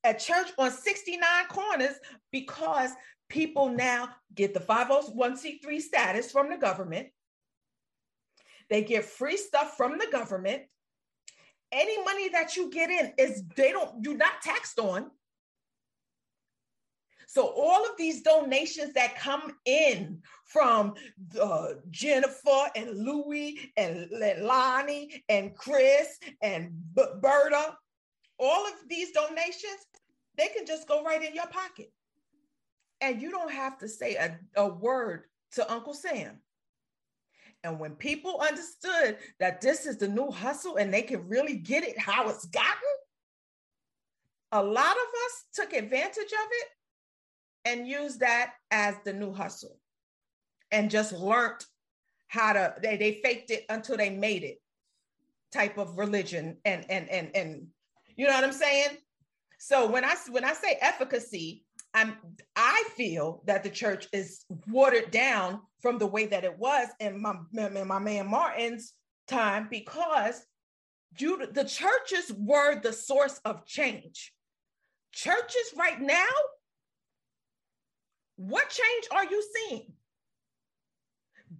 a 0.05 0.15
church 0.15 0.49
on 0.59 0.71
69 0.71 1.21
corners 1.49 1.97
because 2.31 2.91
people 3.29 3.69
now 3.69 4.11
get 4.35 4.55
the 4.55 4.61
501c3 4.61 5.81
status 5.81 6.31
from 6.31 6.51
the 6.51 6.57
government. 6.57 7.09
They 8.69 8.83
get 8.83 9.05
free 9.05 9.37
stuff 9.37 9.77
from 9.77 9.99
the 9.99 10.07
government. 10.13 10.63
Any 11.73 12.03
money 12.05 12.29
that 12.31 12.57
you 12.57 12.71
get 12.71 12.91
in 12.91 13.13
is 13.19 13.43
they 13.57 13.73
don't 13.73 14.05
you're 14.05 14.17
not 14.17 14.41
taxed 14.43 14.79
on. 14.79 15.11
So 17.33 17.47
all 17.47 17.85
of 17.85 17.97
these 17.97 18.23
donations 18.23 18.93
that 18.95 19.17
come 19.17 19.53
in 19.65 20.21
from 20.47 20.95
uh, 21.41 21.75
Jennifer 21.89 22.65
and 22.75 22.99
Louie 22.99 23.73
and 23.77 24.09
Lonnie 24.41 25.23
and 25.29 25.55
Chris 25.55 26.19
and 26.43 26.73
B- 26.93 27.05
Berta, 27.23 27.77
all 28.37 28.67
of 28.67 28.73
these 28.89 29.13
donations, 29.13 29.79
they 30.37 30.49
can 30.49 30.67
just 30.67 30.89
go 30.89 31.05
right 31.05 31.23
in 31.23 31.33
your 31.33 31.47
pocket. 31.47 31.93
And 33.01 33.23
you 33.23 33.31
don't 33.31 33.53
have 33.53 33.79
to 33.79 33.89
say 33.89 34.17
a, 34.17 34.37
a 34.57 34.69
word 34.69 35.23
to 35.53 35.73
Uncle 35.73 35.95
Sam. 35.95 36.41
And 37.63 37.79
when 37.79 37.93
people 37.93 38.41
understood 38.41 39.19
that 39.39 39.61
this 39.61 39.87
is 39.87 39.99
the 39.99 40.09
new 40.09 40.33
hustle 40.33 40.79
and 40.79 40.93
they 40.93 41.03
can 41.03 41.29
really 41.29 41.59
get 41.59 41.85
it 41.85 41.97
how 41.97 42.29
it's 42.29 42.47
gotten, 42.47 42.73
a 44.51 44.61
lot 44.61 44.97
of 44.97 45.09
us 45.27 45.45
took 45.55 45.73
advantage 45.75 46.17
of 46.17 46.49
it 46.51 46.69
and 47.65 47.87
used 47.87 48.21
that 48.21 48.53
as 48.71 48.95
the 49.05 49.13
new 49.13 49.33
hustle 49.33 49.79
and 50.71 50.91
just 50.91 51.13
learned 51.13 51.65
how 52.29 52.53
to 52.53 52.75
they, 52.83 52.97
they 52.97 53.21
faked 53.23 53.51
it 53.51 53.65
until 53.69 53.97
they 53.97 54.11
made 54.11 54.45
it 54.45 54.59
type 55.53 55.79
of 55.79 55.99
religion 55.99 56.57
and 56.65 56.89
and 56.89 57.09
and 57.09 57.31
and 57.35 57.67
you 58.17 58.27
know 58.27 58.33
what 58.33 58.45
i'm 58.45 58.53
saying? 58.53 58.97
So 59.59 59.91
when 59.91 60.05
i 60.05 60.15
when 60.31 60.45
i 60.45 60.53
say 60.53 60.79
efficacy 60.81 61.65
i'm 61.93 62.17
i 62.55 62.85
feel 62.97 63.43
that 63.47 63.63
the 63.63 63.71
church 63.71 64.07
is 64.13 64.45
watered 64.69 65.11
down 65.11 65.61
from 65.81 65.99
the 65.99 66.07
way 66.07 66.27
that 66.27 66.45
it 66.45 66.57
was 66.59 66.89
in 67.01 67.21
my 67.21 67.35
in 67.57 67.87
my 67.89 67.99
man 67.99 68.29
martin's 68.29 68.95
time 69.27 69.69
because 69.71 70.45
you 71.19 71.47
the 71.53 71.65
churches 71.65 72.33
were 72.39 72.81
the 72.81 72.93
source 72.93 73.41
of 73.45 73.67
change. 73.67 74.33
Churches 75.13 75.75
right 75.77 76.01
now 76.01 76.29
what 78.41 78.69
change 78.71 79.09
are 79.13 79.25
you 79.25 79.45
seeing 79.55 79.93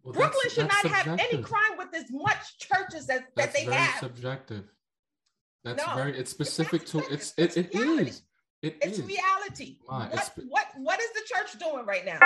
well, 0.03 0.15
Brooklyn 0.15 0.41
that's, 0.45 0.55
should 0.55 0.71
that's 0.71 0.85
not 0.85 0.95
subjective. 0.95 1.21
have 1.21 1.33
any 1.33 1.43
crime 1.43 1.79
with 1.79 1.95
as 1.95 2.11
much 2.11 2.59
churches 2.59 3.11
as 3.11 3.21
that 3.37 3.53
they 3.53 3.65
very 3.65 3.77
have. 3.77 4.01
Subjective. 4.01 4.65
That's 5.65 5.87
no, 5.87 5.95
very. 5.95 6.19
It's 6.19 6.31
specific 6.31 6.87
to. 6.87 6.99
It's 7.11 7.35
it, 7.37 7.57
it 7.57 7.75
is. 7.75 8.23
It 8.63 8.79
it's 8.83 8.99
is. 8.99 9.05
reality. 9.05 9.79
what, 9.87 10.13
it's, 10.13 10.31
what 10.49 10.67
what 10.77 11.01
is 11.01 11.11
the 11.13 11.23
church 11.27 11.59
doing 11.59 11.87
right 11.87 12.05
now? 12.05 12.19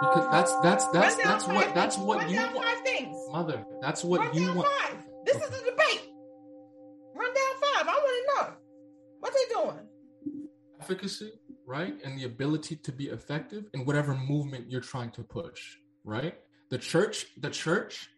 Because 0.00 0.30
that's 0.30 0.54
that's 0.60 0.86
that's 0.88 1.16
that's 1.16 1.46
what 1.46 1.74
that's 1.74 1.96
what 1.98 2.18
Run 2.18 2.30
you 2.30 2.36
down 2.36 2.54
want. 2.54 2.66
Five 2.66 2.84
things. 2.84 3.16
Mother, 3.30 3.64
that's 3.80 4.04
what 4.04 4.20
Run 4.20 4.34
you 4.34 4.54
want. 4.54 4.68
Five. 4.68 4.96
This 5.24 5.36
is 5.36 5.48
a 5.48 5.64
debate. 5.64 6.10
Run 7.14 7.32
down 7.34 7.74
five. 7.74 7.88
I 7.88 7.92
want 7.92 8.26
to 8.28 8.34
know 8.34 8.56
what 9.20 9.32
they 9.32 9.54
doing. 9.54 9.88
Efficacy, 10.80 11.32
right, 11.66 11.94
and 12.04 12.18
the 12.18 12.24
ability 12.24 12.76
to 12.76 12.92
be 12.92 13.08
effective 13.08 13.64
in 13.74 13.84
whatever 13.84 14.14
movement 14.14 14.70
you're 14.70 14.80
trying 14.80 15.10
to 15.12 15.22
push, 15.22 15.76
right 16.04 16.38
the 16.70 16.78
church, 16.78 17.26
the 17.38 17.50
church, 17.50 18.08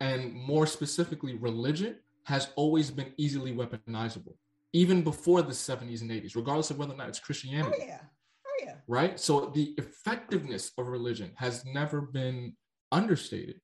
and 0.00 0.34
more 0.34 0.66
specifically, 0.66 1.34
religion 1.34 1.96
has 2.24 2.48
always 2.56 2.90
been 2.90 3.12
easily 3.16 3.52
weaponizable, 3.52 4.34
even 4.72 5.02
before 5.02 5.42
the 5.42 5.52
70s 5.52 6.02
and 6.02 6.10
80s, 6.10 6.36
regardless 6.36 6.70
of 6.70 6.78
whether 6.78 6.92
or 6.92 6.96
not 6.96 7.08
it's 7.08 7.18
Christianity. 7.18 7.78
Oh, 7.80 7.84
yeah. 7.86 8.00
Oh, 8.46 8.64
yeah. 8.64 8.74
Right? 8.86 9.18
So 9.18 9.52
the 9.54 9.74
effectiveness 9.78 10.72
of 10.78 10.88
religion 10.88 11.32
has 11.36 11.64
never 11.64 12.00
been 12.00 12.56
understated. 12.92 13.60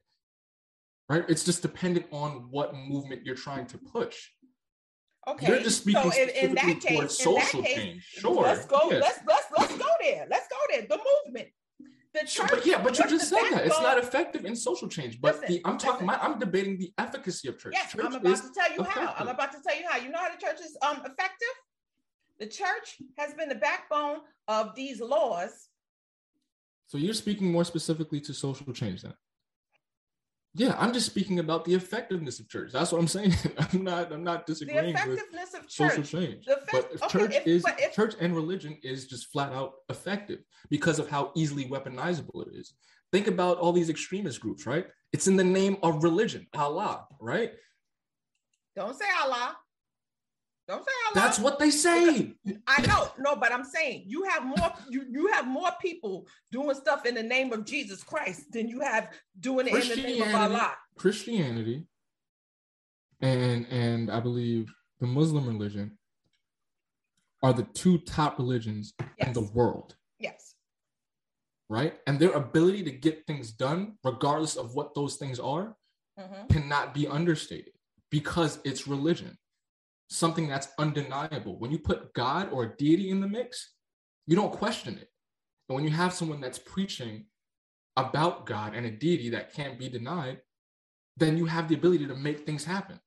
Right? 1.09 1.24
It's 1.28 1.45
just 1.45 1.62
dependent 1.62 2.07
on 2.12 2.49
what 2.51 2.74
movement 2.74 3.26
you're 3.26 3.34
trying 3.34 3.66
to 3.66 3.78
push. 3.78 4.28
Okay. 5.31 5.49
You're 5.49 5.62
just 5.62 5.83
speaking 5.83 6.11
so 6.11 6.22
in, 6.22 6.28
in 6.31 6.55
that 6.55 6.81
case, 6.81 7.18
social 7.18 7.62
case, 7.62 7.76
change. 7.76 8.03
Sure. 8.05 8.43
Let's 8.43 8.66
go. 8.66 8.91
Yes. 8.91 9.03
Let's 9.03 9.20
let's 9.26 9.47
let's 9.57 9.78
go 9.78 9.89
there. 10.01 10.26
Let's 10.28 10.49
go 10.49 10.57
there. 10.70 10.83
The 10.89 10.99
movement 10.99 11.49
the 12.12 12.26
church. 12.26 12.51
But 12.51 12.66
yeah, 12.66 12.83
but 12.83 12.99
you 12.99 13.09
just 13.09 13.28
said 13.28 13.43
that 13.51 13.66
it's 13.66 13.81
not 13.81 13.99
effective 13.99 14.45
in 14.45 14.57
social 14.57 14.89
change. 14.89 15.20
But 15.20 15.41
listen, 15.41 15.49
the, 15.49 15.62
I'm 15.64 15.78
talking. 15.78 16.07
My, 16.07 16.18
I'm 16.20 16.39
debating 16.39 16.78
the 16.78 16.93
efficacy 16.99 17.49
of 17.49 17.59
church. 17.59 17.74
Yes, 17.74 17.93
church 17.93 18.05
I'm 18.05 18.14
about 18.14 18.37
to 18.37 18.51
tell 18.55 18.72
you 18.72 18.81
effective. 18.81 19.03
how. 19.03 19.14
I'm 19.18 19.28
about 19.28 19.53
to 19.53 19.59
tell 19.66 19.78
you 19.78 19.85
how. 19.89 19.99
You 19.99 20.11
know 20.11 20.18
how 20.18 20.31
the 20.35 20.41
church 20.41 20.61
is 20.61 20.76
um 20.83 20.99
effective. 20.99 21.55
The 22.39 22.47
church 22.47 23.03
has 23.18 23.35
been 23.35 23.49
the 23.49 23.55
backbone 23.55 24.18
of 24.49 24.74
these 24.74 25.01
laws. 25.01 25.68
So 26.87 26.99
you're 26.99 27.14
speaking 27.14 27.53
more 27.53 27.64
specifically 27.64 28.20
to 28.22 28.35
social 28.35 28.72
change 28.72 29.03
then. 29.03 29.14
Yeah, 30.55 30.74
I'm 30.78 30.92
just 30.92 31.07
speaking 31.07 31.38
about 31.38 31.64
the 31.64 31.74
effectiveness 31.74 32.40
of 32.40 32.48
church. 32.48 32.72
That's 32.72 32.90
what 32.90 33.01
I'm 33.01 33.07
saying. 33.07 33.34
I'm 33.59 33.84
not. 33.84 34.12
I'm 34.12 34.24
not 34.24 34.46
disagreeing. 34.46 34.84
The 34.84 34.90
effectiveness 34.90 35.55
of 35.55 35.68
church. 35.68 35.94
Social 35.94 36.20
change. 36.20 36.46
but 36.72 36.90
if 36.92 37.03
okay, 37.05 37.18
church 37.18 37.34
if, 37.36 37.46
is 37.46 37.64
if, 37.78 37.94
church 37.94 38.14
and 38.20 38.34
religion 38.34 38.76
is 38.82 39.07
just 39.07 39.30
flat 39.30 39.53
out 39.53 39.74
effective 39.88 40.40
because 40.68 40.98
of 40.98 41.09
how 41.09 41.30
easily 41.36 41.66
weaponizable 41.66 42.46
it 42.46 42.55
is. 42.55 42.74
Think 43.12 43.28
about 43.28 43.59
all 43.59 43.72
these 43.72 43.90
extremist 43.90 44.40
groups, 44.40 44.66
right? 44.66 44.86
It's 45.12 45.28
in 45.28 45.36
the 45.36 45.44
name 45.44 45.76
of 45.82 46.03
religion, 46.03 46.46
Allah, 46.55 47.07
right? 47.20 47.53
Don't 48.74 48.96
say 48.96 49.07
Allah. 49.22 49.57
Don't 50.70 50.84
say. 50.84 50.90
That's 51.14 51.40
what 51.40 51.58
they 51.58 51.70
say. 51.70 52.32
I 52.68 52.86
know, 52.86 53.10
no, 53.18 53.34
but 53.34 53.52
I'm 53.52 53.64
saying 53.64 54.04
you 54.06 54.22
have 54.24 54.44
more 54.44 54.72
you, 54.88 55.04
you 55.10 55.26
have 55.32 55.46
more 55.46 55.70
people 55.82 56.28
doing 56.52 56.76
stuff 56.76 57.06
in 57.06 57.16
the 57.16 57.24
name 57.24 57.52
of 57.52 57.64
Jesus 57.64 58.04
Christ 58.04 58.52
than 58.52 58.68
you 58.68 58.80
have 58.80 59.08
doing 59.40 59.66
it 59.66 59.74
in 59.74 59.88
the 59.88 59.96
name 59.96 60.22
of 60.22 60.32
Allah. 60.32 60.76
Christianity 60.96 61.86
and 63.20 63.66
and 63.68 64.12
I 64.12 64.20
believe 64.20 64.72
the 65.00 65.08
Muslim 65.08 65.48
religion 65.48 65.98
are 67.42 67.52
the 67.52 67.66
two 67.74 67.98
top 67.98 68.38
religions 68.38 68.94
yes. 69.18 69.26
in 69.26 69.32
the 69.32 69.50
world. 69.52 69.96
Yes. 70.20 70.54
Right? 71.68 71.98
And 72.06 72.20
their 72.20 72.32
ability 72.32 72.84
to 72.84 72.92
get 72.92 73.26
things 73.26 73.50
done, 73.50 73.94
regardless 74.04 74.56
of 74.56 74.74
what 74.74 74.94
those 74.94 75.16
things 75.16 75.40
are, 75.40 75.74
mm-hmm. 76.18 76.46
cannot 76.48 76.94
be 76.94 77.08
understated 77.08 77.72
because 78.10 78.60
it's 78.62 78.86
religion 78.86 79.36
something 80.11 80.48
that's 80.48 80.68
undeniable. 80.78 81.58
When 81.58 81.70
you 81.70 81.78
put 81.78 82.12
God 82.14 82.50
or 82.52 82.64
a 82.64 82.76
deity 82.76 83.11
in 83.11 83.20
the 83.20 83.28
mix, 83.28 83.72
you 84.26 84.36
don't 84.36 84.52
question 84.52 84.94
it. 84.94 85.08
And 85.68 85.76
when 85.76 85.84
you 85.84 85.90
have 85.90 86.12
someone 86.12 86.40
that's 86.40 86.58
preaching 86.58 87.26
about 87.96 88.44
God 88.44 88.74
and 88.74 88.84
a 88.84 88.90
deity 88.90 89.30
that 89.30 89.54
can't 89.54 89.78
be 89.78 89.88
denied, 89.88 90.40
then 91.16 91.36
you 91.36 91.46
have 91.46 91.68
the 91.68 91.76
ability 91.76 92.06
to 92.06 92.16
make 92.16 92.44
things 92.44 92.64
happen. 92.64 92.98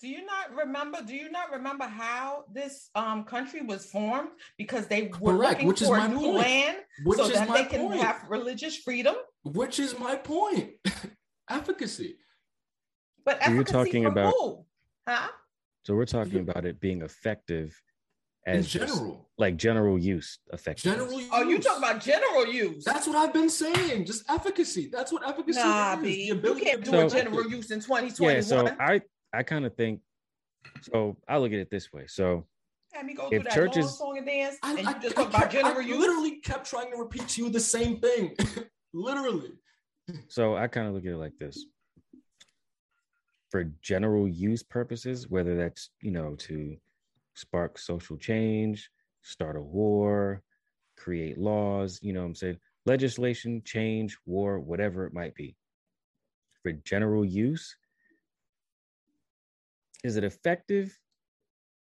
Do 0.00 0.08
you 0.08 0.24
not 0.24 0.54
remember? 0.54 0.98
Do 1.04 1.14
you 1.14 1.30
not 1.30 1.50
remember 1.50 1.84
how 1.84 2.44
this 2.52 2.88
um, 2.94 3.24
country 3.24 3.62
was 3.62 3.84
formed? 3.84 4.28
Because 4.56 4.86
they 4.86 5.10
were 5.20 5.36
Correct, 5.36 5.62
looking 5.62 5.86
for 5.88 5.98
a 5.98 6.08
new 6.08 6.18
point. 6.18 6.36
land 6.36 6.76
which 7.04 7.18
so 7.18 7.28
that 7.28 7.52
they 7.52 7.64
can 7.64 7.88
point. 7.88 8.00
have 8.00 8.24
religious 8.28 8.76
freedom. 8.76 9.16
Which 9.42 9.80
is 9.80 9.98
my 9.98 10.14
point. 10.14 10.70
efficacy. 11.50 12.16
But 13.24 13.38
efficacy 13.40 13.54
you're 13.54 13.64
talking 13.64 14.06
about 14.06 14.34
who? 14.38 14.64
Huh? 15.06 15.28
So 15.88 15.94
we're 15.94 16.04
talking 16.04 16.40
about 16.40 16.66
it 16.66 16.80
being 16.80 17.00
effective 17.00 17.74
as 18.46 18.56
in 18.74 18.80
general, 18.80 19.08
just, 19.08 19.38
like 19.38 19.56
general 19.56 19.98
use 19.98 20.38
effective. 20.52 20.92
General 20.92 21.18
use. 21.18 21.30
Oh, 21.32 21.48
you 21.48 21.58
talking 21.60 21.82
about 21.82 22.02
general 22.02 22.46
use? 22.46 22.84
That's 22.84 23.06
what 23.06 23.16
I've 23.16 23.32
been 23.32 23.48
saying. 23.48 24.04
Just 24.04 24.30
efficacy. 24.30 24.90
That's 24.92 25.10
what 25.10 25.26
efficacy 25.26 25.58
nah, 25.58 25.94
is. 25.94 26.02
B, 26.02 26.24
you 26.26 26.36
can't 26.56 26.84
do 26.84 26.90
so, 26.90 27.06
a 27.06 27.08
general 27.08 27.50
use 27.50 27.70
in 27.70 27.80
2021. 27.80 28.34
Yeah, 28.34 28.42
so 28.42 28.66
I 28.78 29.00
I 29.32 29.42
kind 29.42 29.64
of 29.64 29.76
think. 29.76 30.02
So 30.82 31.16
I 31.26 31.38
look 31.38 31.52
at 31.52 31.58
it 31.58 31.70
this 31.70 31.90
way. 31.90 32.04
So 32.06 32.44
if 32.92 33.48
churches, 33.48 33.96
song 33.96 34.18
and 34.18 34.26
dance, 34.26 34.56
I, 34.62 34.74
and 34.74 34.86
I, 34.86 34.92
you 34.92 35.00
just 35.00 35.16
I, 35.18 35.22
talk 35.22 35.34
about 35.34 35.50
general 35.50 35.80
use. 35.80 35.98
Literally 35.98 36.32
kept 36.40 36.68
trying 36.68 36.90
to 36.90 36.98
repeat 36.98 37.28
to 37.28 37.44
you 37.44 37.48
the 37.48 37.60
same 37.60 37.96
thing. 37.98 38.36
literally. 38.92 39.52
So 40.28 40.54
I 40.54 40.66
kind 40.66 40.86
of 40.86 40.92
look 40.92 41.06
at 41.06 41.12
it 41.12 41.16
like 41.16 41.38
this 41.38 41.64
for 43.50 43.64
general 43.82 44.28
use 44.28 44.62
purposes, 44.62 45.28
whether 45.28 45.56
that's, 45.56 45.90
you 46.02 46.10
know, 46.10 46.34
to 46.36 46.76
spark 47.34 47.78
social 47.78 48.16
change, 48.16 48.90
start 49.22 49.56
a 49.56 49.60
war, 49.60 50.42
create 50.96 51.38
laws, 51.38 51.98
you 52.02 52.12
know 52.12 52.24
I'm 52.24 52.34
saying? 52.34 52.58
Legislation, 52.86 53.62
change, 53.64 54.16
war, 54.26 54.58
whatever 54.58 55.06
it 55.06 55.12
might 55.12 55.34
be. 55.34 55.56
For 56.62 56.72
general 56.72 57.24
use, 57.24 57.76
is 60.04 60.16
it 60.16 60.24
effective? 60.24 60.98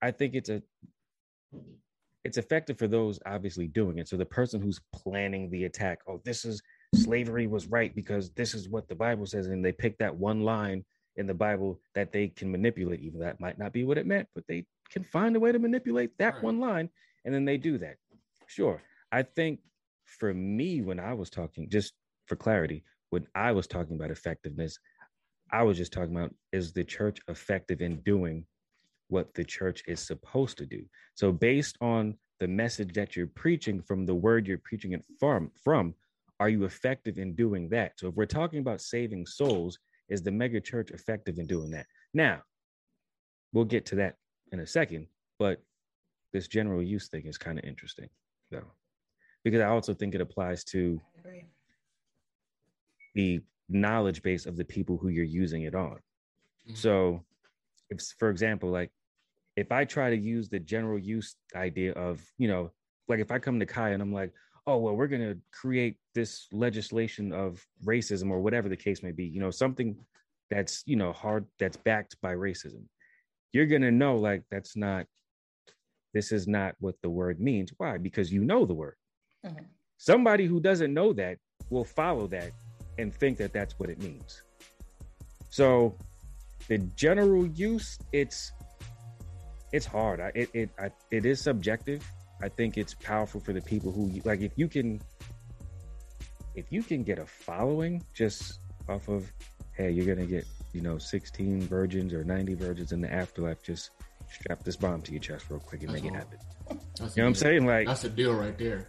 I 0.01 0.11
think 0.11 0.35
it's 0.35 0.49
a 0.49 0.61
it's 2.25 2.37
effective 2.37 2.77
for 2.77 2.87
those 2.87 3.19
obviously 3.25 3.67
doing 3.67 3.97
it. 3.97 4.07
So 4.07 4.17
the 4.17 4.25
person 4.25 4.61
who's 4.61 4.81
planning 4.93 5.49
the 5.49 5.63
attack, 5.63 5.99
oh, 6.07 6.21
this 6.25 6.43
is 6.43 6.61
slavery 6.93 7.47
was 7.47 7.67
right 7.67 7.95
because 7.95 8.29
this 8.31 8.53
is 8.53 8.67
what 8.69 8.87
the 8.87 8.95
Bible 8.95 9.25
says, 9.25 9.47
and 9.47 9.63
they 9.63 9.71
pick 9.71 9.97
that 9.99 10.15
one 10.15 10.41
line 10.41 10.83
in 11.19 11.27
the 11.27 11.33
Bible 11.33 11.79
that 11.93 12.11
they 12.11 12.29
can 12.29 12.51
manipulate. 12.51 13.01
Even 13.01 13.19
that 13.19 13.39
might 13.39 13.59
not 13.59 13.73
be 13.73 13.83
what 13.83 13.97
it 13.97 14.07
meant, 14.07 14.27
but 14.33 14.45
they 14.47 14.65
can 14.89 15.03
find 15.03 15.35
a 15.35 15.39
way 15.39 15.51
to 15.51 15.59
manipulate 15.59 16.17
that 16.17 16.35
right. 16.35 16.43
one 16.43 16.59
line, 16.59 16.89
and 17.25 17.33
then 17.33 17.45
they 17.45 17.57
do 17.57 17.77
that. 17.77 17.97
Sure, 18.47 18.81
I 19.11 19.21
think 19.23 19.59
for 20.05 20.33
me, 20.33 20.81
when 20.81 20.99
I 20.99 21.13
was 21.13 21.29
talking, 21.29 21.69
just 21.69 21.93
for 22.25 22.35
clarity, 22.35 22.83
when 23.11 23.27
I 23.35 23.51
was 23.51 23.67
talking 23.67 23.95
about 23.95 24.11
effectiveness, 24.11 24.79
I 25.51 25.63
was 25.63 25.77
just 25.77 25.93
talking 25.93 26.15
about 26.15 26.33
is 26.51 26.73
the 26.73 26.83
church 26.83 27.19
effective 27.27 27.81
in 27.81 28.01
doing 28.01 28.45
what 29.09 29.33
the 29.33 29.43
church 29.43 29.83
is 29.87 29.99
supposed 29.99 30.57
to 30.59 30.65
do? 30.65 30.83
So, 31.15 31.31
based 31.31 31.77
on 31.81 32.15
the 32.39 32.47
message 32.47 32.93
that 32.93 33.15
you're 33.15 33.27
preaching 33.27 33.81
from 33.81 34.05
the 34.05 34.15
word 34.15 34.47
you're 34.47 34.59
preaching 34.59 34.93
it 34.93 35.03
from, 35.19 35.51
from 35.63 35.93
are 36.39 36.49
you 36.49 36.63
effective 36.63 37.17
in 37.17 37.35
doing 37.35 37.67
that? 37.69 37.99
So, 37.99 38.07
if 38.07 38.15
we're 38.15 38.25
talking 38.25 38.59
about 38.59 38.81
saving 38.81 39.25
souls, 39.25 39.77
is 40.09 40.21
the 40.21 40.31
mega 40.31 40.59
church 40.59 40.91
effective 40.91 41.39
in 41.39 41.47
doing 41.47 41.71
that? 41.71 41.85
Now, 42.13 42.41
we'll 43.53 43.65
get 43.65 43.85
to 43.87 43.95
that 43.95 44.15
in 44.51 44.59
a 44.59 44.67
second, 44.67 45.07
but 45.37 45.61
this 46.33 46.47
general 46.47 46.81
use 46.81 47.07
thing 47.07 47.25
is 47.25 47.37
kind 47.37 47.57
of 47.57 47.65
interesting, 47.65 48.09
though, 48.51 48.71
because 49.43 49.61
I 49.61 49.67
also 49.67 49.93
think 49.93 50.15
it 50.15 50.21
applies 50.21 50.63
to 50.65 50.99
the 53.15 53.41
knowledge 53.69 54.21
base 54.21 54.45
of 54.45 54.57
the 54.57 54.65
people 54.65 54.97
who 54.97 55.09
you're 55.09 55.23
using 55.23 55.63
it 55.63 55.75
on. 55.75 55.95
Mm-hmm. 56.67 56.75
So, 56.75 57.23
if, 57.89 58.01
for 58.17 58.29
example, 58.29 58.69
like 58.69 58.91
if 59.55 59.71
I 59.71 59.83
try 59.83 60.09
to 60.09 60.17
use 60.17 60.49
the 60.49 60.59
general 60.59 60.97
use 60.97 61.35
idea 61.55 61.91
of, 61.93 62.23
you 62.37 62.47
know, 62.47 62.71
like 63.07 63.19
if 63.19 63.31
I 63.31 63.39
come 63.39 63.59
to 63.59 63.65
Kai 63.65 63.89
and 63.89 64.01
I'm 64.01 64.13
like, 64.13 64.31
oh 64.69 64.77
well 64.77 64.95
we're 64.95 65.07
going 65.07 65.21
to 65.21 65.37
create 65.51 65.95
this 66.15 66.47
legislation 66.51 67.33
of 67.33 67.65
racism 67.85 68.29
or 68.29 68.39
whatever 68.39 68.69
the 68.69 68.77
case 68.77 69.01
may 69.01 69.11
be 69.11 69.25
you 69.25 69.39
know 69.39 69.51
something 69.51 69.95
that's 70.49 70.83
you 70.85 70.95
know 70.95 71.13
hard 71.13 71.45
that's 71.59 71.77
backed 71.77 72.15
by 72.21 72.33
racism. 72.33 72.83
You're 73.53 73.65
going 73.65 73.81
to 73.81 73.91
know 73.91 74.15
like 74.15 74.43
that's 74.51 74.75
not 74.75 75.05
this 76.13 76.31
is 76.31 76.47
not 76.47 76.75
what 76.79 76.95
the 77.01 77.09
word 77.09 77.39
means. 77.39 77.71
Why? 77.77 77.97
Because 77.97 78.31
you 78.31 78.43
know 78.43 78.65
the 78.65 78.73
word. 78.73 78.95
Mm-hmm. 79.45 79.63
somebody 79.97 80.45
who 80.45 80.59
doesn't 80.59 80.93
know 80.93 81.13
that 81.13 81.37
will 81.69 81.85
follow 81.85 82.27
that 82.27 82.51
and 82.97 83.15
think 83.15 83.37
that 83.37 83.53
that's 83.53 83.79
what 83.79 83.89
it 83.89 83.97
means. 84.01 84.41
So 85.49 85.95
the 86.67 86.79
general 86.79 87.47
use 87.47 87.97
it's 88.11 88.51
it's 89.71 89.85
hard. 89.85 90.19
I, 90.19 90.31
it 90.35 90.49
it 90.53 90.69
I, 90.79 90.91
it 91.11 91.25
is 91.25 91.39
subjective 91.39 92.03
I 92.41 92.49
think 92.49 92.77
it's 92.77 92.93
powerful 92.93 93.41
for 93.41 93.53
the 93.53 93.61
people 93.61 93.91
who 93.91 94.11
like 94.23 94.41
if 94.41 94.51
you 94.55 94.67
can 94.67 95.01
if 96.55 96.65
you 96.71 96.81
can 96.83 97.03
get 97.03 97.19
a 97.19 97.25
following 97.25 98.03
just 98.13 98.59
off 98.87 99.07
of 99.07 99.31
hey 99.75 99.91
you're 99.91 100.05
gonna 100.05 100.27
get 100.27 100.45
you 100.73 100.81
know 100.81 100.97
16 100.97 101.61
virgins 101.61 102.13
or 102.13 102.23
90 102.23 102.53
virgins 102.55 102.91
in 102.91 103.01
the 103.01 103.11
afterlife 103.11 103.61
just 103.63 103.91
strap 104.31 104.63
this 104.63 104.75
bomb 104.75 105.01
to 105.01 105.11
your 105.11 105.21
chest 105.21 105.45
real 105.49 105.59
quick 105.59 105.81
and 105.83 105.91
that's 105.91 106.03
make 106.03 106.11
all. 106.11 106.17
it 106.17 106.19
happen. 106.19 106.39
that's 106.99 107.17
you 107.17 107.23
know 107.23 107.25
what 107.25 107.29
i'm 107.29 107.35
saying? 107.35 107.65
Like 107.65 107.87
that's 107.87 108.03
a 108.03 108.09
deal 108.09 108.33
right 108.33 108.57
there. 108.57 108.87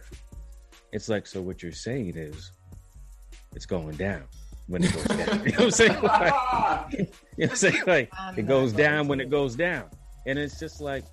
it's 0.91 1.09
like 1.09 1.27
so 1.27 1.41
what 1.41 1.61
you're 1.61 1.71
saying 1.71 2.13
is 2.15 2.51
it's 3.55 3.65
going 3.65 3.95
down 3.97 4.23
when 4.67 4.83
it 4.83 4.93
goes 4.93 5.05
down. 5.05 5.41
You 5.45 5.51
know 5.51 5.57
what 5.57 5.63
i'm 5.65 5.71
saying? 5.71 6.01
Like, 6.01 6.33
you 6.93 6.99
know 6.99 7.07
what 7.37 7.49
i'm 7.49 7.55
saying? 7.55 7.83
Like 7.87 8.11
it 8.37 8.47
goes 8.47 8.71
down 8.73 9.07
when 9.07 9.19
it 9.19 9.29
goes 9.29 9.55
down. 9.55 9.85
And 10.25 10.37
it's 10.37 10.59
just 10.59 10.81
like 10.81 11.03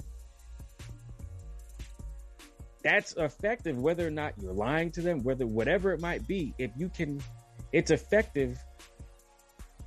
that's 2.83 3.15
effective 3.17 3.79
whether 3.79 4.07
or 4.07 4.11
not 4.11 4.33
you're 4.41 4.53
lying 4.53 4.91
to 4.93 5.01
them 5.01 5.23
whether 5.23 5.47
whatever 5.47 5.93
it 5.93 6.01
might 6.01 6.27
be 6.27 6.55
if 6.59 6.71
you 6.77 6.89
can 6.89 7.21
it's 7.73 7.91
effective 7.91 8.59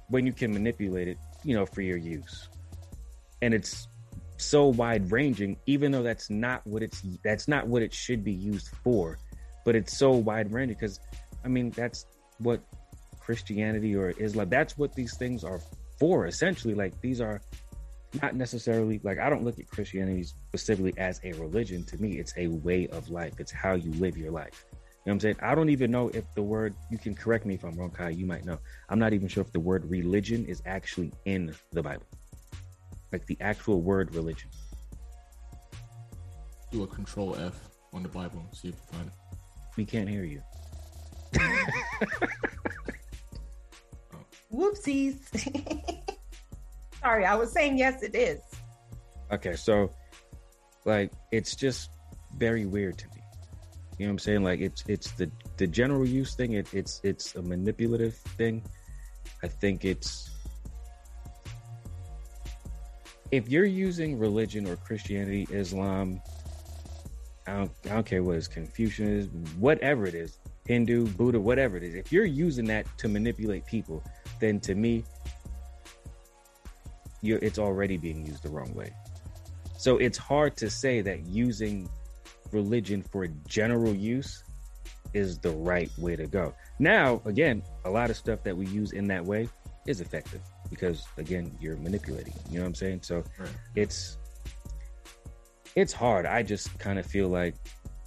when 0.09 0.25
you 0.25 0.33
can 0.33 0.53
manipulate 0.53 1.07
it 1.07 1.17
you 1.43 1.55
know 1.55 1.65
for 1.65 1.81
your 1.81 1.97
use. 1.97 2.49
And 3.41 3.53
it's 3.53 3.87
so 4.37 4.67
wide 4.67 5.11
ranging 5.11 5.57
even 5.65 5.91
though 5.91 6.03
that's 6.03 6.29
not 6.29 6.65
what 6.65 6.83
it's 6.83 7.01
that's 7.23 7.47
not 7.47 7.67
what 7.67 7.81
it 7.81 7.93
should 7.93 8.23
be 8.23 8.33
used 8.33 8.69
for 8.83 9.17
but 9.65 9.75
it's 9.75 9.95
so 9.95 10.11
wide 10.11 10.51
ranging 10.51 10.75
because 10.75 10.99
i 11.45 11.47
mean 11.47 11.69
that's 11.69 12.07
what 12.39 12.59
christianity 13.19 13.95
or 13.95 14.09
islam 14.17 14.49
that's 14.49 14.75
what 14.79 14.95
these 14.95 15.15
things 15.17 15.43
are 15.43 15.61
for 16.01 16.25
essentially. 16.25 16.73
Like 16.73 16.99
these 16.99 17.21
are 17.21 17.41
not 18.21 18.35
necessarily 18.35 18.99
like 19.03 19.19
I 19.19 19.29
don't 19.29 19.43
look 19.43 19.59
at 19.59 19.69
Christianity 19.69 20.23
specifically 20.23 20.93
as 20.97 21.21
a 21.23 21.33
religion. 21.33 21.83
To 21.85 22.01
me, 22.01 22.19
it's 22.19 22.33
a 22.37 22.47
way 22.47 22.87
of 22.87 23.09
life. 23.09 23.33
It's 23.39 23.51
how 23.51 23.73
you 23.73 23.91
live 23.93 24.17
your 24.17 24.31
life. 24.31 24.65
You 24.71 24.77
know 24.77 24.83
what 25.03 25.13
I'm 25.13 25.19
saying? 25.21 25.35
I 25.41 25.55
don't 25.55 25.69
even 25.69 25.89
know 25.89 26.09
if 26.09 26.31
the 26.35 26.43
word 26.43 26.75
you 26.91 26.97
can 26.97 27.15
correct 27.15 27.45
me 27.45 27.55
if 27.55 27.63
I'm 27.63 27.75
wrong, 27.75 27.89
Kai, 27.89 28.09
you 28.09 28.25
might 28.25 28.45
know. 28.45 28.59
I'm 28.89 28.99
not 28.99 29.13
even 29.13 29.27
sure 29.27 29.41
if 29.41 29.51
the 29.51 29.59
word 29.59 29.89
religion 29.89 30.45
is 30.45 30.61
actually 30.65 31.11
in 31.25 31.55
the 31.71 31.81
Bible. 31.81 32.05
Like 33.11 33.25
the 33.25 33.37
actual 33.41 33.81
word 33.81 34.13
religion. 34.13 34.49
Do 36.71 36.83
a 36.83 36.87
control 36.87 37.35
F 37.35 37.69
on 37.93 38.03
the 38.03 38.09
Bible 38.09 38.45
and 38.47 38.55
see 38.55 38.69
if 38.69 38.75
you 38.75 38.97
find 38.97 39.07
it. 39.07 39.13
We 39.75 39.85
can't 39.85 40.07
hear 40.09 40.23
you. 40.23 40.41
Oh. 44.13 44.17
Whoopsies. 44.53 45.97
Sorry, 47.01 47.25
I 47.25 47.35
was 47.35 47.51
saying 47.51 47.77
yes, 47.77 48.03
it 48.03 48.15
is. 48.15 48.39
Okay, 49.31 49.55
so 49.55 49.91
like 50.85 51.11
it's 51.31 51.55
just 51.55 51.89
very 52.37 52.65
weird 52.65 52.97
to 52.99 53.07
me. 53.07 53.21
You 53.97 54.05
know 54.05 54.11
what 54.11 54.13
I'm 54.13 54.19
saying? 54.19 54.43
Like 54.43 54.59
it's 54.59 54.83
it's 54.87 55.11
the 55.11 55.31
the 55.57 55.67
general 55.67 56.05
use 56.05 56.35
thing. 56.35 56.53
It, 56.53 56.73
it's 56.73 57.01
it's 57.03 57.35
a 57.35 57.41
manipulative 57.41 58.15
thing. 58.15 58.63
I 59.43 59.47
think 59.47 59.85
it's 59.85 60.29
if 63.31 63.47
you're 63.49 63.65
using 63.65 64.19
religion 64.19 64.67
or 64.67 64.75
Christianity, 64.75 65.47
Islam, 65.51 66.21
I 67.47 67.53
don't, 67.53 67.71
I 67.85 67.89
don't 67.89 68.05
care 68.05 68.23
what 68.23 68.35
is 68.35 68.47
Confucianism, 68.47 69.45
whatever 69.57 70.05
it 70.05 70.13
is, 70.13 70.37
Hindu, 70.65 71.07
Buddha, 71.07 71.39
whatever 71.39 71.77
it 71.77 71.83
is. 71.83 71.95
If 71.95 72.11
you're 72.11 72.25
using 72.25 72.65
that 72.65 72.85
to 72.99 73.07
manipulate 73.07 73.65
people, 73.65 74.03
then 74.39 74.59
to 74.61 74.75
me, 74.75 75.03
you're, 77.21 77.39
it's 77.39 77.59
already 77.59 77.97
being 77.97 78.25
used 78.25 78.43
the 78.43 78.49
wrong 78.49 78.73
way. 78.73 78.93
So 79.77 79.97
it's 79.97 80.17
hard 80.17 80.55
to 80.57 80.69
say 80.69 81.01
that 81.01 81.25
using 81.25 81.89
religion 82.51 83.01
for 83.01 83.27
general 83.47 83.95
use 83.95 84.43
is 85.13 85.37
the 85.39 85.51
right 85.51 85.91
way 85.97 86.15
to 86.15 86.27
go. 86.27 86.53
Now, 86.79 87.21
again, 87.25 87.63
a 87.85 87.89
lot 87.89 88.09
of 88.09 88.17
stuff 88.17 88.43
that 88.43 88.55
we 88.55 88.65
use 88.67 88.91
in 88.91 89.07
that 89.07 89.25
way 89.25 89.49
is 89.87 90.01
effective 90.01 90.41
because 90.69 91.05
again, 91.17 91.55
you're 91.59 91.77
manipulating. 91.77 92.33
You 92.49 92.57
know 92.57 92.63
what 92.63 92.69
I'm 92.69 92.75
saying? 92.75 93.01
So 93.03 93.23
right. 93.37 93.49
it's 93.75 94.17
it's 95.75 95.93
hard. 95.93 96.25
I 96.25 96.43
just 96.43 96.77
kind 96.79 96.99
of 96.99 97.05
feel 97.05 97.27
like 97.27 97.55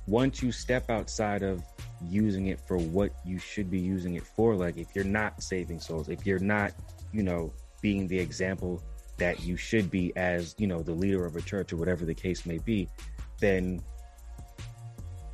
once 0.06 0.42
you 0.42 0.52
step 0.52 0.90
outside 0.90 1.42
of 1.42 1.62
using 2.08 2.48
it 2.48 2.60
for 2.60 2.76
what 2.76 3.12
you 3.24 3.38
should 3.38 3.70
be 3.70 3.78
using 3.78 4.14
it 4.14 4.24
for, 4.24 4.54
like 4.54 4.76
if 4.76 4.88
you're 4.94 5.04
not 5.04 5.42
saving 5.42 5.80
souls, 5.80 6.08
if 6.08 6.26
you're 6.26 6.38
not, 6.38 6.72
you 7.12 7.22
know, 7.22 7.52
being 7.80 8.06
the 8.08 8.18
example 8.18 8.82
that 9.16 9.42
you 9.42 9.56
should 9.56 9.90
be 9.90 10.12
as 10.16 10.54
you 10.58 10.66
know 10.66 10.82
the 10.82 10.92
leader 10.92 11.24
of 11.24 11.36
a 11.36 11.40
church 11.40 11.72
or 11.72 11.76
whatever 11.76 12.04
the 12.04 12.14
case 12.14 12.46
may 12.46 12.58
be 12.58 12.88
then 13.40 13.82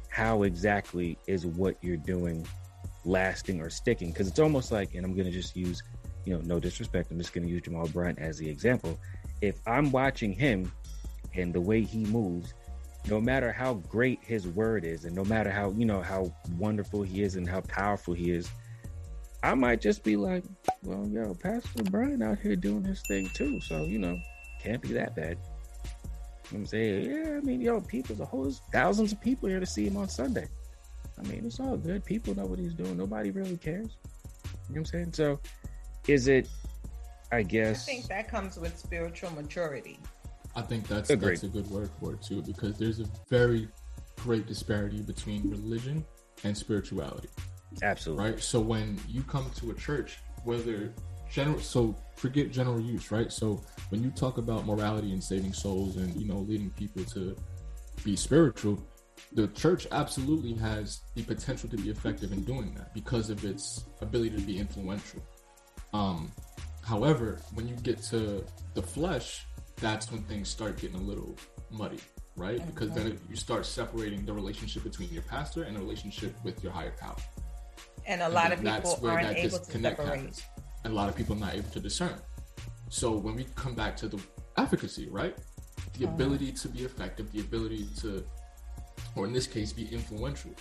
how 0.08 0.42
exactly 0.42 1.16
is 1.26 1.46
what 1.46 1.76
you're 1.80 1.96
doing 1.96 2.46
lasting 3.04 3.60
or 3.60 3.70
sticking? 3.70 4.10
Because 4.10 4.28
it's 4.28 4.38
almost 4.38 4.72
like 4.72 4.94
and 4.94 5.04
i'm 5.04 5.14
going 5.14 5.26
to 5.26 5.32
just 5.32 5.56
use 5.56 5.82
you 6.24 6.34
know 6.34 6.40
no 6.44 6.60
disrespect 6.60 7.10
i'm 7.10 7.18
just 7.18 7.32
going 7.32 7.46
to 7.46 7.50
use 7.50 7.62
jamal 7.62 7.86
bryant 7.88 8.18
as 8.18 8.38
the 8.38 8.48
example. 8.48 8.98
If 9.40 9.60
i'm 9.66 9.90
watching 9.90 10.32
him 10.32 10.70
and 11.34 11.52
the 11.52 11.60
way 11.60 11.82
he 11.82 12.04
moves 12.06 12.52
no 13.08 13.20
matter 13.20 13.50
how 13.50 13.74
great 13.74 14.22
his 14.22 14.46
word 14.46 14.84
is 14.84 15.04
and 15.06 15.14
no 15.14 15.24
matter 15.24 15.50
how 15.50 15.70
you 15.70 15.86
know 15.86 16.02
how 16.02 16.30
wonderful 16.58 17.02
he 17.02 17.22
is 17.22 17.36
and 17.36 17.48
how 17.48 17.62
powerful 17.62 18.12
he 18.12 18.30
is 18.30 18.50
I 19.42 19.54
might 19.54 19.80
just 19.80 20.04
be 20.04 20.16
like, 20.16 20.44
well, 20.82 21.06
yo, 21.06 21.34
Pastor 21.34 21.82
Brian 21.84 22.22
out 22.22 22.38
here 22.38 22.56
doing 22.56 22.84
his 22.84 23.02
thing 23.08 23.28
too. 23.34 23.60
So, 23.60 23.84
you 23.84 23.98
know, 23.98 24.18
can't 24.62 24.82
be 24.82 24.92
that 24.92 25.16
bad. 25.16 25.38
I'm 26.52 26.66
saying, 26.66 27.10
yeah, 27.10 27.36
I 27.36 27.40
mean, 27.40 27.60
yo, 27.60 27.80
people's 27.80 28.20
a 28.20 28.26
whole 28.26 28.50
thousands 28.72 29.12
of 29.12 29.20
people 29.20 29.48
here 29.48 29.60
to 29.60 29.66
see 29.66 29.86
him 29.86 29.96
on 29.96 30.08
Sunday. 30.08 30.48
I 31.18 31.22
mean, 31.28 31.44
it's 31.46 31.60
all 31.60 31.76
good. 31.76 32.04
People 32.04 32.34
know 32.34 32.44
what 32.44 32.58
he's 32.58 32.74
doing. 32.74 32.96
Nobody 32.96 33.30
really 33.30 33.56
cares. 33.56 33.86
You 33.86 34.50
know 34.50 34.50
what 34.68 34.76
I'm 34.78 34.84
saying? 34.86 35.12
So, 35.12 35.40
is 36.08 36.28
it? 36.28 36.48
I 37.32 37.42
guess. 37.42 37.88
I 37.88 37.92
think 37.92 38.06
that 38.08 38.28
comes 38.28 38.58
with 38.58 38.76
spiritual 38.76 39.30
maturity. 39.30 40.00
I 40.56 40.62
think 40.62 40.88
that's 40.88 41.08
that's 41.08 41.44
a 41.44 41.48
good 41.48 41.70
word 41.70 41.90
for 42.00 42.14
it 42.14 42.22
too, 42.22 42.42
because 42.42 42.76
there's 42.76 42.98
a 42.98 43.06
very 43.28 43.68
great 44.16 44.46
disparity 44.46 45.00
between 45.02 45.48
religion 45.48 46.04
and 46.42 46.56
spirituality. 46.56 47.28
Absolutely. 47.82 48.24
Right. 48.24 48.40
So 48.40 48.60
when 48.60 48.98
you 49.08 49.22
come 49.22 49.50
to 49.56 49.70
a 49.70 49.74
church, 49.74 50.18
whether 50.44 50.92
general, 51.30 51.60
so 51.60 51.96
forget 52.16 52.50
general 52.50 52.80
use, 52.80 53.10
right? 53.10 53.32
So 53.32 53.62
when 53.90 54.02
you 54.02 54.10
talk 54.10 54.38
about 54.38 54.66
morality 54.66 55.12
and 55.12 55.22
saving 55.22 55.52
souls 55.52 55.96
and 55.96 56.14
you 56.16 56.26
know 56.26 56.38
leading 56.38 56.70
people 56.70 57.04
to 57.04 57.36
be 58.04 58.16
spiritual, 58.16 58.82
the 59.32 59.48
church 59.48 59.86
absolutely 59.92 60.54
has 60.54 61.00
the 61.14 61.22
potential 61.22 61.68
to 61.68 61.76
be 61.76 61.90
effective 61.90 62.32
in 62.32 62.42
doing 62.44 62.74
that 62.74 62.92
because 62.94 63.30
of 63.30 63.44
its 63.44 63.84
ability 64.00 64.36
to 64.36 64.42
be 64.42 64.58
influential. 64.58 65.22
Um, 65.92 66.30
however, 66.82 67.40
when 67.54 67.68
you 67.68 67.76
get 67.76 68.02
to 68.04 68.44
the 68.74 68.82
flesh, 68.82 69.46
that's 69.76 70.10
when 70.10 70.22
things 70.24 70.48
start 70.48 70.78
getting 70.78 70.96
a 70.96 71.02
little 71.02 71.36
muddy, 71.70 72.00
right? 72.36 72.64
Because 72.66 72.92
then 72.92 73.18
you 73.28 73.36
start 73.36 73.66
separating 73.66 74.24
the 74.24 74.32
relationship 74.32 74.82
between 74.82 75.10
your 75.10 75.22
pastor 75.22 75.64
and 75.64 75.76
the 75.76 75.80
relationship 75.80 76.34
with 76.44 76.62
your 76.62 76.72
higher 76.72 76.94
power 76.98 77.16
and 78.06 78.22
a 78.22 78.28
lot 78.28 78.52
of 78.52 78.60
people 78.62 79.08
aren't 79.08 79.36
able 79.36 79.58
to 79.58 79.64
separate. 79.64 80.06
Happens. 80.06 80.42
And 80.84 80.92
a 80.92 80.96
lot 80.96 81.08
of 81.08 81.16
people 81.16 81.36
are 81.36 81.40
not 81.40 81.54
able 81.54 81.70
to 81.70 81.80
discern. 81.80 82.14
So 82.88 83.12
when 83.12 83.34
we 83.36 83.46
come 83.54 83.74
back 83.74 83.96
to 83.98 84.08
the 84.08 84.20
efficacy, 84.56 85.08
right? 85.10 85.36
The 85.98 86.06
uh-huh. 86.06 86.14
ability 86.14 86.52
to 86.52 86.68
be 86.68 86.80
effective, 86.80 87.30
the 87.32 87.40
ability 87.40 87.86
to, 88.00 88.24
or 89.14 89.26
in 89.26 89.32
this 89.32 89.46
case, 89.46 89.72
be 89.72 89.86
influential. 89.92 90.52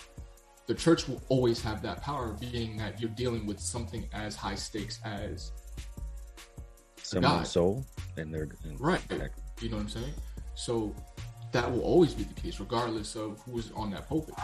The 0.66 0.74
church 0.74 1.08
will 1.08 1.22
always 1.28 1.60
have 1.62 1.82
that 1.82 2.00
power, 2.02 2.36
being 2.40 2.76
that 2.76 3.00
you're 3.00 3.10
dealing 3.10 3.46
with 3.46 3.58
something 3.58 4.08
as 4.12 4.36
high 4.36 4.54
stakes 4.54 5.00
as 5.04 5.50
someone's 7.02 7.50
soul, 7.50 7.84
and 8.16 8.32
they're 8.32 8.48
right. 8.78 9.02
You 9.60 9.68
know 9.68 9.76
what 9.76 9.82
I'm 9.82 9.88
saying? 9.88 10.14
So 10.54 10.94
that 11.52 11.70
will 11.70 11.82
always 11.82 12.14
be 12.14 12.22
the 12.22 12.40
case, 12.40 12.60
regardless 12.60 13.16
of 13.16 13.40
who 13.40 13.58
is 13.58 13.72
on 13.74 13.90
that 13.90 14.08
pulpit. 14.08 14.34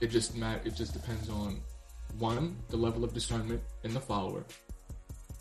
It 0.00 0.08
just 0.08 0.36
mat- 0.36 0.62
It 0.64 0.76
just 0.76 0.92
depends 0.92 1.28
on 1.28 1.60
one, 2.18 2.56
the 2.68 2.76
level 2.76 3.04
of 3.04 3.12
discernment 3.12 3.62
in 3.84 3.94
the 3.94 4.00
follower, 4.00 4.44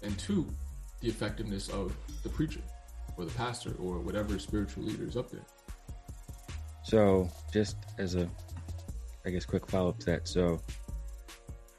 and 0.02 0.18
two, 0.18 0.48
the 1.02 1.10
effectiveness 1.10 1.70
of 1.70 1.96
the 2.24 2.30
preacher 2.30 2.62
or 3.18 3.26
the 3.26 3.32
pastor 3.32 3.74
or 3.80 4.00
whatever 4.00 4.38
spiritual 4.40 4.84
leader 4.84 5.06
is 5.06 5.18
up 5.18 5.30
there. 5.30 5.46
So, 6.84 7.30
just 7.54 7.78
as 7.98 8.16
a 8.16 8.30
I 9.26 9.30
guess, 9.30 9.46
quick 9.46 9.68
follow 9.68 9.90
up 9.90 10.00
to 10.00 10.06
that. 10.08 10.28
So, 10.28 10.60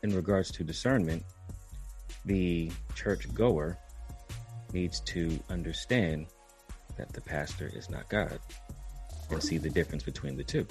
in 0.03 0.14
regards 0.14 0.51
to 0.53 0.64
discernment, 0.64 1.24
the 2.24 2.70
church 2.95 3.32
goer 3.34 3.78
needs 4.72 5.01
to 5.01 5.38
understand 5.51 6.26
that 6.97 7.12
the 7.12 7.20
pastor 7.20 7.70
is 7.74 7.90
not 7.90 8.09
God 8.09 8.38
and 9.30 9.43
see 9.43 9.59
the 9.59 9.70
difference 9.70 10.03
between 10.03 10.36
the 10.36 10.45
two. 10.45 10.66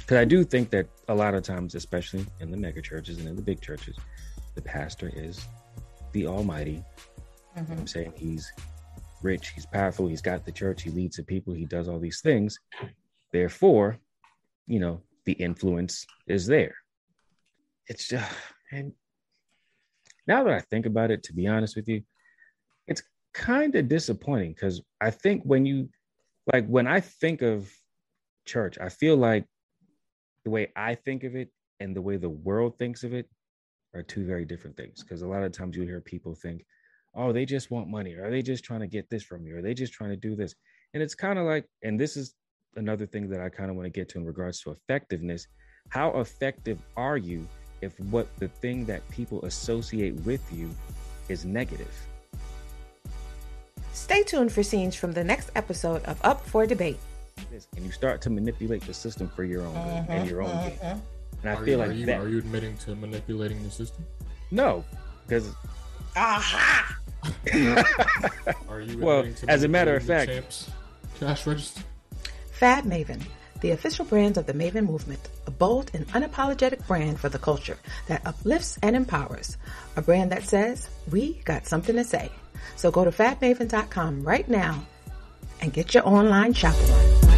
Because 0.00 0.16
I 0.16 0.24
do 0.24 0.44
think 0.44 0.70
that 0.70 0.86
a 1.08 1.14
lot 1.14 1.34
of 1.34 1.42
times, 1.42 1.74
especially 1.74 2.26
in 2.40 2.50
the 2.50 2.56
mega 2.56 2.82
churches 2.82 3.18
and 3.18 3.28
in 3.28 3.36
the 3.36 3.42
big 3.42 3.60
churches, 3.60 3.96
the 4.54 4.62
pastor 4.62 5.10
is 5.14 5.46
the 6.12 6.26
Almighty. 6.26 6.82
Mm-hmm. 7.56 7.72
I'm 7.72 7.86
saying 7.86 8.12
he's 8.16 8.50
rich, 9.22 9.50
he's 9.54 9.66
powerful, 9.66 10.08
he's 10.08 10.22
got 10.22 10.44
the 10.44 10.52
church, 10.52 10.82
he 10.82 10.90
leads 10.90 11.16
the 11.16 11.22
people, 11.22 11.52
he 11.52 11.66
does 11.66 11.88
all 11.88 11.98
these 11.98 12.20
things. 12.20 12.58
Therefore, 13.32 13.98
you 14.66 14.80
know, 14.80 15.02
the 15.26 15.32
influence 15.32 16.06
is 16.26 16.46
there. 16.46 16.74
It's 17.86 18.08
just, 18.08 18.32
and 18.72 18.92
now 20.26 20.44
that 20.44 20.52
I 20.52 20.60
think 20.60 20.86
about 20.86 21.10
it, 21.10 21.22
to 21.24 21.32
be 21.32 21.46
honest 21.46 21.76
with 21.76 21.88
you, 21.88 22.02
it's 22.86 23.02
kind 23.32 23.74
of 23.74 23.88
disappointing 23.88 24.52
because 24.52 24.80
I 25.00 25.10
think 25.10 25.42
when 25.44 25.66
you, 25.66 25.88
like, 26.52 26.66
when 26.66 26.86
I 26.86 27.00
think 27.00 27.42
of 27.42 27.70
church, 28.44 28.78
I 28.80 28.88
feel 28.88 29.16
like 29.16 29.44
the 30.44 30.50
way 30.50 30.72
I 30.76 30.94
think 30.94 31.24
of 31.24 31.34
it 31.36 31.50
and 31.80 31.94
the 31.94 32.02
way 32.02 32.16
the 32.16 32.28
world 32.28 32.78
thinks 32.78 33.04
of 33.04 33.14
it 33.14 33.28
are 33.94 34.02
two 34.02 34.24
very 34.24 34.44
different 34.44 34.76
things. 34.76 35.02
Because 35.02 35.22
a 35.22 35.26
lot 35.26 35.42
of 35.42 35.52
times 35.52 35.76
you 35.76 35.82
hear 35.82 36.00
people 36.00 36.34
think, 36.34 36.64
oh, 37.14 37.32
they 37.32 37.44
just 37.44 37.70
want 37.70 37.88
money, 37.88 38.14
or 38.14 38.26
are 38.26 38.30
they 38.30 38.42
just 38.42 38.64
trying 38.64 38.80
to 38.80 38.86
get 38.86 39.10
this 39.10 39.22
from 39.22 39.44
you, 39.44 39.56
or 39.56 39.62
they 39.62 39.74
just 39.74 39.92
trying 39.92 40.10
to 40.10 40.16
do 40.16 40.36
this. 40.36 40.54
And 40.94 41.02
it's 41.02 41.14
kind 41.14 41.38
of 41.38 41.46
like, 41.46 41.66
and 41.82 41.98
this 41.98 42.16
is 42.16 42.34
another 42.76 43.06
thing 43.06 43.28
that 43.30 43.40
I 43.40 43.48
kind 43.48 43.70
of 43.70 43.76
want 43.76 43.86
to 43.86 43.90
get 43.90 44.08
to 44.10 44.18
in 44.18 44.26
regards 44.26 44.60
to 44.62 44.70
effectiveness. 44.70 45.46
How 45.88 46.20
effective 46.20 46.78
are 46.96 47.16
you 47.16 47.48
if 47.80 47.98
what 47.98 48.28
the 48.38 48.48
thing 48.48 48.84
that 48.86 49.08
people 49.10 49.44
associate 49.44 50.14
with 50.20 50.42
you 50.52 50.70
is 51.28 51.44
negative? 51.44 51.92
Stay 53.92 54.22
tuned 54.22 54.52
for 54.52 54.62
scenes 54.62 54.94
from 54.94 55.12
the 55.12 55.24
next 55.24 55.50
episode 55.56 56.04
of 56.04 56.20
Up 56.22 56.46
for 56.46 56.64
Debate. 56.66 56.98
And 57.76 57.84
you 57.84 57.92
start 57.92 58.20
to 58.22 58.30
manipulate 58.30 58.82
the 58.82 58.94
system 58.94 59.28
for 59.34 59.44
your 59.44 59.62
own 59.62 59.74
mm-hmm, 59.74 60.12
and 60.12 60.30
your 60.30 60.42
own 60.42 60.50
mm-hmm. 60.50 60.86
gain. 60.86 61.02
And 61.42 61.50
I 61.50 61.54
are 61.54 61.64
feel 61.64 61.68
you, 61.68 61.76
like 61.76 61.88
are 61.88 61.92
you, 61.92 62.06
that. 62.06 62.20
Are 62.20 62.28
you 62.28 62.38
admitting 62.38 62.76
to 62.78 62.94
manipulating 62.94 63.62
the 63.62 63.70
system? 63.70 64.04
No, 64.50 64.84
because. 65.26 65.52
Aha! 66.16 66.96
are 68.68 68.80
you 68.80 68.98
well, 68.98 69.26
as 69.48 69.62
a 69.62 69.68
matter 69.68 69.94
of 69.96 70.02
fact, 70.02 70.70
cash 71.18 71.46
register? 71.46 71.82
Fab 72.52 72.84
Maven, 72.84 73.22
the 73.60 73.70
official 73.70 74.04
brand 74.04 74.36
of 74.36 74.46
the 74.46 74.52
Maven 74.52 74.86
movement, 74.86 75.28
a 75.46 75.50
bold 75.50 75.90
and 75.94 76.06
unapologetic 76.08 76.86
brand 76.86 77.18
for 77.20 77.28
the 77.28 77.38
culture 77.38 77.78
that 78.06 78.26
uplifts 78.26 78.78
and 78.82 78.96
empowers. 78.96 79.56
A 79.96 80.02
brand 80.02 80.32
that 80.32 80.44
says, 80.44 80.88
we 81.10 81.34
got 81.44 81.66
something 81.66 81.96
to 81.96 82.04
say. 82.04 82.30
So 82.76 82.90
go 82.90 83.04
to 83.04 83.10
fabmaven.com 83.10 84.24
right 84.24 84.48
now 84.48 84.84
and 85.60 85.72
get 85.72 85.94
your 85.94 86.06
online 86.06 86.52
shopping 86.52 86.90
on. 86.90 87.29